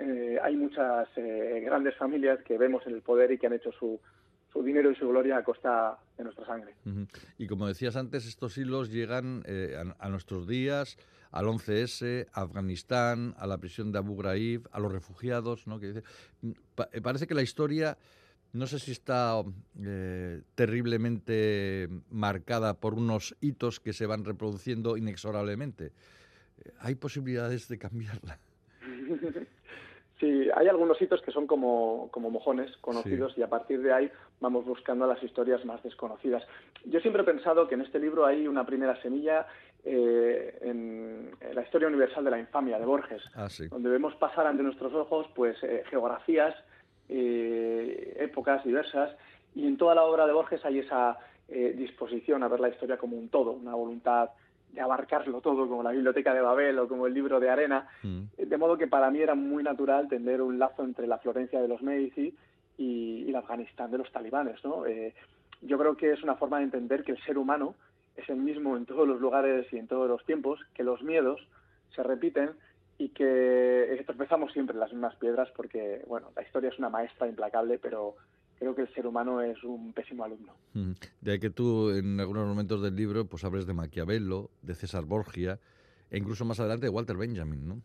eh, 0.00 0.36
hay 0.42 0.56
muchas 0.56 1.08
grandes 1.14 1.94
familias 1.94 2.42
que 2.42 2.58
vemos 2.58 2.84
en 2.88 2.94
el 2.94 3.02
poder 3.02 3.30
y 3.30 3.38
que 3.38 3.46
han 3.46 3.52
hecho 3.52 3.70
su, 3.70 4.00
su 4.56 4.62
dinero 4.62 4.90
y 4.90 4.94
su 4.96 5.06
gloria 5.08 5.36
a 5.38 5.44
costa 5.44 5.98
de 6.16 6.24
nuestra 6.24 6.46
sangre. 6.46 6.74
Y 7.38 7.46
como 7.46 7.66
decías 7.66 7.96
antes, 7.96 8.26
estos 8.26 8.56
hilos 8.56 8.90
llegan 8.90 9.42
eh, 9.46 9.76
a, 9.76 10.04
a 10.06 10.08
nuestros 10.08 10.46
días, 10.46 10.96
al 11.30 11.46
11S, 11.46 12.26
a 12.32 12.40
Afganistán, 12.42 13.34
a 13.38 13.46
la 13.46 13.58
prisión 13.58 13.92
de 13.92 13.98
Abu 13.98 14.16
Ghraib, 14.16 14.66
a 14.72 14.80
los 14.80 14.90
refugiados, 14.92 15.66
¿no? 15.66 15.78
Que 15.78 15.88
dice- 15.88 16.02
Mm, 16.42 16.52
pa- 16.74 16.88
eh, 16.92 17.00
parece 17.00 17.26
que 17.26 17.34
la 17.34 17.42
historia, 17.42 17.98
no 18.52 18.66
sé 18.66 18.78
si 18.78 18.92
está 18.92 19.42
eh, 19.82 20.40
terriblemente 20.54 21.88
marcada 22.10 22.74
por 22.74 22.94
unos 22.94 23.36
hitos 23.40 23.80
que 23.80 23.92
se 23.92 24.06
van 24.06 24.24
reproduciendo 24.24 24.96
inexorablemente. 24.96 25.86
Eh, 26.64 26.72
¿Hay 26.80 26.94
posibilidades 26.94 27.68
de 27.68 27.78
cambiarla? 27.78 28.38
Sí, 30.18 30.48
hay 30.54 30.66
algunos 30.68 31.00
hitos 31.02 31.20
que 31.20 31.30
son 31.30 31.46
como, 31.46 32.08
como 32.10 32.30
mojones 32.30 32.74
conocidos 32.78 33.36
y 33.36 33.42
a 33.42 33.48
partir 33.50 33.82
de 33.82 33.92
ahí 33.92 34.10
vamos 34.40 34.64
buscando 34.64 35.06
las 35.06 35.22
historias 35.22 35.62
más 35.66 35.82
desconocidas. 35.82 36.42
Yo 36.86 37.00
siempre 37.00 37.20
he 37.22 37.24
pensado 37.26 37.68
que 37.68 37.74
en 37.74 37.82
este 37.82 37.98
libro 37.98 38.24
hay 38.24 38.48
una 38.48 38.64
primera 38.64 39.00
semilla 39.02 39.46
eh, 39.84 40.58
en, 40.62 41.30
en 41.38 41.54
la 41.54 41.62
historia 41.62 41.88
universal 41.88 42.24
de 42.24 42.30
la 42.30 42.38
infamia 42.38 42.78
de 42.78 42.86
Borges, 42.86 43.22
Ah, 43.34 43.50
sí. 43.50 43.68
donde 43.68 43.90
vemos 43.90 44.14
pasar 44.16 44.46
ante 44.46 44.62
nuestros 44.62 44.94
ojos 44.94 45.26
pues 45.34 45.62
eh, 45.62 45.84
geografías, 45.90 46.54
eh, 47.10 48.16
épocas 48.18 48.64
diversas 48.64 49.14
y 49.54 49.66
en 49.66 49.76
toda 49.76 49.94
la 49.94 50.04
obra 50.04 50.26
de 50.26 50.32
Borges 50.32 50.64
hay 50.64 50.78
esa 50.80 51.18
disposición 51.48 52.42
a 52.42 52.48
ver 52.48 52.58
la 52.58 52.70
historia 52.70 52.96
como 52.96 53.16
un 53.16 53.28
todo, 53.28 53.52
una 53.52 53.72
voluntad 53.76 54.30
de 54.76 54.82
abarcarlo 54.82 55.40
todo, 55.40 55.66
como 55.68 55.82
la 55.82 55.90
Biblioteca 55.90 56.32
de 56.34 56.42
Babel 56.42 56.78
o 56.78 56.86
como 56.86 57.06
el 57.06 57.14
libro 57.14 57.40
de 57.40 57.48
Arena, 57.50 57.88
Mm. 58.02 58.24
de 58.36 58.56
modo 58.58 58.76
que 58.76 58.86
para 58.86 59.10
mí 59.10 59.20
era 59.20 59.34
muy 59.34 59.62
natural 59.64 60.06
tender 60.06 60.42
un 60.42 60.58
lazo 60.58 60.84
entre 60.84 61.06
la 61.06 61.18
Florencia 61.18 61.60
de 61.60 61.66
los 61.66 61.80
Medici 61.82 62.34
y, 62.76 63.24
y 63.24 63.28
el 63.30 63.36
Afganistán 63.36 63.90
de 63.90 63.98
los 63.98 64.12
talibanes. 64.12 64.62
¿no? 64.64 64.84
Eh, 64.86 65.14
yo 65.62 65.78
creo 65.78 65.96
que 65.96 66.12
es 66.12 66.22
una 66.22 66.36
forma 66.36 66.58
de 66.58 66.64
entender 66.64 67.02
que 67.04 67.12
el 67.12 67.22
ser 67.24 67.38
humano 67.38 67.74
es 68.16 68.28
el 68.28 68.36
mismo 68.36 68.76
en 68.76 68.84
todos 68.84 69.08
los 69.08 69.18
lugares 69.18 69.66
y 69.72 69.78
en 69.78 69.88
todos 69.88 70.08
los 70.08 70.22
tiempos, 70.26 70.60
que 70.74 70.84
los 70.84 71.02
miedos 71.02 71.40
se 71.94 72.02
repiten 72.02 72.50
y 72.98 73.08
que 73.08 74.02
tropezamos 74.06 74.52
siempre 74.52 74.74
en 74.74 74.80
las 74.80 74.92
mismas 74.92 75.16
piedras 75.16 75.48
porque, 75.56 76.02
bueno, 76.06 76.28
la 76.36 76.42
historia 76.42 76.68
es 76.68 76.78
una 76.78 76.90
maestra 76.90 77.26
implacable, 77.26 77.78
pero 77.78 78.14
creo 78.58 78.74
que 78.74 78.82
el 78.82 78.94
ser 78.94 79.06
humano 79.06 79.40
es 79.40 79.62
un 79.64 79.92
pésimo 79.92 80.24
alumno. 80.24 80.52
De 81.20 81.32
ahí 81.32 81.38
que 81.38 81.50
tú 81.50 81.90
en 81.90 82.20
algunos 82.20 82.46
momentos 82.46 82.82
del 82.82 82.96
libro 82.96 83.26
pues 83.26 83.44
hables 83.44 83.66
de 83.66 83.74
Maquiavelo, 83.74 84.50
de 84.62 84.74
César 84.74 85.04
Borgia 85.04 85.58
e 86.10 86.18
incluso 86.18 86.44
más 86.44 86.60
adelante 86.60 86.86
de 86.86 86.90
Walter 86.90 87.16
Benjamin, 87.16 87.68
¿no? 87.68 87.80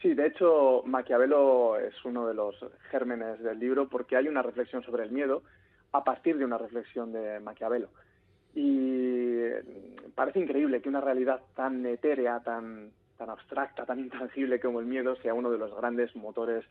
Sí, 0.00 0.14
de 0.14 0.26
hecho, 0.26 0.82
Maquiavelo 0.84 1.78
es 1.78 1.94
uno 2.04 2.26
de 2.26 2.34
los 2.34 2.56
gérmenes 2.90 3.40
del 3.40 3.60
libro 3.60 3.88
porque 3.88 4.16
hay 4.16 4.26
una 4.26 4.42
reflexión 4.42 4.82
sobre 4.82 5.04
el 5.04 5.12
miedo 5.12 5.42
a 5.92 6.02
partir 6.02 6.38
de 6.38 6.44
una 6.44 6.58
reflexión 6.58 7.12
de 7.12 7.38
Maquiavelo. 7.38 7.88
Y 8.54 9.42
parece 10.14 10.40
increíble 10.40 10.82
que 10.82 10.88
una 10.88 11.00
realidad 11.00 11.40
tan 11.54 11.86
etérea, 11.86 12.40
tan, 12.40 12.90
tan 13.16 13.30
abstracta, 13.30 13.86
tan 13.86 14.00
intangible 14.00 14.60
como 14.60 14.80
el 14.80 14.86
miedo 14.86 15.14
sea 15.16 15.34
uno 15.34 15.50
de 15.50 15.58
los 15.58 15.74
grandes 15.76 16.14
motores 16.16 16.64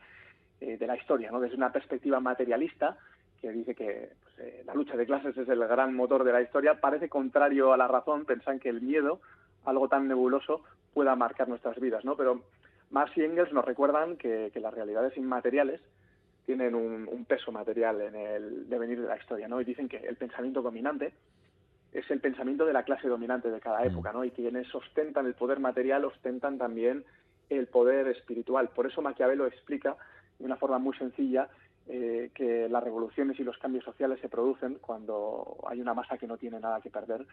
eh, 0.62 0.76
de 0.78 0.86
la 0.86 0.96
historia, 0.96 1.30
¿no? 1.30 1.40
Desde 1.40 1.56
una 1.56 1.72
perspectiva 1.72 2.20
materialista, 2.20 2.96
que 3.40 3.50
dice 3.50 3.74
que 3.74 4.10
pues, 4.22 4.38
eh, 4.38 4.62
la 4.64 4.74
lucha 4.74 4.96
de 4.96 5.06
clases 5.06 5.36
es 5.36 5.48
el 5.48 5.66
gran 5.66 5.94
motor 5.94 6.22
de 6.22 6.32
la 6.32 6.40
historia, 6.40 6.80
parece 6.80 7.08
contrario 7.08 7.72
a 7.72 7.76
la 7.76 7.88
razón, 7.88 8.24
pensan 8.24 8.60
que 8.60 8.68
el 8.68 8.80
miedo, 8.80 9.20
algo 9.64 9.88
tan 9.88 10.06
nebuloso, 10.06 10.62
pueda 10.94 11.16
marcar 11.16 11.48
nuestras 11.48 11.80
vidas, 11.80 12.04
¿no? 12.04 12.16
Pero 12.16 12.42
Marx 12.90 13.16
y 13.16 13.24
Engels 13.24 13.52
nos 13.52 13.64
recuerdan 13.64 14.16
que, 14.16 14.50
que 14.52 14.60
las 14.60 14.72
realidades 14.72 15.16
inmateriales 15.16 15.80
tienen 16.46 16.74
un, 16.74 17.08
un 17.10 17.24
peso 17.24 17.50
material 17.50 18.00
en 18.00 18.14
el 18.14 18.68
devenir 18.68 19.00
de 19.00 19.08
la 19.08 19.16
historia, 19.16 19.48
¿no? 19.48 19.60
Y 19.60 19.64
dicen 19.64 19.88
que 19.88 19.96
el 19.96 20.16
pensamiento 20.16 20.62
dominante 20.62 21.12
es 21.92 22.10
el 22.10 22.20
pensamiento 22.20 22.64
de 22.64 22.72
la 22.72 22.84
clase 22.84 23.08
dominante 23.08 23.50
de 23.50 23.60
cada 23.60 23.84
época, 23.84 24.12
¿no? 24.12 24.24
Y 24.24 24.30
quienes 24.30 24.72
ostentan 24.74 25.26
el 25.26 25.34
poder 25.34 25.60
material 25.60 26.04
ostentan 26.04 26.58
también 26.58 27.04
el 27.50 27.66
poder 27.66 28.08
espiritual. 28.08 28.68
Por 28.68 28.86
eso 28.86 29.02
Maquiavelo 29.02 29.46
explica 29.46 29.96
de 30.42 30.46
una 30.46 30.56
forma 30.56 30.78
muy 30.78 30.96
sencilla 30.96 31.48
eh, 31.86 32.30
que 32.34 32.68
las 32.68 32.82
revoluciones 32.82 33.38
y 33.38 33.44
los 33.44 33.56
cambios 33.58 33.84
sociales 33.84 34.18
se 34.20 34.28
producen 34.28 34.78
cuando 34.80 35.58
hay 35.68 35.80
una 35.80 35.94
masa 35.94 36.18
que 36.18 36.26
no 36.26 36.36
tiene 36.36 36.58
nada 36.58 36.80
que 36.80 36.90
perder 36.90 37.24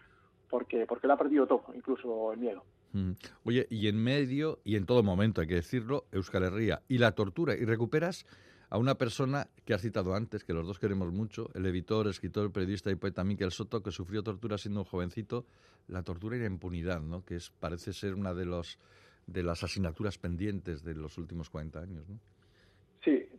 porque, 0.48 0.86
porque 0.86 1.08
lo 1.08 1.14
ha 1.14 1.18
perdido 1.18 1.48
todo, 1.48 1.64
incluso 1.76 2.32
el 2.34 2.40
miedo. 2.40 2.64
Mm. 2.94 3.12
Oye, 3.46 3.68
y 3.72 3.88
en 3.88 3.98
medio, 3.98 4.60
y 4.64 4.76
en 4.76 4.86
todo 4.86 5.02
momento 5.02 5.42
hay 5.42 5.48
que 5.48 5.56
decirlo, 5.56 6.06
Euskal 6.12 6.44
Herria 6.44 6.84
y 6.88 7.00
la 7.00 7.14
tortura, 7.14 7.56
y 7.56 7.66
recuperas 7.66 8.28
a 8.70 8.78
una 8.78 8.96
persona 8.96 9.48
que 9.66 9.74
has 9.74 9.82
citado 9.82 10.14
antes, 10.14 10.44
que 10.44 10.54
los 10.54 10.68
dos 10.68 10.78
queremos 10.78 11.12
mucho, 11.12 11.50
el 11.56 11.66
editor, 11.66 12.08
escritor, 12.08 12.52
periodista 12.52 12.92
y 12.92 12.96
poeta 12.96 13.24
Miquel 13.24 13.52
Soto, 13.52 13.82
que 13.82 13.92
sufrió 13.92 14.22
tortura 14.22 14.58
siendo 14.60 14.82
un 14.82 14.86
jovencito, 14.86 15.46
la 15.88 16.04
tortura 16.04 16.38
y 16.38 16.40
la 16.40 16.46
impunidad, 16.46 17.02
¿no? 17.02 17.26
que 17.26 17.38
es, 17.38 17.50
parece 17.50 17.94
ser 17.94 18.14
una 18.14 18.36
de, 18.36 18.46
los, 18.46 18.78
de 19.26 19.42
las 19.42 19.64
asignaturas 19.64 20.20
pendientes 20.20 20.84
de 20.84 20.94
los 20.94 21.18
últimos 21.18 21.50
40 21.50 21.80
años. 21.80 22.08
¿no? 22.08 22.20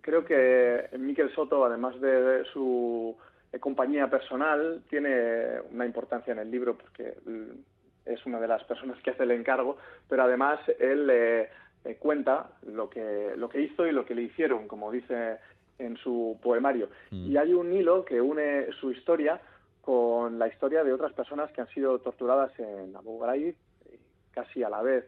Creo 0.01 0.25
que 0.25 0.89
Miquel 0.99 1.33
Soto, 1.35 1.65
además 1.65 2.01
de 2.01 2.45
su 2.53 3.17
eh, 3.53 3.59
compañía 3.59 4.09
personal, 4.09 4.83
tiene 4.89 5.61
una 5.71 5.87
importancia 5.87 6.33
en 6.33 6.39
el 6.39 6.51
libro 6.51 6.77
porque 6.77 7.15
mm, 7.25 8.11
es 8.13 8.25
una 8.27 8.41
de 8.41 8.49
las 8.49 8.65
personas 8.65 9.01
que 9.03 9.11
hace 9.11 9.23
el 9.25 9.33
encargo, 9.33 9.77
pero 10.09 10.25
además 10.25 10.61
él 10.79 11.09
eh, 11.11 11.49
eh, 11.85 11.97
cuenta 11.97 12.51
lo 12.67 12.91
que, 12.91 13.33
lo 13.37 13.49
que 13.49 13.61
hizo 13.63 13.87
y 13.87 13.93
lo 13.93 14.05
que 14.05 14.15
le 14.15 14.23
hicieron, 14.23 14.69
como 14.69 14.91
dice 14.91 15.39
en 15.79 15.97
su 15.97 16.39
poemario. 16.43 16.89
Mm. 17.11 17.31
Y 17.31 17.37
hay 17.37 17.55
un 17.55 17.73
hilo 17.73 18.05
que 18.05 18.21
une 18.21 18.71
su 18.81 18.91
historia 18.91 19.41
con 19.81 20.39
la 20.39 20.49
historia 20.49 20.85
de 20.85 20.93
otras 20.93 21.13
personas 21.13 21.51
que 21.53 21.63
han 21.63 21.69
sido 21.69 21.99
torturadas 22.01 22.53
en 22.59 22.95
Abu 22.95 23.19
Ghraib, 23.19 23.55
eh, 23.87 23.99
casi 24.31 24.63
a 24.63 24.69
la 24.69 24.83
vez 24.83 25.05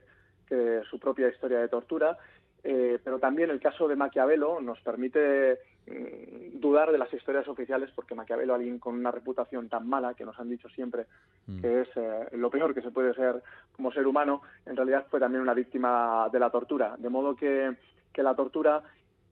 que 0.48 0.80
su 0.90 0.98
propia 0.98 1.28
historia 1.28 1.60
de 1.60 1.68
tortura, 1.68 2.16
eh, 2.64 2.98
pero 3.02 3.18
también 3.18 3.50
el 3.50 3.60
caso 3.60 3.88
de 3.88 3.96
Maquiavelo 3.96 4.60
nos 4.60 4.80
permite 4.80 5.58
mm, 5.86 6.60
dudar 6.60 6.92
de 6.92 6.98
las 6.98 7.12
historias 7.12 7.48
oficiales 7.48 7.90
porque 7.94 8.14
Maquiavelo, 8.14 8.54
alguien 8.54 8.78
con 8.78 8.94
una 8.94 9.10
reputación 9.10 9.68
tan 9.68 9.88
mala 9.88 10.14
que 10.14 10.24
nos 10.24 10.38
han 10.38 10.48
dicho 10.48 10.68
siempre 10.68 11.06
Mm. 11.46 11.60
que 11.60 11.80
es 11.80 11.88
eh, 11.96 12.28
lo 12.32 12.50
peor 12.50 12.74
que 12.74 12.82
se 12.82 12.90
puede 12.90 13.14
ser 13.14 13.42
como 13.74 13.92
ser 13.92 14.06
humano, 14.06 14.42
en 14.64 14.76
realidad 14.76 15.06
fue 15.10 15.18
también 15.18 15.42
una 15.42 15.54
víctima 15.54 16.28
de 16.32 16.38
la 16.38 16.50
tortura. 16.50 16.94
De 16.98 17.08
modo 17.08 17.34
que, 17.34 17.74
que 18.12 18.22
la 18.22 18.34
tortura 18.34 18.82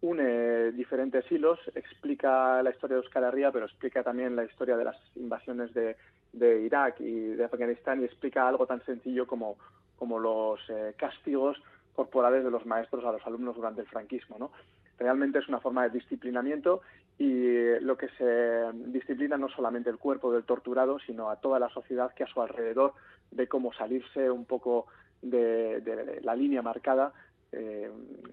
une 0.02 0.72
diferentes 0.72 1.30
hilos, 1.30 1.58
explica 1.74 2.62
la 2.62 2.70
historia 2.70 2.96
de 2.96 3.02
Euskal 3.02 3.24
Herria, 3.24 3.52
pero 3.52 3.66
explica 3.66 4.02
también 4.02 4.34
la 4.34 4.44
historia 4.44 4.76
de 4.76 4.84
las 4.84 4.96
invasiones 5.14 5.74
de, 5.74 5.96
de 6.32 6.62
Irak 6.62 7.00
y 7.00 7.34
de 7.34 7.44
Afganistán 7.44 8.00
y 8.00 8.04
explica 8.04 8.48
algo 8.48 8.66
tan 8.66 8.82
sencillo 8.86 9.26
como, 9.26 9.56
como 9.96 10.18
los 10.18 10.58
eh, 10.70 10.94
castigos 10.96 11.62
corporales 12.00 12.42
de 12.42 12.50
los 12.50 12.64
maestros 12.64 13.04
a 13.04 13.12
los 13.12 13.26
alumnos 13.26 13.56
durante 13.56 13.82
el 13.82 13.86
franquismo. 13.86 14.38
¿no? 14.38 14.50
Realmente 14.98 15.38
es 15.38 15.48
una 15.48 15.60
forma 15.60 15.82
de 15.82 15.98
disciplinamiento 15.98 16.80
y 17.18 17.78
lo 17.80 17.98
que 17.98 18.08
se 18.16 18.72
disciplina 18.90 19.36
no 19.36 19.50
solamente 19.50 19.90
el 19.90 19.98
cuerpo 19.98 20.32
del 20.32 20.44
torturado, 20.44 20.98
sino 21.00 21.28
a 21.28 21.36
toda 21.36 21.58
la 21.58 21.68
sociedad 21.68 22.14
que 22.14 22.24
a 22.24 22.26
su 22.26 22.40
alrededor 22.40 22.94
ve 23.32 23.48
cómo 23.48 23.74
salirse 23.74 24.30
un 24.30 24.46
poco 24.46 24.86
de, 25.20 26.20
la 26.22 26.34
línea 26.34 26.62
marcada. 26.62 27.12
Eh, 27.52 27.90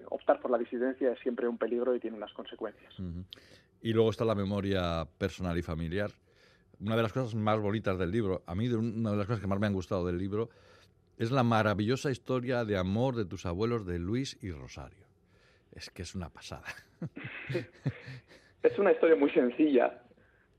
optar 0.08 0.40
por 0.40 0.50
la 0.50 0.56
disidencia 0.56 1.12
es 1.12 1.18
siempre 1.18 1.46
un 1.46 1.58
peligro 1.58 1.94
y 1.94 2.00
tiene 2.00 2.16
unas 2.16 2.32
consecuencias. 2.32 2.94
Y 3.82 3.92
luego 3.92 4.08
está 4.08 4.24
la 4.24 4.34
memoria 4.34 5.06
personal 5.18 5.58
y 5.58 5.62
familiar. 5.62 6.10
Una 6.80 6.96
de 6.96 7.02
las 7.02 7.12
cosas 7.12 7.34
más 7.34 7.60
bonitas 7.60 7.98
del 7.98 8.10
libro, 8.10 8.40
a 8.46 8.54
mí 8.54 8.66
una 8.68 9.10
de 9.10 9.16
las 9.18 9.26
cosas 9.26 9.42
que 9.42 9.46
más 9.46 9.60
me 9.60 9.66
han 9.66 9.74
gustado 9.74 10.06
del 10.06 10.16
libro, 10.16 10.48
es 11.18 11.30
la 11.30 11.42
maravillosa 11.42 12.10
historia 12.10 12.64
de 12.64 12.78
amor 12.78 13.16
de 13.16 13.24
tus 13.26 13.44
abuelos 13.44 13.84
de 13.86 13.98
Luis 13.98 14.38
y 14.40 14.50
Rosario. 14.52 15.04
Es 15.72 15.90
que 15.90 16.02
es 16.02 16.14
una 16.14 16.30
pasada. 16.30 16.64
Es 18.60 18.76
una 18.76 18.90
historia 18.90 19.14
muy 19.14 19.30
sencilla, 19.30 20.02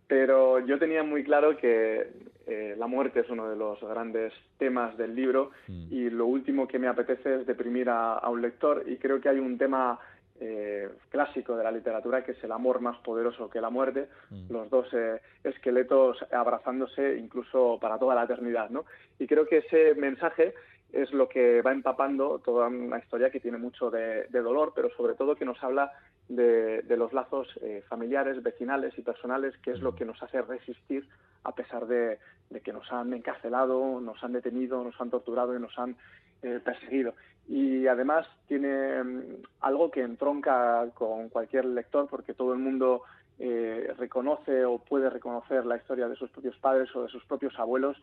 pero 0.08 0.66
yo 0.66 0.80
tenía 0.80 1.04
muy 1.04 1.24
claro 1.24 1.58
que 1.58 2.10
eh, 2.48 2.76
la 2.78 2.88
muerte 2.88 3.20
es 3.20 3.30
uno 3.30 3.50
de 3.50 3.58
los 3.58 3.80
grandes 3.82 4.32
temas 4.58 4.98
del 4.98 5.14
libro 5.16 5.52
Mm. 5.68 5.88
y 5.94 6.10
lo 6.10 6.26
último 6.26 6.68
que 6.68 6.80
me 6.80 6.88
apetece 6.88 7.42
es 7.42 7.46
deprimir 7.46 7.90
a, 7.90 8.14
a 8.14 8.30
un 8.30 8.42
lector 8.42 8.86
y 8.88 8.96
creo 8.98 9.20
que 9.20 9.28
hay 9.30 9.40
un 9.40 9.58
tema 9.58 10.00
eh, 10.40 10.90
clásico 11.10 11.56
de 11.56 11.64
la 11.64 11.72
literatura 11.72 12.24
que 12.24 12.32
es 12.32 12.44
el 12.44 12.52
amor 12.52 12.80
más 12.82 12.98
poderoso 13.00 13.50
que 13.50 13.62
la 13.62 13.70
muerte, 13.70 14.08
Mm. 14.30 14.52
los 14.52 14.70
dos 14.70 14.88
eh, 14.94 15.20
esqueletos 15.44 16.18
abrazándose 16.32 17.18
incluso 17.18 17.78
para 17.82 17.98
toda 17.98 18.16
la 18.16 18.24
eternidad, 18.24 18.70
¿no? 18.70 18.86
Y 19.18 19.28
creo 19.28 19.46
que 19.46 19.58
ese 19.58 19.96
mensaje 19.96 20.54
es 20.92 21.12
lo 21.14 21.30
que 21.30 21.62
va 21.62 21.72
empapando 21.72 22.40
toda 22.40 22.68
una 22.68 22.98
historia 22.98 23.30
que 23.30 23.40
tiene 23.40 23.58
mucho 23.60 23.92
de, 23.92 24.26
de 24.30 24.42
dolor, 24.42 24.72
pero 24.76 24.90
sobre 24.96 25.14
todo 25.14 25.36
que 25.36 25.46
nos 25.46 25.64
habla 25.64 25.92
de, 26.28 26.82
de 26.82 26.98
los 26.98 27.14
lazos 27.14 27.48
eh, 27.62 27.84
familiares, 27.88 28.42
vecinales 28.42 28.98
y 28.98 29.04
personales, 29.04 29.56
que 29.58 29.72
es 29.72 29.82
lo 29.82 29.94
que 29.94 30.06
nos 30.06 30.22
hace 30.24 30.42
resistir 30.42 31.08
a 31.44 31.54
pesar 31.54 31.86
de, 31.86 32.18
de 32.50 32.62
que 32.62 32.74
nos 32.74 32.92
han 32.92 33.14
encarcelado, 33.14 34.02
nos 34.02 34.24
han 34.24 34.34
detenido, 34.34 34.84
nos 34.84 35.00
han 35.00 35.12
torturado 35.12 35.56
y 35.56 35.60
nos 35.60 35.78
han 35.78 35.96
eh, 36.42 36.60
perseguido. 36.64 37.14
Y 37.50 37.88
además 37.88 38.28
tiene 38.48 39.04
mm, 39.04 39.22
algo 39.62 39.90
que 39.90 40.02
entronca 40.02 40.88
con 40.94 41.30
cualquier 41.30 41.66
lector, 41.66 42.08
porque 42.08 42.36
todo 42.36 42.54
el 42.54 42.60
mundo 42.60 43.02
eh, 43.40 43.92
reconoce 43.98 44.66
o 44.66 44.78
puede 44.78 45.10
reconocer 45.10 45.66
la 45.66 45.78
historia 45.78 46.08
de 46.08 46.16
sus 46.16 46.30
propios 46.30 46.56
padres 46.58 46.96
o 46.96 47.04
de 47.04 47.10
sus 47.10 47.26
propios 47.26 47.58
abuelos. 47.58 47.98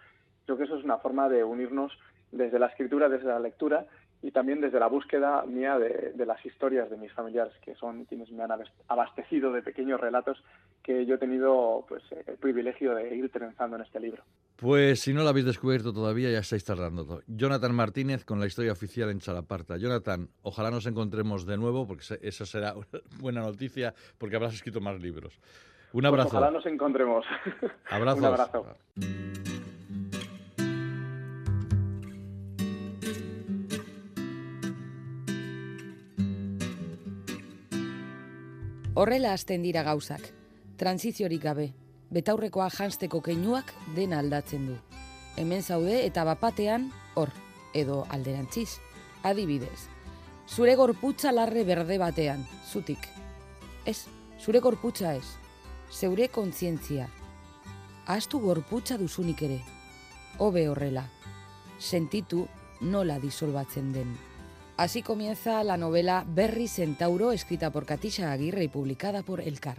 Creo 0.45 0.59
que 0.59 0.65
eso 0.65 0.77
es 0.77 0.85
una 0.85 0.99
forma 0.99 1.29
de 1.29 1.45
unirnos 1.45 1.97
desde 2.33 2.59
la 2.59 2.67
escritura, 2.67 3.09
desde 3.09 3.29
la 3.29 3.39
lectura 3.39 3.87
y 4.23 4.31
también 4.31 4.61
desde 4.61 4.81
la 4.81 4.87
búsqueda 4.89 5.45
mía 5.47 5.79
de, 5.79 6.13
de 6.15 6.27
las 6.27 6.45
historias 6.45 6.91
de 6.91 6.97
mis 6.97 7.13
familiares, 7.13 7.53
que 7.63 7.75
son 7.77 8.05
quienes 8.07 8.31
me 8.33 8.43
han 8.43 8.51
abas- 8.51 8.73
abastecido 8.89 9.53
de 9.53 9.63
pequeños 9.63 10.01
relatos 10.01 10.43
que 10.83 11.05
yo 11.07 11.15
he 11.17 11.19
tenido 11.19 11.85
pues, 11.89 12.03
el 12.27 12.37
privilegio 12.37 12.95
de 12.95 13.15
ir 13.15 13.31
trenzando 13.31 13.77
en 13.77 13.83
este 13.83 14.01
libro. 14.01 14.23
Pues 14.57 15.01
si 15.01 15.13
no 15.13 15.23
lo 15.23 15.29
habéis 15.29 15.47
descubierto 15.47 15.93
todavía, 15.93 16.31
ya 16.31 16.39
estáis 16.39 16.65
tardando. 16.65 17.05
todo. 17.05 17.23
Jonathan 17.27 17.75
Martínez 17.75 18.25
con 18.25 18.41
la 18.41 18.47
historia 18.47 18.73
oficial 18.73 19.11
en 19.11 19.19
Chalaparta. 19.21 19.77
Jonathan, 19.77 20.29
ojalá 20.43 20.71
nos 20.71 20.87
encontremos 20.87 21.45
de 21.47 21.57
nuevo, 21.59 21.87
porque 21.87 22.05
eso 22.23 22.47
será 22.47 22.75
una 22.75 22.87
buena 23.21 23.41
noticia, 23.43 23.95
porque 24.19 24.37
habrás 24.37 24.55
escrito 24.55 24.81
más 24.81 25.01
libros. 25.01 25.39
Un 25.93 26.01
Pues 26.03 26.05
abrazo. 26.07 26.29
ojalá 26.29 26.51
nos 26.51 26.67
encontremos. 26.67 27.25
Abrazos. 27.91 28.19
Un 28.21 28.27
abrazo. 28.27 29.66
Horrela 38.97 39.35
hasten 39.37 39.61
dira 39.61 39.83
gauzak, 39.85 40.23
transiziorik 40.81 41.43
gabe, 41.43 41.67
betaurrekoa 42.17 42.71
jansteko 42.73 43.19
keinuak 43.21 43.75
dena 43.93 44.23
aldatzen 44.23 44.63
du. 44.71 44.77
Hemen 45.37 45.61
zaude 45.61 45.99
eta 46.07 46.23
bapatean 46.25 46.87
hor, 47.15 47.29
edo 47.77 48.07
alderantziz. 48.09 48.79
Adibidez, 49.23 49.91
zure 50.49 50.79
gorputza 50.81 51.29
larre 51.35 51.65
berde 51.69 51.99
batean, 52.01 52.47
zutik. 52.73 53.05
Ez, 53.85 54.07
zure 54.41 54.63
gorputza 54.65 55.13
ez, 55.13 55.27
zeure 55.93 56.31
kontzientzia. 56.33 57.11
Ahaztu 58.07 58.41
gorputza 58.41 58.97
duzunik 58.97 59.43
ere. 59.45 59.59
Hobe 60.39 60.71
horrela, 60.71 61.05
sentitu 61.79 62.47
nola 62.81 63.19
disolbatzen 63.21 63.93
den. 63.93 64.17
Así 64.77 65.01
comienza 65.01 65.65
la 65.65 65.79
novela 65.79 66.27
Berry 66.29 66.69
Centauro, 66.69 67.33
escrita 67.33 67.71
por 67.71 67.87
Katisha 67.87 68.31
Aguirre 68.31 68.65
y 68.65 68.69
publicada 68.69 69.23
por 69.23 69.41
Elcar. 69.41 69.79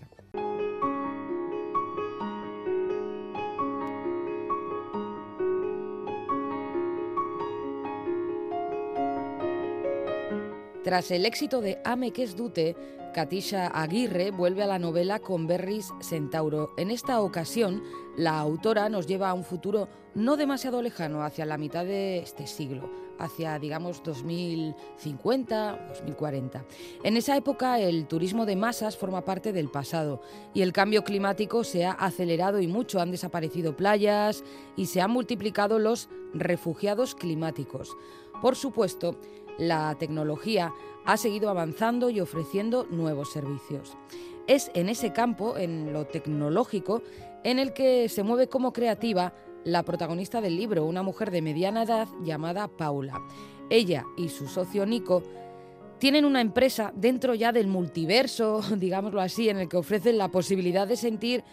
Tras 10.83 11.11
el 11.11 11.27
éxito 11.27 11.61
de 11.61 11.79
Ame 11.85 12.11
que 12.11 12.23
es 12.23 12.35
dute, 12.35 12.75
Katisha 13.13 13.67
Aguirre 13.67 14.31
vuelve 14.31 14.63
a 14.63 14.67
la 14.67 14.79
novela 14.79 15.19
con 15.19 15.45
Berris 15.45 15.93
Centauro. 16.01 16.71
En 16.75 16.89
esta 16.89 17.21
ocasión, 17.21 17.83
la 18.15 18.39
autora 18.39 18.89
nos 18.89 19.05
lleva 19.05 19.29
a 19.29 19.33
un 19.35 19.43
futuro 19.43 19.89
no 20.15 20.37
demasiado 20.37 20.81
lejano, 20.81 21.23
hacia 21.23 21.45
la 21.45 21.57
mitad 21.57 21.85
de 21.85 22.17
este 22.19 22.47
siglo, 22.47 22.89
hacia, 23.19 23.57
digamos, 23.59 24.03
2050, 24.03 25.87
2040. 25.89 26.65
En 27.03 27.17
esa 27.17 27.35
época, 27.37 27.79
el 27.79 28.07
turismo 28.07 28.45
de 28.45 28.55
masas 28.55 28.97
forma 28.97 29.25
parte 29.25 29.53
del 29.53 29.69
pasado 29.69 30.21
y 30.53 30.61
el 30.61 30.73
cambio 30.73 31.03
climático 31.03 31.63
se 31.63 31.85
ha 31.85 31.91
acelerado 31.91 32.59
y 32.59 32.67
mucho. 32.67 32.99
Han 32.99 33.11
desaparecido 33.11 33.75
playas 33.75 34.43
y 34.75 34.87
se 34.87 35.01
han 35.01 35.11
multiplicado 35.11 35.79
los 35.79 36.09
refugiados 36.33 37.15
climáticos. 37.15 37.95
Por 38.41 38.55
supuesto, 38.55 39.15
la 39.57 39.95
tecnología 39.95 40.73
ha 41.05 41.17
seguido 41.17 41.49
avanzando 41.49 42.09
y 42.09 42.19
ofreciendo 42.19 42.85
nuevos 42.89 43.31
servicios. 43.31 43.97
Es 44.45 44.71
en 44.73 44.89
ese 44.89 45.11
campo, 45.11 45.57
en 45.57 45.91
lo 45.93 46.05
tecnológico, 46.05 47.01
en 47.43 47.59
el 47.59 47.73
que 47.73 48.09
se 48.09 48.23
mueve 48.23 48.47
como 48.47 48.73
creativa 48.73 49.33
la 49.63 49.83
protagonista 49.83 50.41
del 50.41 50.55
libro, 50.55 50.85
una 50.85 51.03
mujer 51.03 51.31
de 51.31 51.41
mediana 51.41 51.83
edad 51.83 52.07
llamada 52.23 52.67
Paula. 52.67 53.21
Ella 53.69 54.05
y 54.15 54.29
su 54.29 54.47
socio 54.47 54.85
Nico 54.85 55.23
tienen 55.99 56.25
una 56.25 56.41
empresa 56.41 56.93
dentro 56.95 57.33
ya 57.33 57.51
del 57.51 57.67
multiverso, 57.67 58.61
digámoslo 58.77 59.21
así, 59.21 59.49
en 59.49 59.57
el 59.57 59.69
que 59.69 59.77
ofrecen 59.77 60.17
la 60.17 60.29
posibilidad 60.29 60.87
de 60.87 60.95
sentir 60.95 61.43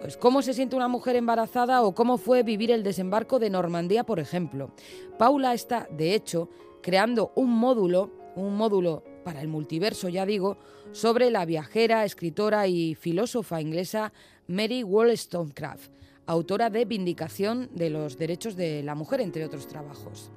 pues 0.00 0.18
cómo 0.18 0.42
se 0.42 0.52
siente 0.52 0.76
una 0.76 0.88
mujer 0.88 1.16
embarazada 1.16 1.82
o 1.82 1.94
cómo 1.94 2.18
fue 2.18 2.42
vivir 2.42 2.70
el 2.70 2.82
desembarco 2.82 3.38
de 3.38 3.48
Normandía, 3.48 4.04
por 4.04 4.20
ejemplo. 4.20 4.70
Paula 5.18 5.54
está, 5.54 5.88
de 5.90 6.14
hecho, 6.14 6.50
creando 6.82 7.32
un 7.36 7.50
módulo, 7.50 8.10
un 8.36 8.54
módulo 8.54 9.02
para 9.24 9.40
el 9.40 9.48
multiverso, 9.48 10.10
ya 10.10 10.26
digo, 10.26 10.58
sobre 10.92 11.30
la 11.30 11.46
viajera, 11.46 12.04
escritora 12.04 12.66
y 12.66 12.94
filósofa 12.94 13.62
inglesa 13.62 14.12
Mary 14.46 14.82
Wollstonecraft, 14.82 15.90
autora 16.26 16.70
de 16.70 16.84
Vindicación 16.84 17.68
de 17.72 17.90
los 17.90 18.16
Derechos 18.16 18.56
de 18.56 18.82
la 18.82 18.94
Mujer, 18.94 19.20
entre 19.20 19.44
otros 19.44 19.66
trabajos. 19.66 20.30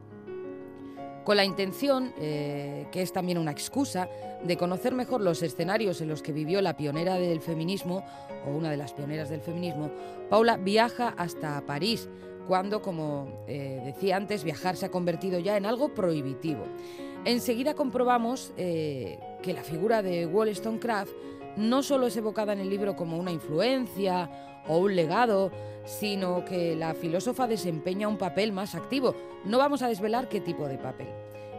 Con 1.24 1.36
la 1.36 1.44
intención, 1.44 2.14
eh, 2.20 2.88
que 2.92 3.02
es 3.02 3.12
también 3.12 3.38
una 3.38 3.52
excusa, 3.52 4.10
de 4.44 4.56
conocer 4.56 4.94
mejor 4.94 5.22
los 5.22 5.44
escenarios 5.44 6.00
en 6.00 6.08
los 6.08 6.22
que 6.22 6.32
vivió 6.32 6.62
la 6.62 6.78
pionera 6.78 7.16
del 7.16 7.42
feminismo, 7.42 8.06
o 8.46 8.52
una 8.52 8.72
de 8.72 8.78
las 8.78 8.94
pioneras 8.94 9.30
del 9.30 9.42
feminismo, 9.42 9.92
Paula 10.30 10.58
viaja 10.58 11.14
hasta 11.18 11.66
París, 11.66 12.08
cuando, 12.48 12.82
como 12.82 13.44
eh, 13.48 13.82
decía 13.84 14.16
antes, 14.16 14.46
viajar 14.46 14.78
se 14.78 14.86
ha 14.86 14.90
convertido 14.90 15.40
ya 15.40 15.58
en 15.58 15.66
algo 15.66 15.94
prohibitivo. 15.94 16.64
Enseguida 17.26 17.74
comprobamos 17.74 18.54
eh, 18.56 19.20
que 19.44 19.52
la 19.52 19.64
figura 19.64 20.02
de 20.02 20.26
Wollstonecraft 20.26 21.12
no 21.58 21.84
solo 21.84 22.08
es 22.08 22.16
evocada 22.16 22.54
en 22.54 22.60
el 22.60 22.70
libro 22.70 22.96
como 22.96 23.18
una 23.18 23.32
influencia 23.32 24.30
o 24.68 24.78
un 24.78 24.96
legado, 24.96 25.52
sino 25.86 26.46
que 26.46 26.76
la 26.76 26.94
filósofa 26.94 27.48
desempeña 27.48 28.08
un 28.08 28.18
papel 28.18 28.52
más 28.52 28.76
activo. 28.76 29.16
No 29.46 29.58
vamos 29.58 29.82
a 29.82 29.88
desvelar 29.88 30.30
qué 30.30 30.42
tipo 30.42 30.68
de 30.68 30.78
papel. 30.78 31.08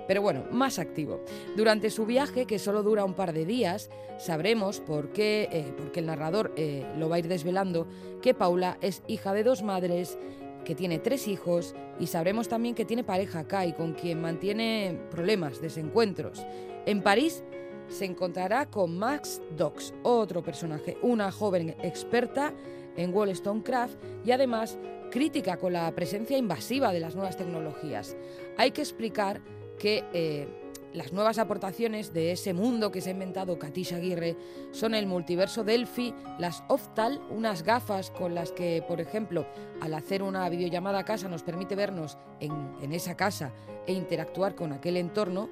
Pero 0.07 0.23
bueno, 0.23 0.45
más 0.51 0.79
activo. 0.79 1.21
Durante 1.55 1.91
su 1.91 2.07
viaje, 2.07 2.47
que 2.47 2.59
solo 2.59 2.83
dura 2.83 3.05
un 3.05 3.13
par 3.13 3.35
de 3.35 3.45
días, 3.45 3.91
sabremos 4.19 4.81
por 4.81 5.13
qué, 5.13 5.49
eh, 5.53 5.75
porque 5.77 6.01
el 6.01 6.07
narrador 6.07 6.53
eh, 6.57 6.87
lo 6.97 7.11
va 7.11 7.17
a 7.17 7.19
ir 7.19 7.29
desvelando, 7.29 7.87
que 8.23 8.33
Paula 8.33 8.79
es 8.81 9.03
hija 9.07 9.35
de 9.35 9.45
dos 9.45 9.63
madres, 9.63 10.19
que 10.65 10.75
tiene 10.75 10.99
tres 10.99 11.29
hijos 11.29 11.75
y 12.01 12.07
sabremos 12.07 12.49
también 12.49 12.75
que 12.75 12.85
tiene 12.85 13.05
pareja 13.05 13.47
Kai, 13.47 13.75
con 13.75 13.93
quien 13.95 14.21
mantiene 14.21 14.99
problemas, 15.11 15.61
desencuentros. 15.61 16.47
En 16.87 17.03
París 17.03 17.43
se 17.89 18.05
encontrará 18.05 18.71
con 18.71 18.99
Max 18.99 19.41
Dox, 19.57 19.95
otro 20.03 20.43
personaje, 20.43 20.97
una 21.03 21.31
joven 21.31 21.77
experta 21.83 22.53
en 22.97 23.15
Wollstonecraft 23.15 23.97
y 24.25 24.33
además 24.33 24.79
crítica 25.11 25.57
con 25.57 25.73
la 25.73 25.91
presencia 25.95 26.37
invasiva 26.37 26.93
de 26.93 27.01
las 27.01 27.15
nuevas 27.15 27.37
tecnologías. 27.37 28.17
Hay 28.57 28.73
que 28.73 28.83
explicar 28.83 29.41
que 29.79 30.05
eh, 30.13 30.49
las 30.93 31.13
nuevas 31.13 31.39
aportaciones 31.39 32.13
de 32.13 32.33
ese 32.33 32.55
mundo 32.55 32.91
que 32.91 33.01
se 33.01 33.11
ha 33.11 33.13
inventado 33.13 33.59
Katisha 33.59 33.97
Aguirre 33.97 34.37
son 34.73 34.95
el 34.95 35.07
multiverso 35.07 35.63
Delphi, 35.63 36.15
las 36.39 36.65
Oftal, 36.69 37.21
unas 37.31 37.63
gafas 37.63 38.11
con 38.11 38.35
las 38.35 38.53
que, 38.53 38.83
por 38.89 39.01
ejemplo, 39.01 39.47
al 39.81 39.95
hacer 39.95 40.23
una 40.23 40.49
videollamada 40.49 41.01
a 41.01 41.05
casa 41.05 41.29
nos 41.29 41.43
permite 41.43 41.77
vernos 41.77 42.17
en, 42.41 42.53
en 42.81 42.93
esa 42.93 43.17
casa 43.17 43.53
e 43.87 43.93
interactuar 43.93 44.55
con 44.55 44.73
aquel 44.73 44.97
entorno. 44.97 45.49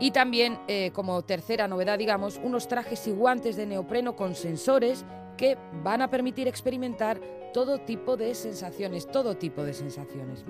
Y 0.00 0.10
también, 0.12 0.58
eh, 0.68 0.90
como 0.92 1.22
tercera 1.22 1.68
novedad, 1.68 1.98
digamos, 1.98 2.40
unos 2.42 2.68
trajes 2.68 3.06
y 3.06 3.12
guantes 3.12 3.56
de 3.56 3.66
neopreno 3.66 4.16
con 4.16 4.34
sensores 4.34 5.04
que 5.36 5.56
van 5.82 6.02
a 6.02 6.10
permitir 6.10 6.48
experimentar 6.48 7.20
todo 7.52 7.78
tipo 7.78 8.16
de 8.16 8.34
sensaciones, 8.34 9.06
todo 9.06 9.36
tipo 9.36 9.64
de 9.64 9.74
sensaciones. 9.74 10.44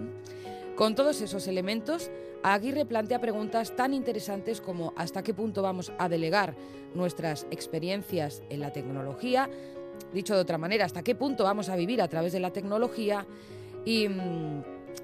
Con 0.76 0.94
todos 0.94 1.20
esos 1.20 1.46
elementos, 1.46 2.11
Aguirre 2.42 2.84
plantea 2.84 3.20
preguntas 3.20 3.74
tan 3.74 3.94
interesantes 3.94 4.61
como 4.61 4.92
hasta 4.96 5.22
qué 5.22 5.34
punto 5.34 5.62
vamos 5.62 5.92
a 5.99 6.09
delegar 6.09 6.55
nuestras 6.94 7.46
experiencias 7.51 8.42
en 8.49 8.61
la 8.61 8.72
tecnología 8.72 9.51
Dicho 10.12 10.34
de 10.34 10.40
otra 10.40 10.59
manera, 10.59 10.84
¿hasta 10.84 11.03
qué 11.03 11.14
punto 11.14 11.44
vamos 11.44 11.68
a 11.68 11.76
vivir 11.76 12.01
a 12.01 12.09
través 12.09 12.32
de 12.32 12.40
la 12.40 12.51
tecnología? 12.51 13.26
Mm, 13.84 14.61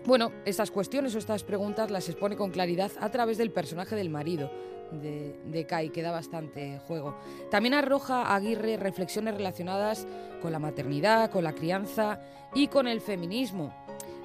bueno, 0.07 0.33
estas 0.45 0.71
cuestiones 0.71 1.15
o 1.15 1.19
estas 1.19 1.45
preguntas 1.45 1.91
las 1.91 2.09
expone 2.09 2.37
con 2.37 2.51
claridad 2.51 2.91
a 3.01 3.11
través 3.11 3.39
del 3.39 3.51
personaje 3.51 3.97
del 3.97 4.11
marido 4.11 4.51
de, 4.93 5.67
Kai, 5.67 5.91
que 5.91 6.03
da 6.03 6.11
bastante 6.11 6.79
juego. 6.87 7.17
También 7.51 7.75
arroja 7.75 8.35
Aguirre 8.35 8.77
reflexiones 8.77 9.35
relacionadas 9.35 10.07
con 10.43 10.53
la 10.53 10.59
maternidad, 10.59 11.31
con 11.31 11.45
la 11.45 11.55
crianza 11.55 12.21
y 12.55 12.69
con 12.69 12.87
el 12.87 13.01
feminismo. 13.01 13.75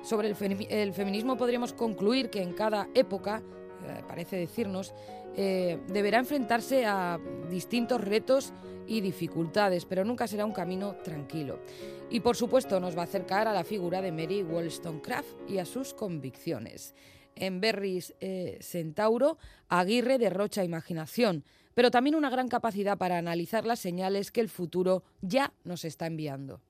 Sobre 0.03 0.30
el 0.30 0.93
feminismo 0.93 1.38
podríamos 1.38 1.74
concluir 1.74 2.30
que 2.30 2.41
en 2.41 2.53
cada 2.53 2.88
época, 2.93 3.41
eh, 3.88 4.01
parece 4.07 4.38
decirnos, 4.38 4.93
eh, 5.36 5.80
deberá 5.88 6.20
enfrentarse 6.20 6.86
a 6.86 7.20
distintos 7.49 8.01
retos 8.01 8.53
y 8.88 9.01
dificultades, 9.01 9.86
pero 9.86 10.03
nunca 10.03 10.28
será 10.28 10.45
un 10.45 10.51
camino 10.51 10.95
tranquilo. 11.03 11.60
Y 12.12 12.22
por 12.22 12.36
supuesto 12.36 12.80
nos 12.80 12.97
va 12.97 13.01
a 13.01 13.03
acercar 13.03 13.47
a 13.47 13.53
la 13.53 13.64
figura 13.64 14.01
de 14.01 14.12
Mary 14.12 14.41
Wollstonecraft 14.41 15.47
y 15.47 15.60
a 15.60 15.66
sus 15.66 15.93
convicciones. 15.93 16.95
En 17.36 17.62
Berris 17.62 18.16
eh, 18.20 18.57
Centauro, 18.62 19.38
Aguirre 19.68 20.18
derrocha 20.18 20.64
imaginación, 20.64 21.43
pero 21.76 21.91
también 21.91 22.16
una 22.16 22.32
gran 22.32 22.47
capacidad 22.47 22.97
para 22.97 23.20
analizar 23.20 23.66
las 23.66 23.80
señales 23.80 24.32
que 24.32 24.41
el 24.41 24.49
futuro 24.49 25.03
ya 25.22 25.53
nos 25.64 25.86
está 25.86 26.07
enviando. 26.07 26.62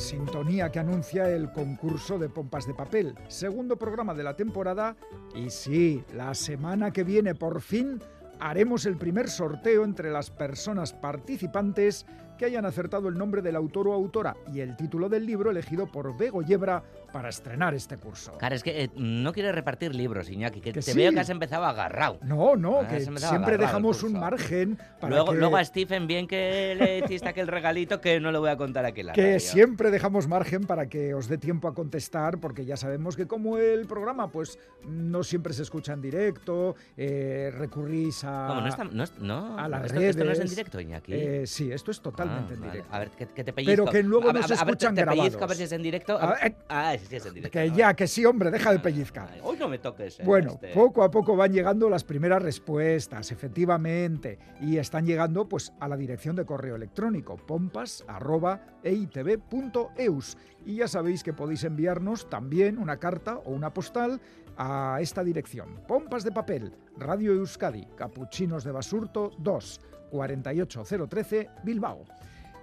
Sintonía 0.00 0.72
que 0.72 0.78
anuncia 0.78 1.28
el 1.28 1.52
concurso 1.52 2.18
de 2.18 2.28
pompas 2.28 2.66
de 2.66 2.74
papel. 2.74 3.14
Segundo 3.28 3.76
programa 3.76 4.14
de 4.14 4.24
la 4.24 4.34
temporada. 4.34 4.96
Y 5.34 5.50
sí, 5.50 6.04
la 6.14 6.34
semana 6.34 6.92
que 6.92 7.04
viene 7.04 7.34
por 7.34 7.60
fin 7.60 8.00
haremos 8.40 8.86
el 8.86 8.96
primer 8.96 9.28
sorteo 9.28 9.84
entre 9.84 10.10
las 10.10 10.30
personas 10.30 10.92
participantes 10.92 12.06
que 12.40 12.46
hayan 12.46 12.64
acertado 12.64 13.08
el 13.08 13.18
nombre 13.18 13.42
del 13.42 13.54
autor 13.54 13.88
o 13.88 13.92
autora 13.92 14.34
y 14.50 14.60
el 14.60 14.74
título 14.74 15.10
del 15.10 15.26
libro 15.26 15.50
elegido 15.50 15.86
por 15.86 16.16
Bego 16.16 16.40
Yebra 16.40 16.82
para 17.12 17.28
estrenar 17.28 17.74
este 17.74 17.98
curso. 17.98 18.32
Claro, 18.38 18.54
es 18.54 18.62
que 18.62 18.84
eh, 18.84 18.90
no 18.96 19.30
quieres 19.34 19.54
repartir 19.54 19.94
libros, 19.94 20.30
Iñaki, 20.30 20.62
que, 20.62 20.72
Que 20.72 20.80
te 20.80 20.92
sí. 20.92 20.96
veo 20.96 21.12
que 21.12 21.20
has 21.20 21.28
empezado 21.28 21.66
agarrado. 21.66 22.16
No, 22.22 22.56
no, 22.56 22.78
Ah, 22.80 22.88
que 22.88 23.00
siempre 23.00 23.58
dejamos 23.58 24.02
un 24.04 24.14
margen 24.14 24.78
para 24.98 25.16
Luego, 25.16 25.32
que... 25.32 25.38
luego 25.38 25.56
a 25.58 25.64
Stephen, 25.66 26.06
bien 26.06 26.26
que 26.26 26.74
le 26.78 27.00
hiciste 27.00 27.28
aquel 27.28 27.46
regalito 27.46 28.00
que 28.00 28.20
no 28.20 28.32
le 28.32 28.38
voy 28.38 28.48
a 28.48 28.56
contar 28.56 28.86
aquí 28.86 29.02
la 29.02 29.12
que 29.12 29.22
radio. 29.22 29.40
siempre 29.40 29.90
dejamos 29.90 30.26
margen 30.26 30.62
para 30.64 30.86
que 30.86 31.12
os 31.12 31.28
dé 31.28 31.36
tiempo 31.36 31.68
a 31.68 31.74
contestar, 31.74 32.38
porque 32.38 32.64
ya 32.64 32.78
sabemos 32.78 33.16
que 33.16 33.26
como 33.26 33.58
el 33.58 33.84
programa 33.86 34.28
pues 34.32 34.58
no 34.88 35.22
siempre 35.24 35.52
se 35.52 35.60
escucha 35.62 35.92
en 35.92 36.00
directo, 36.00 36.74
eh, 36.96 37.52
recurrís 37.54 38.24
a, 38.24 38.46
¿Cómo? 38.48 38.60
No, 38.62 38.66
está- 38.68 38.84
no 38.84 39.04
no, 39.20 39.58
a 39.58 39.68
las 39.68 39.84
esto, 39.84 39.98
redes. 39.98 40.10
esto 40.16 40.24
no 40.24 40.30
es 40.32 40.40
en 40.40 40.48
directo, 40.48 40.80
Iñaki. 40.80 41.12
Eh, 41.12 41.42
sí, 41.46 41.70
esto 41.70 41.90
es 41.90 42.00
totalmente 42.00 42.29
Ah, 42.30 42.46
en 42.52 42.60
vale. 42.60 42.72
directo. 42.72 42.94
A 42.94 42.98
ver, 42.98 43.10
que, 43.10 43.26
que 43.26 43.44
te 43.44 43.52
pellizco. 43.52 43.84
Pero 43.84 43.92
que 43.92 44.02
luego 44.02 44.30
a, 44.30 44.32
no 44.32 44.40
a- 44.40 44.48
se 44.48 44.54
a 44.54 44.56
ver, 44.56 44.64
te- 44.76 44.86
escuchan 44.86 44.94
te 44.94 45.04
pellizco 45.06 45.22
a 45.22 45.24
ver 45.28 45.32
grabados. 45.38 45.56
si 45.56 45.62
es 45.64 45.72
en 45.72 45.82
directo. 45.82 46.18
Ah, 46.20 46.36
Ah, 46.68 46.94
sí, 46.98 47.06
sí 47.08 47.16
es 47.16 47.26
en 47.26 47.34
directo. 47.34 47.52
Que 47.58 47.70
ya, 47.70 47.94
que 47.94 48.06
sí, 48.06 48.24
hombre, 48.24 48.50
deja 48.50 48.72
de 48.72 48.78
pellizcar. 48.78 49.28
Hoy 49.42 49.56
no 49.58 49.68
me 49.68 49.78
toques. 49.78 50.20
eh, 50.20 50.22
Bueno, 50.24 50.52
este. 50.52 50.68
poco 50.68 51.02
a 51.02 51.10
poco 51.10 51.36
van 51.36 51.52
llegando 51.52 51.88
las 51.90 52.04
primeras 52.04 52.42
respuestas, 52.42 53.30
efectivamente, 53.32 54.38
y 54.60 54.76
están 54.78 55.04
llegando 55.06 55.48
pues 55.48 55.72
a 55.80 55.88
la 55.88 55.96
dirección 55.96 56.36
de 56.36 56.44
correo 56.44 56.76
electrónico 56.76 57.36
pompas@eitv.eus 57.36 60.36
y 60.66 60.76
ya 60.76 60.88
sabéis 60.88 61.22
que 61.22 61.32
podéis 61.32 61.64
enviarnos 61.64 62.28
también 62.28 62.78
una 62.78 62.98
carta 62.98 63.36
o 63.38 63.50
una 63.50 63.72
postal 63.72 64.20
a 64.56 64.98
esta 65.00 65.24
dirección. 65.24 65.80
Pompas 65.88 66.22
de 66.24 66.32
papel, 66.32 66.72
Radio 66.98 67.32
Euskadi, 67.32 67.86
Capuchinos 67.96 68.62
de 68.64 68.72
Basurto 68.72 69.30
2, 69.38 69.80
48013, 70.10 71.48
Bilbao. 71.64 72.04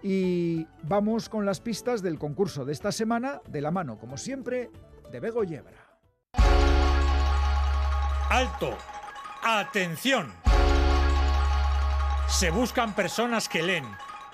Y 0.04 0.68
vamos 0.84 1.30
con 1.30 1.46
las 1.46 1.60
pistas 1.60 2.02
del 2.02 2.20
concurso 2.20 2.66
de 2.66 2.74
esta 2.74 2.92
semana, 2.92 3.42
de 3.48 3.62
la 3.62 3.72
mano, 3.72 3.98
como 3.98 4.18
siempre, 4.18 4.70
de 5.12 5.20
Bego 5.20 5.44
Yebra. 5.44 5.88
Alto. 8.30 8.78
Atención. 9.44 10.34
Se 12.28 12.52
buscan 12.52 12.94
personas 12.94 13.48
que 13.48 13.64
leen, 13.64 13.86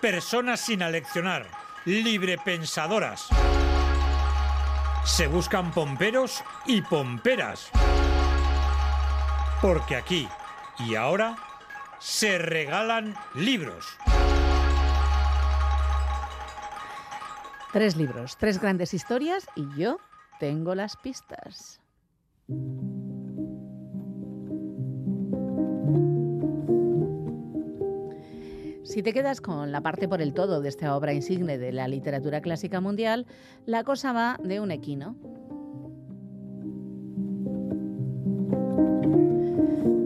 personas 0.01 0.59
sin 0.61 0.81
aleccionar, 0.81 1.47
librepensadoras. 1.85 3.27
Se 5.05 5.27
buscan 5.27 5.71
pomperos 5.71 6.43
y 6.65 6.81
pomperas. 6.81 7.69
Porque 9.61 9.95
aquí 9.95 10.27
y 10.79 10.95
ahora 10.95 11.37
se 11.99 12.37
regalan 12.37 13.15
libros. 13.35 13.97
Tres 17.73 17.97
libros, 17.97 18.37
tres 18.37 18.61
grandes 18.61 18.93
historias 18.93 19.47
y 19.55 19.65
yo 19.75 19.97
tengo 20.39 20.75
las 20.75 20.95
pistas. 20.95 21.81
Si 28.83 29.01
te 29.01 29.11
quedas 29.11 29.41
con 29.41 29.71
la 29.71 29.81
parte 29.81 30.07
por 30.07 30.21
el 30.21 30.35
todo 30.35 30.61
de 30.61 30.69
esta 30.69 30.95
obra 30.95 31.13
insigne 31.13 31.57
de 31.57 31.71
la 31.71 31.87
literatura 31.87 32.41
clásica 32.41 32.79
mundial, 32.79 33.25
la 33.65 33.83
cosa 33.83 34.13
va 34.13 34.39
de 34.43 34.59
un 34.59 34.69
equino. 34.69 35.15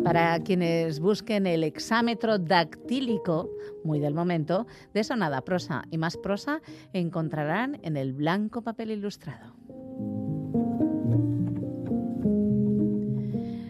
Para 0.08 0.40
quienes 0.40 1.02
busquen 1.02 1.46
el 1.46 1.66
exámetro 1.66 2.40
dactílico, 2.40 3.50
muy 3.84 4.00
del 4.00 4.14
momento, 4.14 4.66
de 4.94 5.04
sonada 5.04 5.42
prosa 5.42 5.84
y 5.92 5.98
más 5.98 6.16
prosa, 6.16 6.62
encontrarán 6.94 7.78
en 7.84 7.98
el 7.98 8.14
blanco 8.14 8.62
papel 8.62 8.92
ilustrado. 8.92 9.57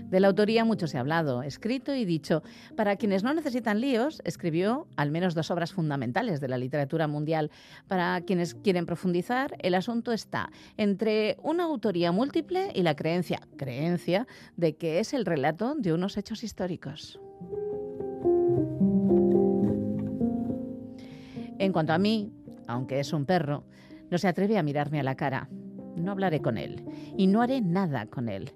De 0.10 0.22
la 0.22 0.28
autoría 0.28 0.64
mucho 0.64 0.88
se 0.88 0.98
ha 0.98 1.02
hablado, 1.02 1.44
escrito 1.44 1.94
y 1.94 2.06
dicho. 2.06 2.42
Para 2.76 2.96
quienes 2.96 3.24
no 3.24 3.34
necesitan 3.34 3.82
líos, 3.82 4.22
escribió 4.24 4.88
al 4.96 5.12
menos 5.12 5.36
dos 5.36 5.52
obras 5.52 5.74
fundamentales 5.74 6.40
de 6.40 6.48
la 6.48 6.58
literatura 6.58 7.08
mundial. 7.08 7.52
Para 7.88 8.22
quienes 8.22 8.56
quieren 8.56 8.86
profundizar, 8.86 9.56
el 9.60 9.76
asunto 9.76 10.14
está 10.14 10.50
entre 10.78 11.38
una 11.44 11.66
autoría 11.66 12.12
múltiple 12.12 12.72
y 12.74 12.84
la 12.84 12.96
creencia, 12.96 13.42
creencia, 13.58 14.28
de 14.56 14.78
que 14.78 15.00
es 15.00 15.14
el 15.14 15.26
relato 15.26 15.76
de 15.76 15.94
unos 15.94 16.16
hechos 16.16 16.44
históricos. 16.44 17.20
En 21.60 21.74
cuanto 21.74 21.92
a 21.92 21.98
mí, 21.98 22.32
aunque 22.68 23.00
es 23.00 23.12
un 23.12 23.26
perro, 23.26 23.66
no 24.10 24.18
se 24.18 24.28
atreve 24.28 24.58
a 24.58 24.64
mirarme 24.64 25.00
a 25.00 25.04
la 25.04 25.16
cara. 25.16 25.50
No 25.96 26.12
hablaré 26.12 26.42
con 26.42 26.58
él 26.58 26.86
y 27.18 27.28
no 27.28 27.42
haré 27.42 27.62
nada 27.62 28.06
con 28.06 28.30
él. 28.30 28.52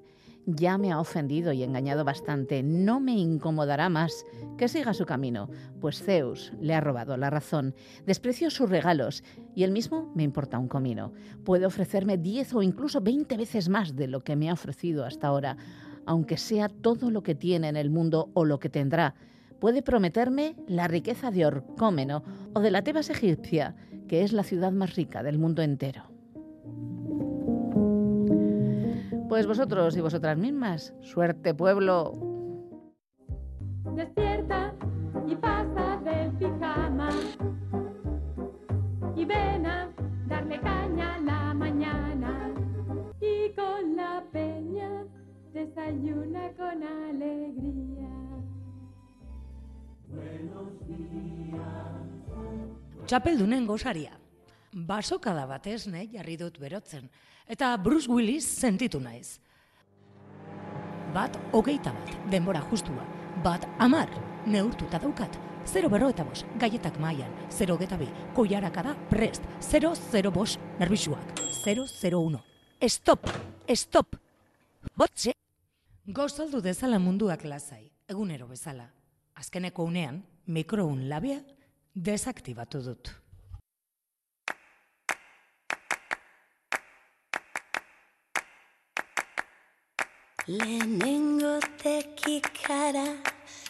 Ya 0.46 0.78
me 0.78 0.92
ha 0.92 1.00
ofendido 1.00 1.54
y 1.54 1.64
engañado 1.64 2.04
bastante. 2.04 2.64
No 2.64 3.00
me 3.00 3.14
incomodará 3.14 3.90
más. 3.90 4.26
Que 4.58 4.68
siga 4.68 4.94
su 4.94 5.06
camino, 5.06 5.50
pues 5.80 6.02
Zeus 6.02 6.52
le 6.60 6.74
ha 6.74 6.82
robado 6.82 7.16
la 7.18 7.30
razón. 7.30 7.76
Desprecio 8.06 8.50
sus 8.50 8.70
regalos 8.70 9.24
y 9.56 9.64
él 9.64 9.72
mismo 9.72 10.12
me 10.16 10.24
importa 10.24 10.58
un 10.58 10.68
comino. 10.68 11.14
Puede 11.44 11.66
ofrecerme 11.66 12.18
10 12.18 12.56
o 12.56 12.62
incluso 12.64 13.02
20 13.02 13.38
veces 13.38 13.70
más 13.70 13.96
de 13.96 14.08
lo 14.08 14.24
que 14.24 14.36
me 14.36 14.50
ha 14.50 14.54
ofrecido 14.54 15.06
hasta 15.06 15.28
ahora, 15.28 15.58
aunque 16.06 16.38
sea 16.38 16.70
todo 16.70 17.12
lo 17.12 17.24
que 17.24 17.36
tiene 17.36 17.70
en 17.70 17.78
el 17.78 17.90
mundo 17.90 18.30
o 18.34 18.46
lo 18.46 18.60
que 18.60 18.70
tendrá. 18.70 19.16
Puede 19.60 19.84
prometerme 19.84 20.56
la 20.68 20.88
riqueza 20.88 21.30
de 21.30 21.46
Orcómeno 21.46 22.24
o 22.54 22.62
de 22.62 22.72
la 22.72 22.84
Tebas 22.84 23.12
egipcia, 23.12 23.76
que 24.08 24.24
es 24.24 24.34
la 24.34 24.44
ciudad 24.44 24.72
más 24.72 24.96
rica 24.96 25.22
del 25.22 25.38
mundo 25.38 25.62
entero. 25.62 26.04
Pues 29.32 29.48
vosotros 29.48 29.96
y 29.96 30.02
vosotras 30.02 30.38
mismas, 30.38 30.94
suerte 31.00 31.54
pueblo. 31.54 32.12
Despierta 33.96 34.76
y 35.26 35.38
pasa 35.38 36.02
del 36.04 36.32
pijama 36.34 37.10
y 39.16 39.24
ven 39.24 39.66
a 39.66 39.90
darle 40.28 40.60
caña 40.60 41.16
a 41.16 41.20
la 41.20 41.54
mañana 41.54 42.54
y 43.22 43.54
con 43.54 43.96
la 43.96 44.22
peña 44.34 45.06
desayuna 45.54 46.52
con 46.58 46.84
alegría. 46.84 48.10
Buenos 50.10 50.74
Txapeldunen 53.06 53.66
gozaria. 53.66 54.12
Basokada 54.74 55.46
batez 55.46 55.88
nahi 55.88 56.08
jarri 56.18 56.36
dut 56.36 56.60
berotzen. 56.60 57.10
Eta 57.52 57.76
Bruce 57.76 58.08
Willis 58.08 58.46
sentitu 58.48 59.00
naiz. 59.04 59.42
Bat 61.12 61.36
hogeita 61.52 61.92
bat, 61.92 62.14
denbora 62.32 62.62
justua. 62.70 63.04
Bat 63.44 63.66
amar, 63.84 64.08
neurtuta 64.48 65.02
daukat. 65.04 65.36
0 65.68 65.90
berro 65.92 66.08
eta 66.10 66.24
bos, 66.24 66.46
gaietak 66.62 66.96
mailan, 67.04 67.34
0 67.52 67.76
geta 67.78 67.98
bi, 68.00 68.08
koiaraka 68.34 68.86
da, 68.88 68.96
prest, 69.10 69.44
0, 69.68 69.92
0 70.14 70.32
bos, 70.32 70.56
nerbixuak, 70.80 71.36
0, 71.66 71.86
0, 71.92 72.22
1. 72.32 72.40
Stop, 72.88 73.28
stop, 73.76 74.16
botxe. 74.96 75.36
Gozaldu 76.08 76.62
dezala 76.64 77.00
munduak 77.04 77.44
lasai, 77.44 77.92
egunero 78.08 78.48
bezala. 78.48 78.88
Azkeneko 79.36 79.84
unean, 79.84 80.24
mikroun 80.48 81.10
labia 81.10 81.44
desaktibatu 81.94 82.82
dut. 82.82 83.21
Lehenengo 90.48 91.60
tekikara 91.78 93.06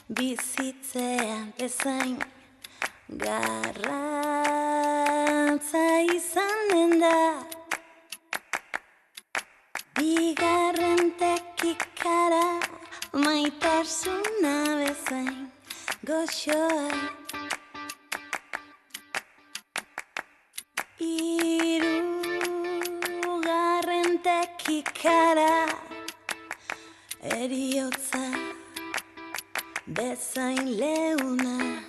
bizitzean 0.07 1.51
bezain 1.59 2.15
garrantza 3.09 4.41
izanen 6.15 7.01
da. 7.01 7.43
Bigarren 9.99 11.11
tekikara 11.19 12.47
maitasuna 13.13 14.55
bezain 14.79 15.51
goxoa. 16.07 16.87
Irugarren 21.01 22.11
tekikara 24.23 25.90
eriotza 27.21 28.33
bezain 29.85 30.77
leuna 30.77 31.81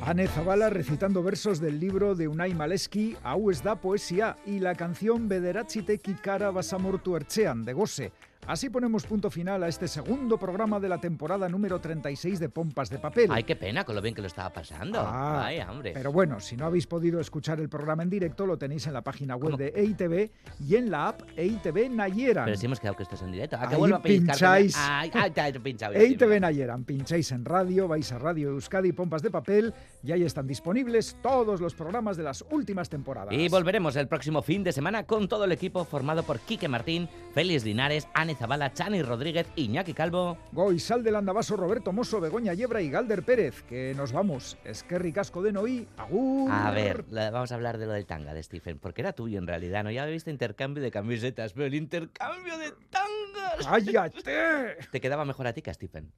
Anne 0.00 0.26
Zavala 0.28 0.70
recitando 0.70 1.22
versos 1.22 1.60
del 1.60 1.78
libro 1.78 2.14
de 2.14 2.28
Unai 2.28 2.54
Maleski, 2.54 3.14
Hau 3.22 3.50
da 3.62 3.76
poesia, 3.76 4.38
y 4.46 4.60
la 4.60 4.74
canción 4.74 5.28
Bederatzi 5.28 5.82
tekikara 5.82 6.50
basamortu 6.50 7.16
ertzean, 7.16 7.66
de 7.66 7.74
Gose. 7.74 8.12
Así 8.48 8.70
ponemos 8.70 9.04
punto 9.04 9.30
final 9.30 9.62
a 9.62 9.68
este 9.68 9.86
segundo 9.86 10.38
programa 10.38 10.80
de 10.80 10.88
la 10.88 10.96
temporada 10.98 11.50
número 11.50 11.82
36 11.82 12.40
de 12.40 12.48
Pompas 12.48 12.88
de 12.88 12.98
Papel. 12.98 13.28
Ay, 13.30 13.44
qué 13.44 13.56
pena 13.56 13.84
con 13.84 13.94
lo 13.94 14.00
bien 14.00 14.14
que 14.14 14.22
lo 14.22 14.26
estaba 14.26 14.50
pasando. 14.50 14.98
Ah, 15.00 15.44
Ay, 15.44 15.60
hombre. 15.60 15.92
Pero 15.92 16.12
bueno, 16.12 16.40
si 16.40 16.56
no 16.56 16.64
habéis 16.64 16.86
podido 16.86 17.20
escuchar 17.20 17.60
el 17.60 17.68
programa 17.68 18.04
en 18.04 18.08
directo, 18.08 18.46
lo 18.46 18.56
tenéis 18.56 18.86
en 18.86 18.94
la 18.94 19.02
página 19.02 19.36
web 19.36 19.58
de 19.58 19.74
EITV 19.76 20.30
y 20.66 20.76
en 20.76 20.90
la 20.90 21.08
app 21.08 21.20
EITV 21.36 21.90
Nayeran. 21.90 22.46
Pero 22.46 22.56
si 22.56 22.64
hemos 22.64 22.80
quedado 22.80 22.96
que 22.96 23.02
esto 23.02 23.16
es 23.16 23.22
en 23.22 23.32
directo. 23.32 23.56
¿A 23.56 23.68
que 23.68 23.74
Ahí 23.74 23.80
vuelvo 23.80 23.96
a 23.96 24.02
pincháis. 24.02 24.74
Ay, 24.78 25.10
ay, 25.12 25.30
te 25.30 25.46
he 25.46 25.60
pinchado. 25.60 25.92
EITV 25.92 26.40
Nayeran, 26.40 26.84
pincháis 26.84 27.30
en 27.32 27.44
radio, 27.44 27.86
vais 27.86 28.10
a 28.12 28.18
Radio 28.18 28.48
Euskadi 28.48 28.92
Pompas 28.92 29.20
de 29.20 29.30
Papel 29.30 29.74
y 30.02 30.12
ahí 30.12 30.22
están 30.22 30.46
disponibles 30.46 31.16
todos 31.22 31.60
los 31.60 31.74
programas 31.74 32.16
de 32.16 32.22
las 32.22 32.44
últimas 32.50 32.88
temporadas. 32.88 33.32
Y 33.32 33.48
volveremos 33.48 33.96
el 33.96 34.08
próximo 34.08 34.42
fin 34.42 34.64
de 34.64 34.72
semana 34.72 35.04
con 35.04 35.28
todo 35.28 35.44
el 35.44 35.52
equipo 35.52 35.84
formado 35.84 36.22
por 36.22 36.40
Quique 36.40 36.68
Martín, 36.68 37.08
Félix 37.32 37.64
Linares, 37.64 38.08
Ane 38.14 38.34
Zabala, 38.34 38.72
Chani 38.72 39.02
Rodríguez, 39.02 39.46
Iñaki 39.56 39.94
Calvo. 39.94 40.38
Goizal 40.52 41.02
del 41.02 41.16
Andabaso, 41.16 41.56
Roberto 41.56 41.92
Mosso, 41.92 42.20
Begoña 42.20 42.54
Yebra 42.54 42.80
y 42.82 42.90
Galder 42.90 43.22
Pérez, 43.22 43.62
que 43.62 43.94
nos 43.96 44.12
vamos. 44.12 44.56
Esquerri 44.64 45.12
Casco 45.12 45.42
de 45.42 45.52
Noí, 45.52 45.86
agur. 45.96 46.50
A 46.50 46.70
ver, 46.70 47.04
vamos 47.10 47.52
a 47.52 47.54
hablar 47.54 47.78
de 47.78 47.86
lo 47.86 47.92
del 47.92 48.06
tanga 48.06 48.34
de 48.34 48.42
Stephen, 48.42 48.78
porque 48.78 49.02
era 49.02 49.12
tuyo 49.12 49.38
en 49.38 49.46
realidad, 49.46 49.84
¿no? 49.84 49.90
Ya 49.90 50.02
habéis 50.02 50.16
visto 50.16 50.30
intercambio 50.30 50.82
de 50.82 50.90
camisetas, 50.90 51.52
pero 51.52 51.66
el 51.66 51.74
intercambio 51.74 52.58
de 52.58 52.72
tangas... 52.90 53.66
¡Cállate! 53.66 54.76
Te 54.90 55.00
quedaba 55.00 55.24
mejor 55.24 55.46
a 55.46 55.52
ti 55.52 55.62
que 55.62 55.70
a 55.70 55.74
Stephen. 55.74 56.12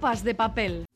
Pompas 0.00 0.24
de 0.24 0.34
papel. 0.34 0.86